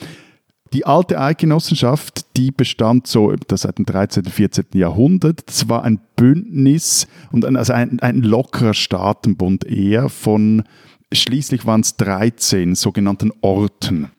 die 0.73 0.85
alte 0.85 1.19
Eidgenossenschaft, 1.19 2.35
die 2.35 2.51
bestand 2.51 3.07
so 3.07 3.33
seit 3.51 3.77
dem 3.77 3.85
13., 3.85 4.25
14. 4.25 4.65
Jahrhundert. 4.73 5.47
Das 5.47 5.69
war 5.69 5.83
ein 5.83 5.99
Bündnis 6.15 7.07
und 7.31 7.45
ein, 7.45 7.55
also 7.55 7.73
ein, 7.73 7.99
ein 7.99 8.21
lockerer 8.21 8.73
Staatenbund 8.73 9.65
eher 9.65 10.09
von, 10.09 10.63
schließlich 11.11 11.65
waren 11.65 11.81
es 11.81 11.95
13 11.97 12.75
sogenannten 12.75 13.31
Orten. 13.41 14.09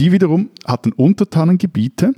Die 0.00 0.10
wiederum 0.10 0.50
hatten 0.66 0.92
Untertanengebiete, 0.92 2.12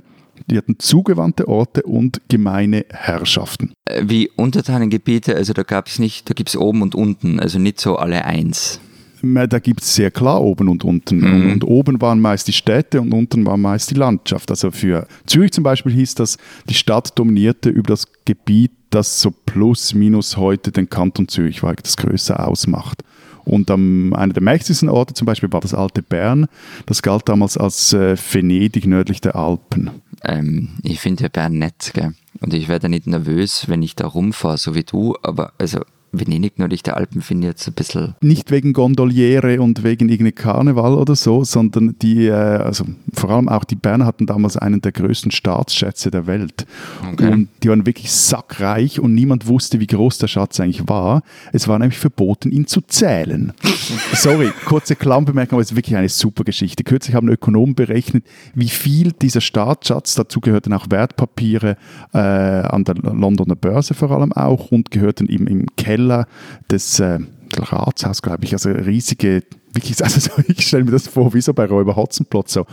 die 0.49 0.57
hatten 0.57 0.79
zugewandte 0.79 1.47
Orte 1.47 1.83
und 1.83 2.21
gemeine 2.27 2.85
Herrschaften. 2.89 3.73
Äh, 3.85 4.03
wie 4.07 4.29
Untertanengebiete, 4.35 5.35
also 5.35 5.53
da 5.53 5.63
gab 5.63 5.87
es 5.87 5.99
nicht, 5.99 6.29
da 6.29 6.33
gibt 6.33 6.49
es 6.49 6.57
oben 6.57 6.81
und 6.81 6.95
unten, 6.95 7.39
also 7.39 7.59
nicht 7.59 7.79
so 7.79 7.97
alle 7.97 8.25
eins. 8.25 8.79
Da 9.23 9.59
gibt 9.59 9.81
es 9.81 9.95
sehr 9.95 10.11
klar 10.11 10.41
oben 10.41 10.67
und 10.67 10.83
unten. 10.83 11.19
Mhm. 11.19 11.51
Und 11.53 11.63
oben 11.63 12.01
waren 12.01 12.19
meist 12.19 12.49
die 12.49 12.53
Städte 12.53 12.99
und 12.99 13.13
unten 13.13 13.45
war 13.45 13.55
meist 13.55 13.89
die 13.89 13.95
Landschaft. 13.95 14.49
Also 14.49 14.69
für 14.69 15.07
Zürich 15.25 15.53
zum 15.53 15.63
Beispiel 15.63 15.93
hieß 15.93 16.15
das, 16.15 16.37
die 16.67 16.73
Stadt 16.73 17.17
dominierte 17.17 17.69
über 17.69 17.87
das 17.87 18.05
Gebiet, 18.25 18.71
das 18.89 19.21
so 19.21 19.31
plus 19.31 19.93
minus 19.93 20.35
heute 20.35 20.71
den 20.71 20.89
Kanton 20.89 21.29
Zürich 21.29 21.63
weil 21.63 21.75
das 21.75 21.95
größer 21.95 22.45
ausmacht. 22.45 23.03
Und 23.45 23.69
ähm, 23.69 24.13
einer 24.13 24.33
der 24.33 24.43
mächtigsten 24.43 24.89
Orte 24.89 25.13
zum 25.13 25.25
Beispiel 25.25 25.51
war 25.51 25.61
das 25.61 25.73
alte 25.73 26.01
Bern. 26.01 26.47
Das 26.85 27.01
galt 27.01 27.27
damals 27.27 27.57
als 27.57 27.93
äh, 27.93 28.17
Venedig 28.17 28.85
nördlich 28.85 29.21
der 29.21 29.35
Alpen. 29.35 29.89
Ähm, 30.23 30.69
ich 30.83 30.99
finde 30.99 31.23
ja 31.23 31.29
Bern 31.29 31.57
nett, 31.57 31.91
gell? 31.93 32.13
Und 32.41 32.53
ich 32.53 32.67
werde 32.67 32.89
nicht 32.89 33.07
nervös, 33.07 33.69
wenn 33.69 33.81
ich 33.81 33.95
da 33.95 34.07
rumfahre, 34.07 34.57
so 34.57 34.75
wie 34.75 34.83
du, 34.83 35.15
aber 35.21 35.53
also 35.57 35.81
Venedig 36.13 36.59
nördlich 36.59 36.83
der 36.83 36.95
Alpen 36.95 37.21
finde 37.21 37.47
ich 37.47 37.53
jetzt 37.53 37.67
ein 37.67 37.73
bisschen. 37.73 38.15
Nicht 38.21 38.51
wegen 38.51 38.71
Gondoliere 38.73 39.59
und 39.59 39.83
wegen 39.83 40.09
irgendeinem 40.09 40.35
Karneval 40.35 40.93
oder 40.93 41.15
so, 41.15 41.43
sondern 41.43 41.95
die, 42.01 42.27
äh, 42.27 42.31
also 42.33 42.85
vor 43.13 43.31
allem 43.31 43.49
auch 43.49 43.63
die 43.63 43.75
Berner 43.75 44.05
hatten 44.05 44.27
damals 44.27 44.55
einen 44.55 44.79
der 44.79 44.91
größten 44.91 45.31
Staatsschätze 45.31 46.11
der 46.11 46.27
Welt. 46.27 46.67
Okay. 47.11 47.29
Und 47.29 47.49
die 47.63 47.69
waren 47.69 47.87
wirklich 47.87 48.11
sackreich 48.11 48.99
und 48.99 49.15
niemand 49.15 49.47
wusste, 49.47 49.79
wie 49.79 49.87
groß 49.87 50.19
der 50.19 50.27
Schatz 50.27 50.59
eigentlich 50.59 50.87
war. 50.87 51.23
Es 51.51 51.67
war 51.67 51.79
nämlich 51.79 51.97
verboten, 51.97 52.51
ihn 52.51 52.67
zu 52.67 52.81
zählen. 52.81 53.53
Sorry, 54.13 54.51
kurze 54.65 54.95
Klammbemerkung, 54.95 55.57
aber 55.57 55.63
es 55.63 55.71
ist 55.71 55.77
wirklich 55.77 55.97
eine 55.97 56.09
super 56.09 56.43
Geschichte. 56.43 56.83
Kürzlich 56.83 57.15
haben 57.15 57.27
Ökonomen 57.27 57.73
berechnet, 57.73 58.23
wie 58.53 58.69
viel 58.69 59.13
dieser 59.13 59.41
Staatsschatz, 59.41 60.13
dazu 60.13 60.39
gehörten 60.41 60.73
auch 60.73 60.91
Wertpapiere 60.91 61.75
äh, 62.13 62.17
an 62.19 62.83
der 62.83 62.95
Londoner 62.95 63.55
Börse 63.55 63.95
vor 63.95 64.11
allem 64.11 64.31
auch 64.31 64.71
und 64.71 64.91
gehörten 64.91 65.27
ihm 65.27 65.47
im 65.47 65.65
Keller 65.75 66.02
Keller 66.03 66.27
des 66.69 66.99
äh, 66.99 67.19
Ratshaus, 67.55 68.21
glaube 68.21 68.45
ich, 68.45 68.53
also 68.53 68.71
riesige, 68.71 69.43
wirklich, 69.73 70.03
also 70.03 70.31
ich 70.47 70.67
stelle 70.67 70.85
mir 70.85 70.91
das 70.91 71.07
vor, 71.07 71.33
wie 71.33 71.41
so 71.41 71.53
bei 71.53 71.65
Räuber 71.65 71.95
Hotzenplotz, 71.95 72.53
so 72.53 72.65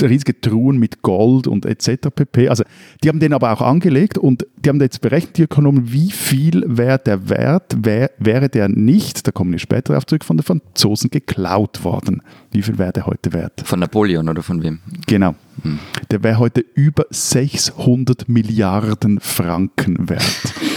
riesige 0.00 0.40
Truhen 0.40 0.78
mit 0.78 1.02
Gold 1.02 1.46
und 1.46 1.66
etc. 1.66 2.08
pp. 2.14 2.48
Also 2.48 2.64
die 3.02 3.08
haben 3.08 3.20
den 3.20 3.32
aber 3.32 3.52
auch 3.52 3.60
angelegt 3.60 4.18
und 4.18 4.46
die 4.56 4.68
haben 4.68 4.80
jetzt 4.80 5.00
berechnet, 5.00 5.36
die 5.36 5.42
Ökonomen, 5.42 5.92
wie 5.92 6.10
viel 6.10 6.64
wäre 6.66 6.98
der 6.98 7.28
Wert, 7.28 7.76
wär, 7.84 8.12
wäre 8.18 8.48
der 8.48 8.68
nicht, 8.68 9.26
da 9.26 9.32
kommen 9.32 9.52
wir 9.52 9.58
später 9.58 9.92
darauf 9.92 10.06
zurück, 10.06 10.24
von 10.24 10.36
den 10.36 10.44
Franzosen 10.44 11.10
geklaut 11.10 11.84
worden. 11.84 12.22
Wie 12.52 12.62
viel 12.62 12.78
wäre 12.78 12.92
der 12.92 13.06
heute 13.06 13.32
wert? 13.32 13.62
Von 13.64 13.80
Napoleon 13.80 14.28
oder 14.28 14.42
von 14.42 14.62
wem? 14.62 14.78
Genau. 15.06 15.34
Hm. 15.62 15.78
Der 16.10 16.22
wäre 16.22 16.38
heute 16.38 16.64
über 16.74 17.04
600 17.10 18.28
Milliarden 18.28 19.20
Franken 19.20 20.08
wert. 20.08 20.54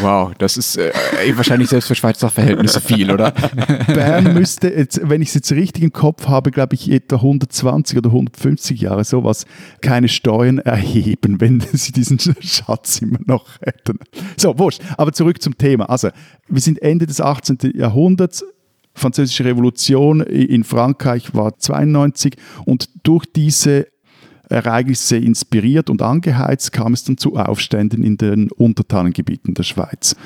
Wow, 0.00 0.32
das 0.38 0.56
ist 0.56 0.76
äh, 0.76 0.92
wahrscheinlich 1.34 1.68
selbst 1.68 1.86
für 1.86 1.94
Schweizer 1.94 2.30
Verhältnisse 2.30 2.80
viel, 2.80 3.10
oder? 3.10 3.30
Bern 3.86 4.34
müsste, 4.34 4.68
jetzt, 4.68 5.00
wenn 5.02 5.22
ich 5.22 5.28
es 5.28 5.34
jetzt 5.34 5.52
richtig 5.52 5.82
im 5.82 5.92
Kopf 5.92 6.26
habe, 6.28 6.50
glaube 6.50 6.74
ich, 6.74 6.90
etwa 6.90 7.16
120 7.16 7.98
oder 7.98 8.10
150 8.10 8.80
Jahre 8.80 9.04
sowas, 9.04 9.46
keine 9.80 10.08
Steuern 10.08 10.58
erheben, 10.58 11.40
wenn 11.40 11.60
sie 11.60 11.92
diesen 11.92 12.18
Schatz 12.18 13.00
immer 13.00 13.20
noch 13.26 13.46
hätten. 13.60 13.98
So, 14.36 14.58
wurscht. 14.58 14.82
Aber 14.96 15.12
zurück 15.12 15.40
zum 15.42 15.56
Thema. 15.56 15.88
Also, 15.88 16.10
wir 16.48 16.60
sind 16.60 16.80
Ende 16.82 17.06
des 17.06 17.20
18. 17.20 17.58
Jahrhunderts. 17.74 18.44
Französische 18.94 19.46
Revolution 19.46 20.20
in 20.20 20.64
Frankreich 20.64 21.34
war 21.34 21.56
92 21.56 22.36
und 22.66 22.90
durch 23.04 23.24
diese 23.34 23.86
Ereignisse 24.48 25.16
inspiriert 25.16 25.90
und 25.90 26.02
angeheizt, 26.02 26.72
kam 26.72 26.92
es 26.92 27.04
dann 27.04 27.16
zu 27.16 27.36
Aufständen 27.36 28.02
in 28.02 28.16
den 28.16 28.50
Untertanengebieten 28.50 29.54
der 29.54 29.62
Schweiz. 29.62 30.16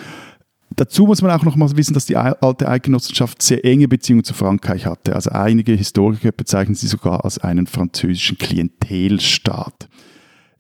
Dazu 0.74 1.06
muss 1.06 1.22
man 1.22 1.30
auch 1.30 1.44
noch 1.44 1.56
mal 1.56 1.74
wissen, 1.76 1.94
dass 1.94 2.06
die 2.06 2.16
alte 2.16 2.68
Eidgenossenschaft 2.68 3.40
sehr 3.40 3.64
enge 3.64 3.88
Beziehungen 3.88 4.24
zu 4.24 4.34
Frankreich 4.34 4.84
hatte. 4.84 5.14
Also 5.14 5.30
einige 5.30 5.72
Historiker 5.72 6.32
bezeichnen 6.32 6.74
sie 6.74 6.88
sogar 6.88 7.24
als 7.24 7.38
einen 7.38 7.66
französischen 7.66 8.36
Klientelstaat. 8.36 9.88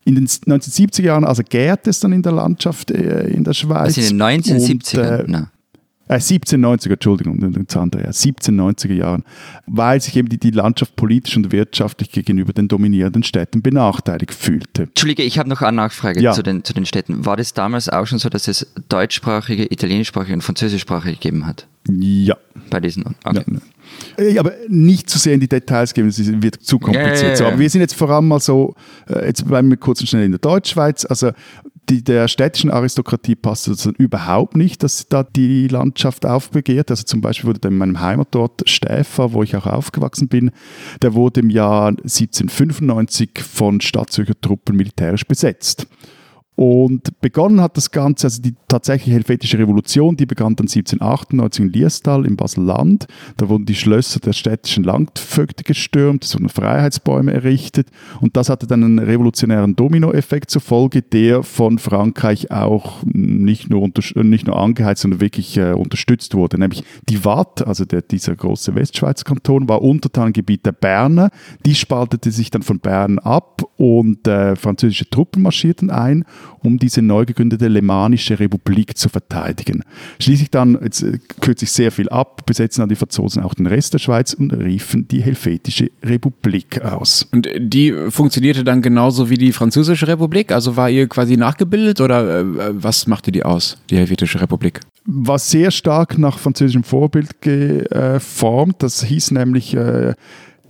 In 0.04 0.14
den 0.14 0.26
1970er 0.26 1.02
Jahren 1.02 1.24
also 1.24 1.42
gärt 1.42 1.88
es 1.88 1.98
dann 1.98 2.12
in 2.12 2.22
der 2.22 2.32
Landschaft 2.32 2.92
äh, 2.92 3.26
in 3.28 3.42
der 3.42 3.54
Schweiz. 3.54 3.98
Also 3.98 4.00
in 4.02 4.18
den 4.18 4.22
1970er? 4.22 5.24
Und, 5.24 5.34
äh, 5.34 5.46
äh, 6.08 6.16
1790er, 6.16 6.92
Entschuldigung, 6.92 7.38
1790er 7.38 8.92
Jahren, 8.92 9.24
weil 9.66 10.00
sich 10.00 10.16
eben 10.16 10.28
die, 10.28 10.38
die 10.38 10.50
Landschaft 10.50 10.96
politisch 10.96 11.36
und 11.36 11.52
wirtschaftlich 11.52 12.12
gegenüber 12.12 12.52
den 12.52 12.68
dominierenden 12.68 13.22
Städten 13.22 13.62
benachteiligt 13.62 14.34
fühlte. 14.34 14.84
Entschuldige, 14.84 15.22
ich 15.22 15.38
habe 15.38 15.48
noch 15.48 15.62
eine 15.62 15.76
Nachfrage 15.76 16.20
ja. 16.20 16.32
zu, 16.32 16.42
den, 16.42 16.64
zu 16.64 16.72
den 16.72 16.86
Städten. 16.86 17.24
War 17.26 17.36
das 17.36 17.54
damals 17.54 17.88
auch 17.88 18.06
schon 18.06 18.18
so, 18.18 18.28
dass 18.28 18.48
es 18.48 18.66
deutschsprachige, 18.88 19.70
italienischsprachige 19.72 20.34
und 20.34 20.42
französischsprachige 20.42 21.14
gegeben 21.14 21.46
hat? 21.46 21.66
Ja. 21.88 22.36
Bei 22.70 22.80
diesen? 22.80 23.04
Okay. 23.24 23.44
Ja, 24.18 24.24
äh, 24.24 24.38
aber 24.38 24.52
nicht 24.68 25.08
zu 25.08 25.18
sehr 25.18 25.34
in 25.34 25.40
die 25.40 25.48
Details 25.48 25.94
gehen, 25.94 26.08
es 26.08 26.18
wird 26.42 26.56
zu 26.56 26.78
kompliziert. 26.78 27.22
Ja, 27.22 27.28
ja, 27.28 27.36
so, 27.36 27.44
aber 27.46 27.58
wir 27.58 27.70
sind 27.70 27.80
jetzt 27.80 27.94
vor 27.94 28.10
allem 28.10 28.28
mal 28.28 28.40
so, 28.40 28.74
äh, 29.08 29.26
jetzt 29.26 29.46
bleiben 29.46 29.70
wir 29.70 29.76
kurz 29.76 30.00
und 30.00 30.08
schnell 30.08 30.24
in 30.24 30.32
der 30.32 30.40
Deutschschweiz. 30.40 31.04
Also 31.04 31.30
die, 31.88 32.02
der 32.02 32.28
städtischen 32.28 32.70
Aristokratie 32.70 33.36
passt 33.36 33.68
es 33.68 33.86
überhaupt 33.86 34.56
nicht, 34.56 34.82
dass 34.82 35.08
da 35.08 35.22
die 35.22 35.68
Landschaft 35.68 36.26
aufbegehrt. 36.26 36.90
Also 36.90 37.04
zum 37.04 37.20
Beispiel 37.20 37.48
wurde 37.48 37.68
in 37.68 37.78
meinem 37.78 38.00
Heimatort 38.00 38.68
Stäfa, 38.68 39.32
wo 39.32 39.42
ich 39.42 39.56
auch 39.56 39.66
aufgewachsen 39.66 40.28
bin, 40.28 40.50
der 41.02 41.14
wurde 41.14 41.40
im 41.40 41.50
Jahr 41.50 41.88
1795 41.88 43.30
von 43.40 43.80
Stadtzürcher 43.80 44.40
Truppen 44.40 44.76
militärisch 44.76 45.24
besetzt. 45.24 45.86
Und 46.56 47.20
begonnen 47.20 47.60
hat 47.60 47.76
das 47.76 47.90
Ganze, 47.90 48.26
also 48.26 48.40
die 48.40 48.54
tatsächliche 48.66 49.12
helvetische 49.12 49.58
Revolution, 49.58 50.16
die 50.16 50.24
begann 50.24 50.56
dann 50.56 50.64
1798 50.64 51.64
in 51.64 51.72
Liestal 51.72 52.24
im 52.24 52.36
Baselland. 52.36 53.06
Da 53.36 53.50
wurden 53.50 53.66
die 53.66 53.74
Schlösser 53.74 54.20
der 54.20 54.32
städtischen 54.32 54.82
Landvögte 54.82 55.64
gestürmt, 55.64 56.24
es 56.24 56.34
wurden 56.34 56.48
Freiheitsbäume 56.48 57.32
errichtet 57.32 57.88
und 58.22 58.38
das 58.38 58.48
hatte 58.48 58.66
dann 58.66 58.82
einen 58.82 58.98
revolutionären 58.98 59.76
Dominoeffekt 59.76 60.50
zur 60.50 60.62
Folge, 60.62 61.02
der 61.02 61.42
von 61.42 61.78
Frankreich 61.78 62.50
auch 62.50 63.02
nicht 63.04 63.68
nur, 63.68 63.90
nicht 64.14 64.46
nur 64.46 64.58
angeheizt, 64.58 65.02
sondern 65.02 65.20
wirklich 65.20 65.58
äh, 65.58 65.72
unterstützt 65.72 66.34
wurde. 66.34 66.58
Nämlich 66.58 66.84
die 67.08 67.22
Watt, 67.26 67.66
also 67.66 67.84
der, 67.84 68.00
dieser 68.00 68.34
große 68.34 68.74
Westschweizer 68.74 69.24
Kanton, 69.24 69.68
war 69.68 69.82
Untertanengebiet 69.82 70.64
der 70.64 70.72
Berner. 70.72 71.30
Die 71.66 71.74
spaltete 71.74 72.30
sich 72.30 72.50
dann 72.50 72.62
von 72.62 72.80
Bern 72.80 73.18
ab 73.18 73.62
und 73.76 74.26
äh, 74.26 74.56
französische 74.56 75.08
Truppen 75.08 75.42
marschierten 75.42 75.90
ein 75.90 76.24
um 76.66 76.78
diese 76.78 77.00
neu 77.00 77.24
gegründete 77.24 77.68
Lemanische 77.68 78.38
Republik 78.38 78.98
zu 78.98 79.08
verteidigen. 79.08 79.84
Schließlich 80.18 80.50
dann, 80.50 80.78
jetzt 80.82 81.02
äh, 81.02 81.18
kürze 81.40 81.64
ich 81.64 81.72
sehr 81.72 81.92
viel 81.92 82.08
ab, 82.08 82.44
besetzen 82.44 82.82
dann 82.82 82.88
die 82.88 82.96
Franzosen 82.96 83.42
auch 83.42 83.54
den 83.54 83.66
Rest 83.66 83.94
der 83.94 83.98
Schweiz 83.98 84.34
und 84.34 84.52
riefen 84.52 85.08
die 85.08 85.22
Helvetische 85.22 85.90
Republik 86.02 86.82
aus. 86.82 87.26
Und 87.32 87.48
die 87.58 87.94
funktionierte 88.10 88.64
dann 88.64 88.82
genauso 88.82 89.30
wie 89.30 89.38
die 89.38 89.52
Französische 89.52 90.08
Republik? 90.08 90.52
Also 90.52 90.76
war 90.76 90.90
ihr 90.90 91.08
quasi 91.08 91.36
nachgebildet 91.36 92.00
oder 92.00 92.40
äh, 92.40 92.44
was 92.72 93.06
machte 93.06 93.32
die 93.32 93.44
aus, 93.44 93.78
die 93.88 93.96
Helvetische 93.96 94.40
Republik? 94.40 94.80
War 95.04 95.38
sehr 95.38 95.70
stark 95.70 96.18
nach 96.18 96.38
französischem 96.38 96.82
Vorbild 96.82 97.40
geformt. 97.40 98.82
Das 98.82 99.04
hieß 99.04 99.30
nämlich, 99.30 99.74
äh, 99.74 100.14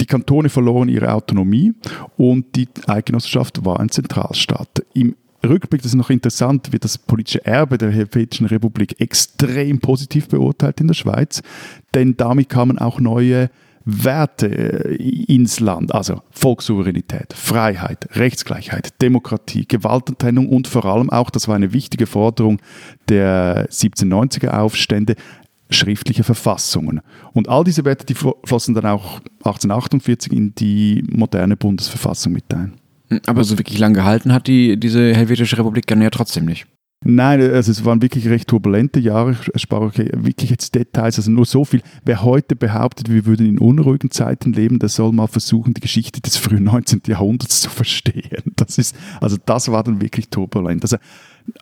die 0.01 0.07
Kantone 0.07 0.49
verloren 0.49 0.89
ihre 0.89 1.13
Autonomie 1.13 1.75
und 2.17 2.55
die 2.57 2.69
Eidgenossenschaft 2.87 3.65
war 3.65 3.81
ein 3.81 3.89
Zentralstaat. 3.89 4.85
Im 4.95 5.17
Rückblick, 5.45 5.83
das 5.83 5.93
ist 5.93 5.97
noch 5.97 6.11
interessant, 6.11 6.73
wird 6.73 6.85
das 6.85 6.99
politische 6.99 7.45
Erbe 7.45 7.79
der 7.79 7.91
Helvetischen 7.91 8.47
Republik 8.47 9.01
extrem 9.01 9.79
positiv 9.81 10.29
beurteilt 10.29 10.81
in 10.81 10.89
der 10.89 10.95
Schweiz, 10.95 11.43
denn 11.95 12.17
damit 12.17 12.49
kamen 12.49 12.79
auch 12.79 13.01
neue 13.01 13.51
Werte 13.89 14.49
äh, 14.49 14.97
ins 14.97 15.61
Land, 15.61 15.95
also 15.95 16.21
Volkssouveränität, 16.33 17.33
Freiheit, 17.33 18.09
Rechtsgleichheit, 18.17 19.01
Demokratie, 19.01 19.65
Gewaltentrennung 19.67 20.49
und 20.49 20.67
vor 20.67 20.85
allem 20.85 21.09
auch, 21.09 21.31
das 21.31 21.47
war 21.47 21.55
eine 21.55 21.73
wichtige 21.73 22.07
Forderung 22.07 22.61
der 23.09 23.69
1790er 23.71 24.59
Aufstände, 24.59 25.15
schriftliche 25.71 26.25
Verfassungen. 26.25 27.01
Und 27.33 27.49
all 27.49 27.65
diese 27.65 27.85
Werte, 27.85 28.07
die 28.07 28.15
flossen 28.15 28.75
dann 28.75 28.87
auch 28.87 29.21
1848 29.39 30.33
in 30.33 30.55
die 30.55 31.05
moderne 31.11 31.57
Bundesverfassung 31.57 32.33
mit 32.33 32.45
ein. 32.55 32.75
Aber 33.27 33.45
so 33.45 33.59
wirklich 33.59 33.79
lang 33.79 33.95
gehalten 33.95 34.33
hat 34.33 34.47
die, 34.47 34.79
diese 34.79 35.15
Helvetische 35.15 35.59
Republik 35.59 35.87
dann 35.87 36.03
ja 36.03 36.11
trotzdem 36.11 36.45
nicht. 36.45 36.67
Nein, 37.05 37.41
also 37.41 37.71
es 37.71 37.85
waren 37.85 38.01
wirklich 38.01 38.27
recht 38.29 38.49
turbulente 38.49 38.99
Jahre, 38.99 39.37
ich 39.55 39.63
spare 39.63 39.93
wirklich 39.97 40.51
jetzt 40.51 40.75
Details, 40.75 41.19
also 41.19 41.31
nur 41.31 41.45
so 41.45 41.65
viel. 41.65 41.83
Wer 42.05 42.23
heute 42.23 42.57
behauptet, 42.57 43.11
wir 43.11 43.27
würden 43.27 43.47
in 43.47 43.59
unruhigen 43.59 44.11
Zeiten 44.11 44.53
leben, 44.53 44.79
der 44.79 44.89
soll 44.89 45.13
mal 45.13 45.27
versuchen, 45.27 45.75
die 45.75 45.83
Geschichte 45.83 46.21
des 46.21 46.37
frühen 46.37 46.65
19. 46.65 47.03
Jahrhunderts 47.07 47.61
zu 47.61 47.71
verstehen. 47.71 48.43
Das 48.57 48.79
ist, 48.79 48.97
also 49.21 49.37
das 49.45 49.71
war 49.71 49.85
dann 49.85 50.01
wirklich 50.01 50.31
turbulent. 50.31 50.83
Also 50.83 50.97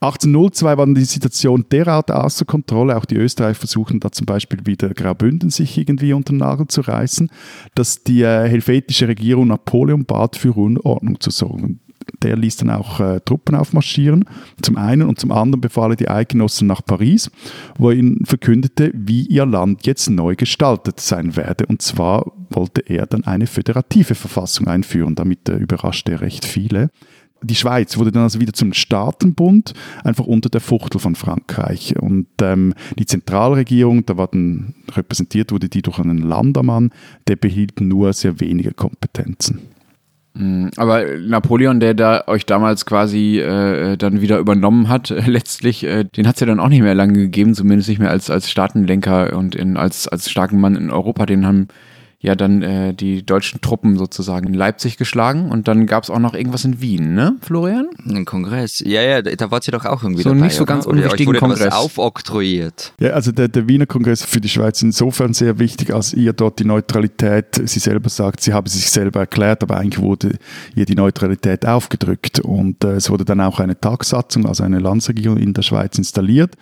1802 0.01 0.77
war 0.77 0.87
dann 0.87 0.95
die 0.95 1.05
Situation 1.05 1.67
derart 1.71 2.11
außer 2.11 2.45
Kontrolle, 2.45 2.97
auch 2.97 3.05
die 3.05 3.17
Österreicher 3.17 3.59
versuchen 3.59 4.01
da 4.01 4.13
zum 4.13 4.27
Beispiel 4.27 4.65
wieder 4.65 4.95
Graubünden 4.95 5.51
sich 5.51 5.77
irgendwie 5.77 6.13
unter 6.13 6.33
den 6.33 6.39
Nagel 6.39 6.69
zu 6.69 6.81
reißen, 6.81 7.31
dass 7.75 8.05
die 8.05 8.23
äh, 8.23 8.49
helvetische 8.49 9.09
Regierung 9.09 9.49
Napoleon 9.49 10.05
bat, 10.05 10.37
für 10.37 10.53
Unordnung 10.53 11.21
zu 11.21 11.31
sorgen. 11.31 11.81
Der 12.23 12.37
ließ 12.37 12.57
dann 12.57 12.71
auch 12.71 13.01
äh, 13.01 13.21
Truppen 13.25 13.55
aufmarschieren, 13.55 14.25
zum 14.63 14.77
einen, 14.77 15.09
und 15.09 15.19
zum 15.19 15.33
anderen 15.33 15.61
befahl 15.61 15.93
er 15.93 15.97
die 15.97 16.09
Eidgenossen 16.09 16.67
nach 16.67 16.85
Paris, 16.85 17.31
wo 17.79 17.91
er 17.91 17.97
ihnen 17.97 18.25
verkündete, 18.25 18.91
wie 18.95 19.27
ihr 19.27 19.47
Land 19.47 19.87
jetzt 19.87 20.09
neu 20.11 20.37
gestaltet 20.37 21.01
sein 21.01 21.37
werde. 21.37 21.67
Und 21.67 21.83
zwar 21.83 22.33
wollte 22.51 22.83
er 22.83 23.07
dann 23.07 23.25
eine 23.25 23.47
föderative 23.47 24.15
Verfassung 24.15 24.67
einführen. 24.67 25.15
Damit 25.15 25.49
äh, 25.49 25.57
überraschte 25.57 26.13
er 26.13 26.21
recht 26.21 26.45
viele 26.45 26.91
die 27.45 27.55
Schweiz 27.55 27.97
wurde 27.99 28.13
dann 28.13 28.23
also 28.23 28.41
wieder 28.41 28.53
zum 28.53 28.73
Staatenbund, 28.73 29.75
einfach 30.03 30.27
unter 30.27 30.49
der 30.49 30.61
Fuchtel 30.61 31.01
von 31.01 31.15
Frankreich. 31.15 31.95
Und 31.99 32.27
ähm, 32.41 32.75
die 32.99 33.07
Zentralregierung, 33.07 34.07
da 34.07 34.17
war 34.17 34.29
dann 34.29 34.75
repräsentiert 34.93 35.53
wurde 35.53 35.69
die 35.69 35.83
durch 35.83 35.99
einen 35.99 36.19
Landermann, 36.19 36.91
der 37.29 37.37
behielt 37.37 37.81
nur 37.81 38.13
sehr 38.13 38.41
wenige 38.41 38.73
Kompetenzen. 38.73 39.61
Mm, 40.35 40.71
aber 40.77 41.05
Napoleon, 41.19 41.79
der 41.79 41.95
da 41.95 42.25
euch 42.27 42.45
damals 42.45 42.87
quasi 42.87 43.39
äh, 43.39 43.97
dann 43.97 44.21
wieder 44.21 44.39
übernommen 44.39 44.89
hat, 44.89 45.11
äh, 45.11 45.21
letztlich, 45.27 45.85
äh, 45.85 46.05
den 46.05 46.27
hat 46.27 46.35
es 46.35 46.41
ja 46.41 46.47
dann 46.47 46.61
auch 46.61 46.69
nicht 46.69 46.83
mehr 46.83 46.95
lange 46.95 47.15
gegeben, 47.15 47.55
zumindest 47.55 47.89
nicht 47.89 48.01
mehr 48.01 48.11
als, 48.11 48.31
als 48.31 48.51
Staatenlenker 48.51 49.37
und 49.37 49.55
in, 49.55 49.77
als, 49.77 50.09
als 50.09 50.29
starken 50.31 50.61
Mann 50.61 50.75
in 50.75 50.91
Europa. 50.91 51.27
Den 51.27 51.47
haben 51.47 51.69
ja 52.25 52.35
dann 52.35 52.63
äh, 52.63 52.95
die 52.95 53.25
deutschen 53.25 53.61
Truppen 53.61 53.99
sozusagen 53.99 54.47
in 54.47 54.55
Leipzig 54.55 54.97
geschlagen 54.97 55.51
und 55.51 55.69
dann 55.69 55.87
gab 55.87 56.05
es 56.05 56.11
auch 56.11 56.19
noch 56.19 56.33
irgendwas 56.33 56.65
in 56.65 56.81
Wien, 56.81 57.15
ne, 57.15 57.37
Florian? 57.43 57.91
Ein 58.09 58.25
Kongress. 58.25 58.81
Ja, 58.81 59.03
ja, 59.03 59.21
da 59.21 59.51
wart 59.51 59.69
ihr 59.69 59.73
doch 59.73 59.85
auch 59.85 60.03
irgendwie 60.03 60.23
so 60.23 60.31
dabei. 60.31 60.47
nicht 60.47 60.57
so 60.57 60.65
ganz 60.65 60.87
oder? 60.87 60.97
unwichtigen 60.97 61.29
oder 61.29 61.41
Kongress. 61.41 61.67
Was 61.67 61.75
aufoktroyiert. 61.75 62.95
Ja, 62.99 63.11
also 63.11 63.31
der, 63.31 63.49
der 63.49 63.69
Wiener 63.69 63.85
Kongress 63.85 64.25
für 64.25 64.41
die 64.41 64.49
Schweiz 64.49 64.79
ist 64.79 64.85
insofern 64.85 65.35
sehr 65.35 65.59
wichtig, 65.59 65.93
als 65.93 66.15
ihr 66.15 66.33
dort 66.33 66.59
die 66.61 66.65
Neutralität, 66.65 67.61
sie 67.63 67.79
selber 67.79 68.09
sagt, 68.09 68.41
sie 68.41 68.55
habe 68.55 68.71
sich 68.71 68.91
selber 68.91 69.21
erklärt, 69.21 69.63
aber 69.63 69.77
eigentlich 69.77 70.03
wurde 70.03 70.39
ihr 70.75 70.87
die 70.87 70.95
Neutralität 70.95 71.67
aufgedrückt 71.67 72.41
und 72.41 72.83
äh, 72.85 72.93
es 72.93 73.11
wurde 73.11 73.27
dann 73.27 73.43
auch 73.43 73.61
eine 73.61 73.79
Tagsatzung, 73.79 74.47
also 74.47 74.65
eine 74.65 74.79
Landesregierung 74.79 75.37
in 75.37 75.53
der 75.53 75.63
Schweiz 75.63 75.99
installiert 75.99 76.57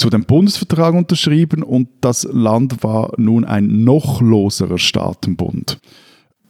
wurde 0.00 0.16
ein 0.16 0.24
Bundesvertrag 0.24 0.94
unterschrieben 0.94 1.62
und 1.62 1.88
das 2.00 2.24
Land 2.30 2.82
war 2.82 3.12
nun 3.16 3.44
ein 3.44 3.84
noch 3.84 4.20
loserer 4.20 4.78
Staatenbund. 4.78 5.78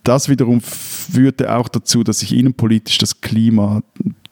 Das 0.04 0.28
wiederum 0.28 0.60
führte 0.60 1.54
auch 1.54 1.68
dazu, 1.68 2.02
dass 2.02 2.20
sich 2.20 2.36
innenpolitisch 2.36 2.98
das 2.98 3.20
Klima 3.20 3.82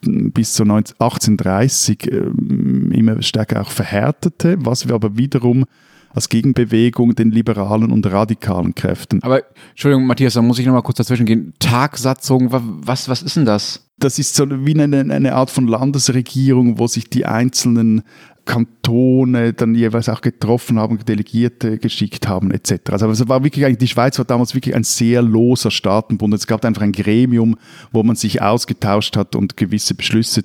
bis 0.01 0.55
zu 0.55 0.65
1830 0.65 2.11
ähm, 2.11 2.91
immer 2.93 3.23
stärker 3.23 3.61
auch 3.63 3.71
verhärtete, 3.71 4.57
was 4.61 4.89
wir 4.89 4.95
aber 4.95 5.17
wiederum 5.17 5.67
als 6.13 6.29
Gegenbewegung 6.29 7.15
den 7.15 7.31
liberalen 7.31 7.93
und 7.93 8.07
radikalen 8.11 8.75
Kräften. 8.75 9.23
Aber 9.23 9.43
Entschuldigung, 9.71 10.07
Matthias, 10.07 10.35
da 10.35 10.43
muss 10.43 10.59
ich 10.59 10.67
nochmal 10.67 10.83
kurz 10.83 10.97
dazwischen 10.99 11.27
gehen. 11.27 11.55
Tagsatzung, 11.61 12.49
was, 12.51 13.09
was 13.09 13.23
ist 13.23 13.37
denn 13.37 13.45
das? 13.45 13.87
Das 13.99 14.19
ist 14.19 14.35
so 14.35 14.47
wie 14.49 14.81
eine, 14.81 15.15
eine 15.15 15.35
Art 15.35 15.51
von 15.51 15.69
Landesregierung, 15.69 16.79
wo 16.79 16.89
sich 16.89 17.11
die 17.11 17.27
einzelnen 17.27 18.03
Kantone 18.51 19.53
dann 19.53 19.77
jeweils 19.77 20.09
auch 20.09 20.23
getroffen 20.23 20.81
haben, 20.81 20.99
Delegierte 21.05 21.79
geschickt 21.79 22.27
haben 22.27 22.51
etc. 22.51 22.91
Also 22.91 23.09
es 23.09 23.29
war 23.29 23.45
wirklich 23.45 23.79
die 23.79 23.87
Schweiz 23.87 24.19
war 24.19 24.25
damals 24.25 24.57
wirklich 24.57 24.75
ein 24.75 24.83
sehr 24.83 25.23
loser 25.23 25.71
Staatenbund. 25.71 26.35
Es 26.35 26.49
gab 26.49 26.65
einfach 26.65 26.83
ein 26.83 26.91
Gremium, 26.91 27.57
wo 27.93 28.03
man 28.03 28.17
sich 28.17 28.43
ausgetauscht 28.43 29.17
hat 29.17 29.37
und 29.37 29.57
gewisse 29.57 29.95
Beschlüsse 29.95 30.43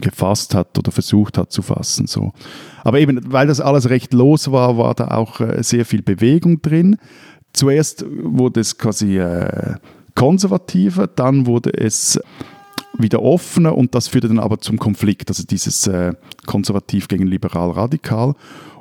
gefasst 0.00 0.54
hat 0.54 0.78
oder 0.78 0.92
versucht 0.92 1.38
hat 1.38 1.50
zu 1.50 1.62
fassen. 1.62 2.06
So. 2.06 2.32
Aber 2.84 3.00
eben, 3.00 3.20
weil 3.32 3.48
das 3.48 3.60
alles 3.60 3.90
recht 3.90 4.12
los 4.12 4.52
war, 4.52 4.78
war 4.78 4.94
da 4.94 5.08
auch 5.08 5.40
äh, 5.40 5.60
sehr 5.64 5.84
viel 5.84 6.02
Bewegung 6.02 6.62
drin. 6.62 6.98
Zuerst 7.52 8.04
wurde 8.08 8.60
es 8.60 8.78
quasi 8.78 9.18
äh, 9.18 9.74
konservativer, 10.14 11.08
dann 11.08 11.46
wurde 11.46 11.74
es 11.74 12.20
wieder 12.96 13.22
offener 13.22 13.76
und 13.76 13.94
das 13.94 14.08
führte 14.08 14.28
dann 14.28 14.38
aber 14.38 14.60
zum 14.60 14.78
Konflikt, 14.78 15.28
also 15.30 15.44
dieses 15.44 15.86
äh, 15.86 16.12
konservativ 16.48 17.06
gegen 17.06 17.26
liberal-radikal. 17.26 18.34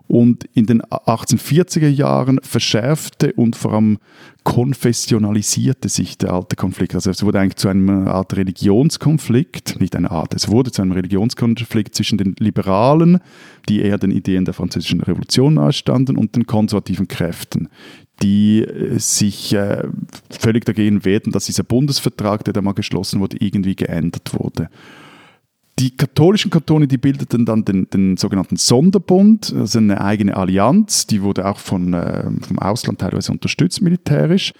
Und 0.07 0.45
in 0.53 0.65
den 0.65 0.81
1840er 0.83 1.89
Jahren 1.89 2.39
verschärfte 2.41 3.33
und 3.33 3.57
vor 3.57 3.73
allem 3.73 3.97
konfessionalisierte 4.45 5.89
sich 5.89 6.17
der 6.17 6.31
alte 6.31 6.55
Konflikt. 6.55 6.95
Also 6.95 7.11
es 7.11 7.23
wurde 7.23 7.41
eigentlich 7.41 7.57
zu 7.57 7.67
einer 7.67 8.07
Art 8.07 8.37
Religionskonflikt, 8.37 9.81
nicht 9.81 9.97
eine 9.97 10.09
Art, 10.09 10.33
es 10.33 10.47
wurde 10.47 10.71
zu 10.71 10.81
einem 10.81 10.93
Religionskonflikt 10.93 11.93
zwischen 11.93 12.17
den 12.17 12.35
Liberalen, 12.39 13.19
die 13.67 13.81
eher 13.81 13.97
den 13.97 14.11
Ideen 14.11 14.45
der 14.45 14.53
französischen 14.53 15.01
Revolution 15.01 15.55
nahestanden, 15.55 16.15
und 16.15 16.37
den 16.37 16.47
konservativen 16.47 17.09
Kräften, 17.09 17.67
die 18.23 18.63
äh, 18.63 18.97
sich 18.99 19.53
äh, 19.53 19.83
völlig 20.29 20.63
dagegen 20.63 21.03
wehrten, 21.03 21.33
dass 21.33 21.47
dieser 21.47 21.63
Bundesvertrag, 21.63 22.45
der 22.45 22.53
da 22.53 22.61
mal 22.61 22.71
geschlossen 22.71 23.19
wurde, 23.19 23.35
irgendwie 23.41 23.75
geändert 23.75 24.33
wurde. 24.33 24.69
Die 25.79 25.95
katholischen 25.95 26.49
Kantone, 26.49 26.87
die 26.87 26.97
bildeten 26.97 27.45
dann 27.45 27.63
den, 27.63 27.87
den 27.91 28.17
sogenannten 28.17 28.57
Sonderbund, 28.57 29.53
also 29.55 29.77
eine 29.77 30.01
eigene 30.01 30.35
Allianz, 30.35 31.05
die 31.05 31.21
wurde 31.21 31.47
auch 31.47 31.59
von, 31.59 31.93
äh, 31.93 32.23
vom 32.41 32.57
Ausland 32.57 32.99
teilweise 32.99 33.31
unterstützt 33.31 33.81
militärisch. 33.81 34.53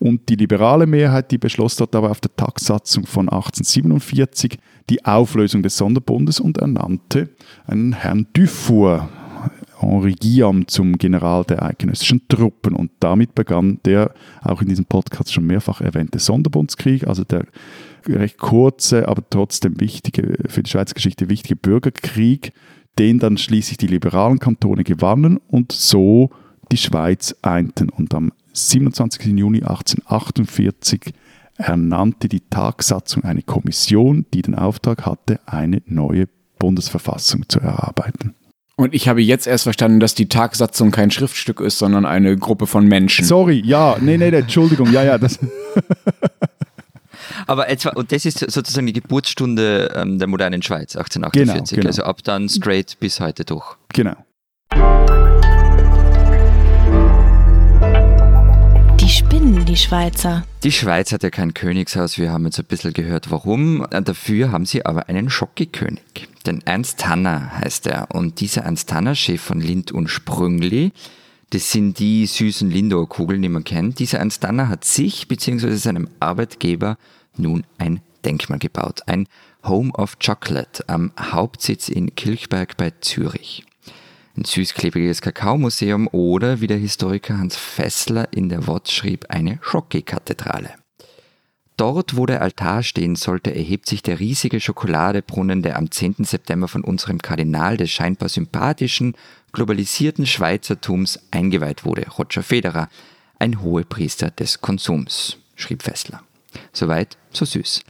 Und 0.00 0.28
die 0.28 0.34
liberale 0.34 0.86
Mehrheit, 0.86 1.30
die 1.30 1.38
beschloss 1.38 1.76
dort 1.76 1.94
aber 1.94 2.10
auf 2.10 2.20
der 2.20 2.34
Taxsatzung 2.34 3.06
von 3.06 3.28
1847 3.28 4.58
die 4.90 5.04
Auflösung 5.04 5.62
des 5.62 5.76
Sonderbundes 5.76 6.40
und 6.40 6.58
ernannte 6.58 7.30
einen 7.66 7.92
Herrn 7.92 8.26
Dufour 8.32 9.08
Henri 9.78 10.14
Guillaume 10.14 10.66
zum 10.66 10.98
General 10.98 11.44
der 11.44 11.62
eidgenössischen 11.62 12.26
Truppen. 12.28 12.74
Und 12.74 12.90
damit 13.00 13.34
begann 13.34 13.78
der 13.84 14.12
auch 14.42 14.62
in 14.62 14.68
diesem 14.68 14.84
Podcast 14.84 15.32
schon 15.32 15.46
mehrfach 15.46 15.80
erwähnte 15.80 16.18
Sonderbundskrieg, 16.18 17.06
also 17.06 17.24
der 17.24 17.46
recht 18.08 18.38
kurze, 18.38 19.08
aber 19.08 19.22
trotzdem 19.28 19.80
wichtige, 19.80 20.36
für 20.48 20.62
die 20.62 20.70
Schweizer 20.70 20.94
Geschichte 20.94 21.28
wichtige 21.28 21.56
Bürgerkrieg, 21.56 22.52
den 22.98 23.18
dann 23.18 23.38
schließlich 23.38 23.76
die 23.76 23.86
liberalen 23.86 24.38
Kantone 24.38 24.84
gewannen 24.84 25.40
und 25.48 25.72
so 25.72 26.30
die 26.70 26.76
Schweiz 26.76 27.34
einten. 27.42 27.88
Und 27.88 28.14
am 28.14 28.32
27. 28.52 29.26
Juni 29.36 29.58
1848 29.62 31.12
ernannte 31.56 32.28
die 32.28 32.42
Tagsatzung 32.50 33.24
eine 33.24 33.42
Kommission, 33.42 34.26
die 34.32 34.42
den 34.42 34.54
Auftrag 34.54 35.06
hatte, 35.06 35.40
eine 35.46 35.82
neue 35.86 36.28
Bundesverfassung 36.58 37.48
zu 37.48 37.60
erarbeiten. 37.60 38.34
Und 38.76 38.92
ich 38.92 39.08
habe 39.08 39.22
jetzt 39.22 39.46
erst 39.46 39.64
verstanden, 39.64 40.00
dass 40.00 40.14
die 40.14 40.28
Tagsatzung 40.28 40.90
kein 40.90 41.12
Schriftstück 41.12 41.60
ist, 41.60 41.78
sondern 41.78 42.04
eine 42.06 42.36
Gruppe 42.36 42.66
von 42.66 42.86
Menschen. 42.86 43.24
Sorry, 43.24 43.62
ja, 43.64 43.96
nee, 44.00 44.16
nee, 44.16 44.30
nee 44.30 44.38
Entschuldigung, 44.38 44.90
ja, 44.92 45.04
ja, 45.04 45.16
das. 45.16 45.38
Aber 47.46 47.68
etwa, 47.68 47.90
und 47.90 48.12
das 48.12 48.24
ist 48.24 48.38
sozusagen 48.38 48.86
die 48.86 48.92
Geburtsstunde 48.92 49.92
ähm, 49.94 50.18
der 50.18 50.28
modernen 50.28 50.62
Schweiz, 50.62 50.96
1848. 50.96 51.76
Genau, 51.76 51.80
genau. 51.80 51.88
Also 51.88 52.02
ab 52.04 52.22
dann 52.24 52.48
straight 52.48 52.98
bis 53.00 53.20
heute 53.20 53.44
durch. 53.44 53.76
Genau. 53.92 54.16
Die 59.00 59.10
spinnen, 59.10 59.64
die 59.66 59.76
Schweizer. 59.76 60.44
Die 60.62 60.72
Schweiz 60.72 61.12
hat 61.12 61.22
ja 61.22 61.30
kein 61.30 61.52
Königshaus, 61.52 62.16
wir 62.16 62.32
haben 62.32 62.46
jetzt 62.46 62.58
ein 62.58 62.64
bisschen 62.64 62.92
gehört, 62.92 63.30
warum. 63.30 63.86
Dafür 63.90 64.50
haben 64.50 64.64
sie 64.64 64.86
aber 64.86 65.08
einen 65.08 65.28
Schockekönig. 65.28 66.28
Denn 66.46 66.62
Ernst 66.64 67.00
Tanner 67.00 67.52
heißt 67.58 67.86
er. 67.86 68.10
Und 68.14 68.40
dieser 68.40 68.62
Ernst 68.62 68.88
Tanner, 68.88 69.14
Chef 69.14 69.40
von 69.40 69.60
Lind 69.60 69.92
und 69.92 70.08
Sprüngli, 70.08 70.92
das 71.54 71.70
sind 71.70 72.00
die 72.00 72.26
süßen 72.26 72.68
Lindor-Kugeln, 72.68 73.40
die 73.40 73.48
man 73.48 73.62
kennt. 73.62 74.00
Dieser 74.00 74.18
Ernst 74.18 74.42
Tanner 74.42 74.68
hat 74.68 74.84
sich 74.84 75.28
bzw. 75.28 75.76
seinem 75.76 76.08
Arbeitgeber 76.18 76.98
nun 77.36 77.64
ein 77.78 78.00
Denkmal 78.24 78.58
gebaut. 78.58 79.02
Ein 79.06 79.28
Home 79.62 79.92
of 79.92 80.18
Chocolate 80.18 80.82
am 80.88 81.12
Hauptsitz 81.16 81.88
in 81.88 82.16
Kilchberg 82.16 82.76
bei 82.76 82.92
Zürich. 83.00 83.64
Ein 84.36 84.44
süßklebriges 84.44 85.22
Kakaomuseum 85.22 86.08
oder, 86.08 86.60
wie 86.60 86.66
der 86.66 86.78
Historiker 86.78 87.38
Hans 87.38 87.54
Fessler 87.54 88.32
in 88.32 88.48
der 88.48 88.66
Wort 88.66 88.90
schrieb, 88.90 89.26
eine 89.28 89.60
Schocke-Kathedrale. 89.62 90.83
Dort, 91.76 92.16
wo 92.16 92.24
der 92.24 92.40
Altar 92.40 92.84
stehen 92.84 93.16
sollte, 93.16 93.52
erhebt 93.52 93.86
sich 93.86 94.02
der 94.02 94.20
riesige 94.20 94.60
Schokoladebrunnen, 94.60 95.62
der 95.62 95.76
am 95.76 95.90
10. 95.90 96.16
September 96.20 96.68
von 96.68 96.84
unserem 96.84 97.20
Kardinal 97.20 97.76
des 97.76 97.90
scheinbar 97.90 98.28
sympathischen, 98.28 99.16
globalisierten 99.52 100.24
Schweizertums 100.24 101.18
eingeweiht 101.32 101.84
wurde, 101.84 102.06
Roger 102.16 102.44
Federer, 102.44 102.88
ein 103.40 103.60
Hohepriester 103.60 104.30
des 104.30 104.60
Konsums, 104.60 105.38
schrieb 105.56 105.82
Fessler. 105.82 106.22
Soweit, 106.72 107.16
so 107.32 107.44
süß. 107.44 107.82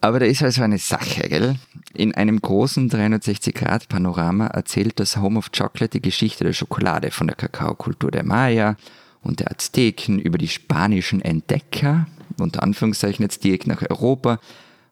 Aber 0.00 0.18
da 0.18 0.26
ist 0.26 0.42
also 0.42 0.62
eine 0.62 0.78
Sache, 0.78 1.28
gell? 1.28 1.54
In 1.94 2.14
einem 2.14 2.40
großen 2.40 2.90
360-Grad-Panorama 2.90 4.48
erzählt 4.48 4.98
das 5.00 5.16
Home 5.16 5.38
of 5.38 5.52
Chocolate 5.52 5.88
die 5.88 6.02
Geschichte 6.02 6.44
der 6.44 6.52
Schokolade 6.52 7.10
von 7.12 7.28
der 7.28 7.36
Kakaokultur 7.36 8.10
der 8.10 8.24
Maya 8.24 8.76
und 9.22 9.40
der 9.40 9.50
Azteken 9.50 10.18
über 10.18 10.36
die 10.36 10.48
spanischen 10.48 11.22
Entdecker, 11.22 12.06
unter 12.40 12.62
Anführungszeichen 12.62 13.22
jetzt 13.22 13.44
direkt 13.44 13.66
nach 13.66 13.82
Europa, 13.82 14.38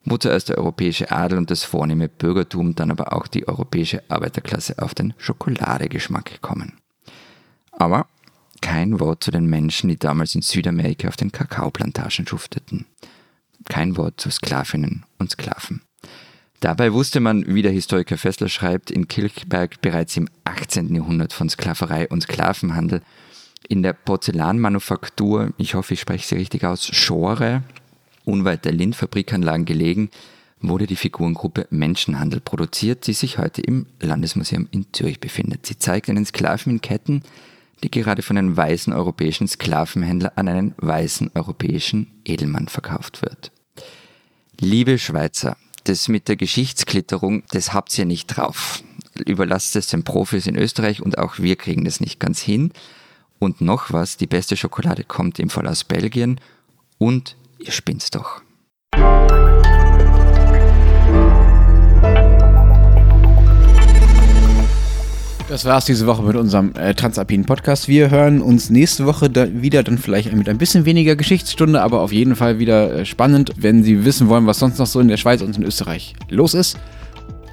wo 0.04 0.16
zuerst 0.16 0.48
der 0.48 0.58
europäische 0.58 1.10
Adel 1.10 1.38
und 1.38 1.50
das 1.50 1.64
vornehme 1.64 2.08
Bürgertum, 2.08 2.74
dann 2.74 2.90
aber 2.90 3.12
auch 3.12 3.26
die 3.26 3.46
europäische 3.46 4.02
Arbeiterklasse 4.08 4.78
auf 4.78 4.94
den 4.94 5.14
Schokoladegeschmack 5.18 6.40
kommen. 6.40 6.74
Aber 7.72 8.06
kein 8.60 9.00
Wort 9.00 9.24
zu 9.24 9.30
den 9.30 9.46
Menschen, 9.46 9.88
die 9.88 9.98
damals 9.98 10.34
in 10.34 10.42
Südamerika 10.42 11.08
auf 11.08 11.16
den 11.16 11.32
Kakaoplantagen 11.32 12.26
schufteten. 12.26 12.86
kein 13.68 13.96
Wort 13.96 14.20
zu 14.20 14.28
Sklavinnen 14.28 15.04
und 15.18 15.30
Sklaven. 15.30 15.82
Dabei 16.58 16.92
wusste 16.92 17.20
man, 17.20 17.44
wie 17.46 17.62
der 17.62 17.72
Historiker 17.72 18.16
Fessler 18.16 18.48
schreibt, 18.48 18.90
in 18.90 19.08
Kilchberg 19.08 19.80
bereits 19.80 20.16
im 20.16 20.28
18. 20.44 20.94
Jahrhundert 20.94 21.32
von 21.32 21.48
Sklaverei 21.48 22.08
und 22.08 22.22
Sklavenhandel. 22.22 23.02
In 23.68 23.82
der 23.82 23.92
Porzellanmanufaktur, 23.92 25.52
ich 25.56 25.74
hoffe, 25.74 25.94
ich 25.94 26.00
spreche 26.00 26.26
sie 26.26 26.34
richtig 26.34 26.64
aus, 26.64 26.86
Schore, 26.86 27.62
unweit 28.24 28.64
der 28.64 28.72
Lindfabrikanlagen 28.72 29.64
gelegen, 29.64 30.10
wurde 30.60 30.86
die 30.86 30.96
Figurengruppe 30.96 31.66
Menschenhandel 31.70 32.40
produziert, 32.40 33.06
die 33.06 33.12
sich 33.12 33.38
heute 33.38 33.62
im 33.62 33.86
Landesmuseum 34.00 34.68
in 34.70 34.86
Zürich 34.92 35.20
befindet. 35.20 35.66
Sie 35.66 35.78
zeigt 35.78 36.08
einen 36.08 36.24
Sklaven 36.24 36.74
in 36.74 36.80
Ketten, 36.80 37.22
die 37.82 37.90
gerade 37.90 38.22
von 38.22 38.38
einem 38.38 38.56
weißen 38.56 38.92
europäischen 38.92 39.48
Sklavenhändler 39.48 40.32
an 40.36 40.48
einen 40.48 40.74
weißen 40.76 41.32
europäischen 41.34 42.06
Edelmann 42.24 42.68
verkauft 42.68 43.22
wird. 43.22 43.50
Liebe 44.60 44.98
Schweizer, 44.98 45.56
das 45.84 46.06
mit 46.06 46.28
der 46.28 46.36
Geschichtsklitterung, 46.36 47.42
das 47.50 47.72
habt 47.72 47.96
ihr 47.98 48.04
nicht 48.04 48.28
drauf. 48.28 48.84
Überlasst 49.26 49.74
es 49.74 49.88
den 49.88 50.04
Profis 50.04 50.46
in 50.46 50.56
Österreich 50.56 51.02
und 51.02 51.18
auch 51.18 51.38
wir 51.38 51.56
kriegen 51.56 51.84
das 51.84 52.00
nicht 52.00 52.20
ganz 52.20 52.40
hin. 52.40 52.72
Und 53.42 53.60
noch 53.60 53.92
was, 53.92 54.16
die 54.16 54.28
beste 54.28 54.56
Schokolade 54.56 55.02
kommt 55.02 55.40
im 55.40 55.50
Fall 55.50 55.66
aus 55.66 55.82
Belgien 55.82 56.38
und 56.98 57.34
ihr 57.58 57.72
spinnt's 57.72 58.08
doch. 58.08 58.40
Das 65.48 65.64
war's 65.64 65.86
diese 65.86 66.06
Woche 66.06 66.22
mit 66.22 66.36
unserem 66.36 66.72
äh, 66.76 66.94
Transalpinen 66.94 67.44
Podcast. 67.44 67.88
Wir 67.88 68.12
hören 68.12 68.40
uns 68.42 68.70
nächste 68.70 69.06
Woche 69.06 69.28
da 69.28 69.48
wieder, 69.52 69.82
dann 69.82 69.98
vielleicht 69.98 70.32
mit 70.32 70.48
ein 70.48 70.58
bisschen 70.58 70.84
weniger 70.84 71.16
Geschichtsstunde, 71.16 71.82
aber 71.82 71.98
auf 72.02 72.12
jeden 72.12 72.36
Fall 72.36 72.60
wieder 72.60 72.94
äh, 72.94 73.04
spannend. 73.04 73.50
Wenn 73.56 73.82
Sie 73.82 74.04
wissen 74.04 74.28
wollen, 74.28 74.46
was 74.46 74.60
sonst 74.60 74.78
noch 74.78 74.86
so 74.86 75.00
in 75.00 75.08
der 75.08 75.16
Schweiz 75.16 75.42
und 75.42 75.56
in 75.56 75.64
Österreich 75.64 76.14
los 76.28 76.54
ist, 76.54 76.78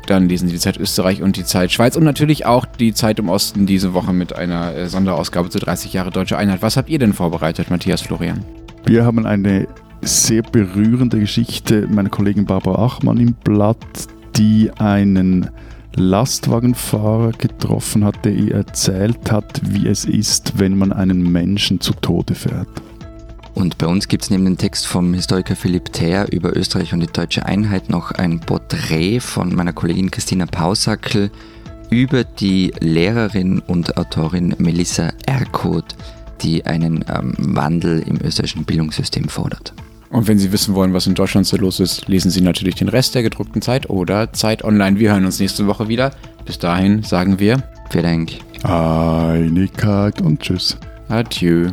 dann 0.10 0.28
lesen 0.28 0.48
Sie 0.48 0.56
die 0.56 0.60
Zeit 0.60 0.78
Österreich 0.78 1.22
und 1.22 1.38
die 1.38 1.44
Zeit 1.44 1.72
Schweiz 1.72 1.96
und 1.96 2.04
natürlich 2.04 2.46
auch 2.46 2.66
die 2.66 2.94
Zeit 2.94 3.20
im 3.20 3.30
Osten 3.30 3.66
diese 3.66 3.94
Woche 3.94 4.14
mit 4.14 4.36
einer 4.36 4.76
äh, 4.76 4.90
Sonderausgabe 4.90 5.50
zu 5.50 5.60
30 5.60 5.94
Jahre 5.94 6.12
Deutsche 6.12 6.38
Einheit. 6.38 6.62
Was 6.62 6.78
habt 6.78 6.90
ihr 6.90 7.00
denn 7.00 7.14
vorbereitet, 7.14 7.70
Matthias 7.70 8.02
Florian? 8.02 8.44
Wir 8.86 9.06
haben 9.06 9.26
eine 9.26 9.68
sehr 10.02 10.42
berührende 10.42 11.20
Geschichte 11.20 11.88
meiner 11.88 12.10
Kollegin 12.10 12.46
Barbara 12.46 12.86
Achmann 12.86 13.18
im 13.18 13.34
Blatt, 13.34 13.78
die 14.36 14.72
einen 14.78 15.50
Lastwagenfahrer 15.96 17.32
getroffen 17.34 18.06
hat, 18.06 18.24
der 18.26 18.34
ihr 18.34 18.56
erzählt 18.56 19.32
hat, 19.32 19.62
wie 19.64 19.88
es 19.88 20.06
ist, 20.06 20.58
wenn 20.58 20.78
man 20.78 20.94
einen 20.94 21.32
Menschen 21.32 21.82
zu 21.82 21.94
Tode 21.94 22.36
fährt. 22.36 22.70
Und 23.56 23.78
bei 23.78 23.88
uns 23.88 24.08
gibt 24.08 24.24
es 24.24 24.30
neben 24.30 24.46
dem 24.46 24.58
Text 24.58 24.88
vom 24.88 25.14
Historiker 25.14 25.56
Philipp 25.56 25.92
Thaer 25.92 26.32
über 26.32 26.56
Österreich 26.56 26.94
und 26.94 27.02
die 27.02 27.08
deutsche 27.08 27.46
Einheit 27.46 27.90
noch 27.90 28.12
ein 28.12 28.40
Porträt 28.40 29.20
von 29.20 29.54
meiner 29.54 29.74
Kollegin 29.74 30.12
Christina 30.12 30.46
Pausackel 30.46 31.32
über 31.90 32.24
die 32.24 32.72
Lehrerin 32.80 33.60
und 33.60 33.98
Autorin 33.98 34.56
Melissa 34.60 35.12
Erkot, 35.26 35.96
die 36.42 36.66
einen 36.66 37.04
ähm, 37.10 37.34
Wandel 37.38 38.02
im 38.08 38.20
österreichischen 38.22 38.66
Bildungssystem 38.66 39.28
fordert. 39.28 39.74
Und 40.12 40.28
wenn 40.28 40.40
Sie 40.40 40.52
wissen 40.52 40.74
wollen, 40.74 40.94
was 40.94 41.06
in 41.06 41.16
Deutschland 41.16 41.46
so 41.46 41.58
los 41.58 41.80
ist, 41.80 42.08
lesen 42.08 42.32
Sie 42.32 42.42
natürlich 42.42 42.76
den 42.76 42.90
Rest 42.90 43.14
der 43.14 43.24
gedruckten 43.24 43.62
Zeit 43.62 43.90
oder 43.90 44.34
Zeit 44.34 44.64
Online. 44.64 44.98
Wir 45.00 45.12
hören 45.12 45.26
uns 45.26 45.40
nächste 45.40 45.68
Woche 45.68 45.88
wieder. 45.88 46.12
Bis 46.46 46.58
dahin 46.58 47.04
sagen 47.04 47.40
wir 47.40 47.64
Vielen 47.90 48.04
Dank. 48.04 48.32
Einigkeit 48.64 50.22
und 50.22 50.40
Tschüss. 50.40 50.78
Adieu. 51.10 51.72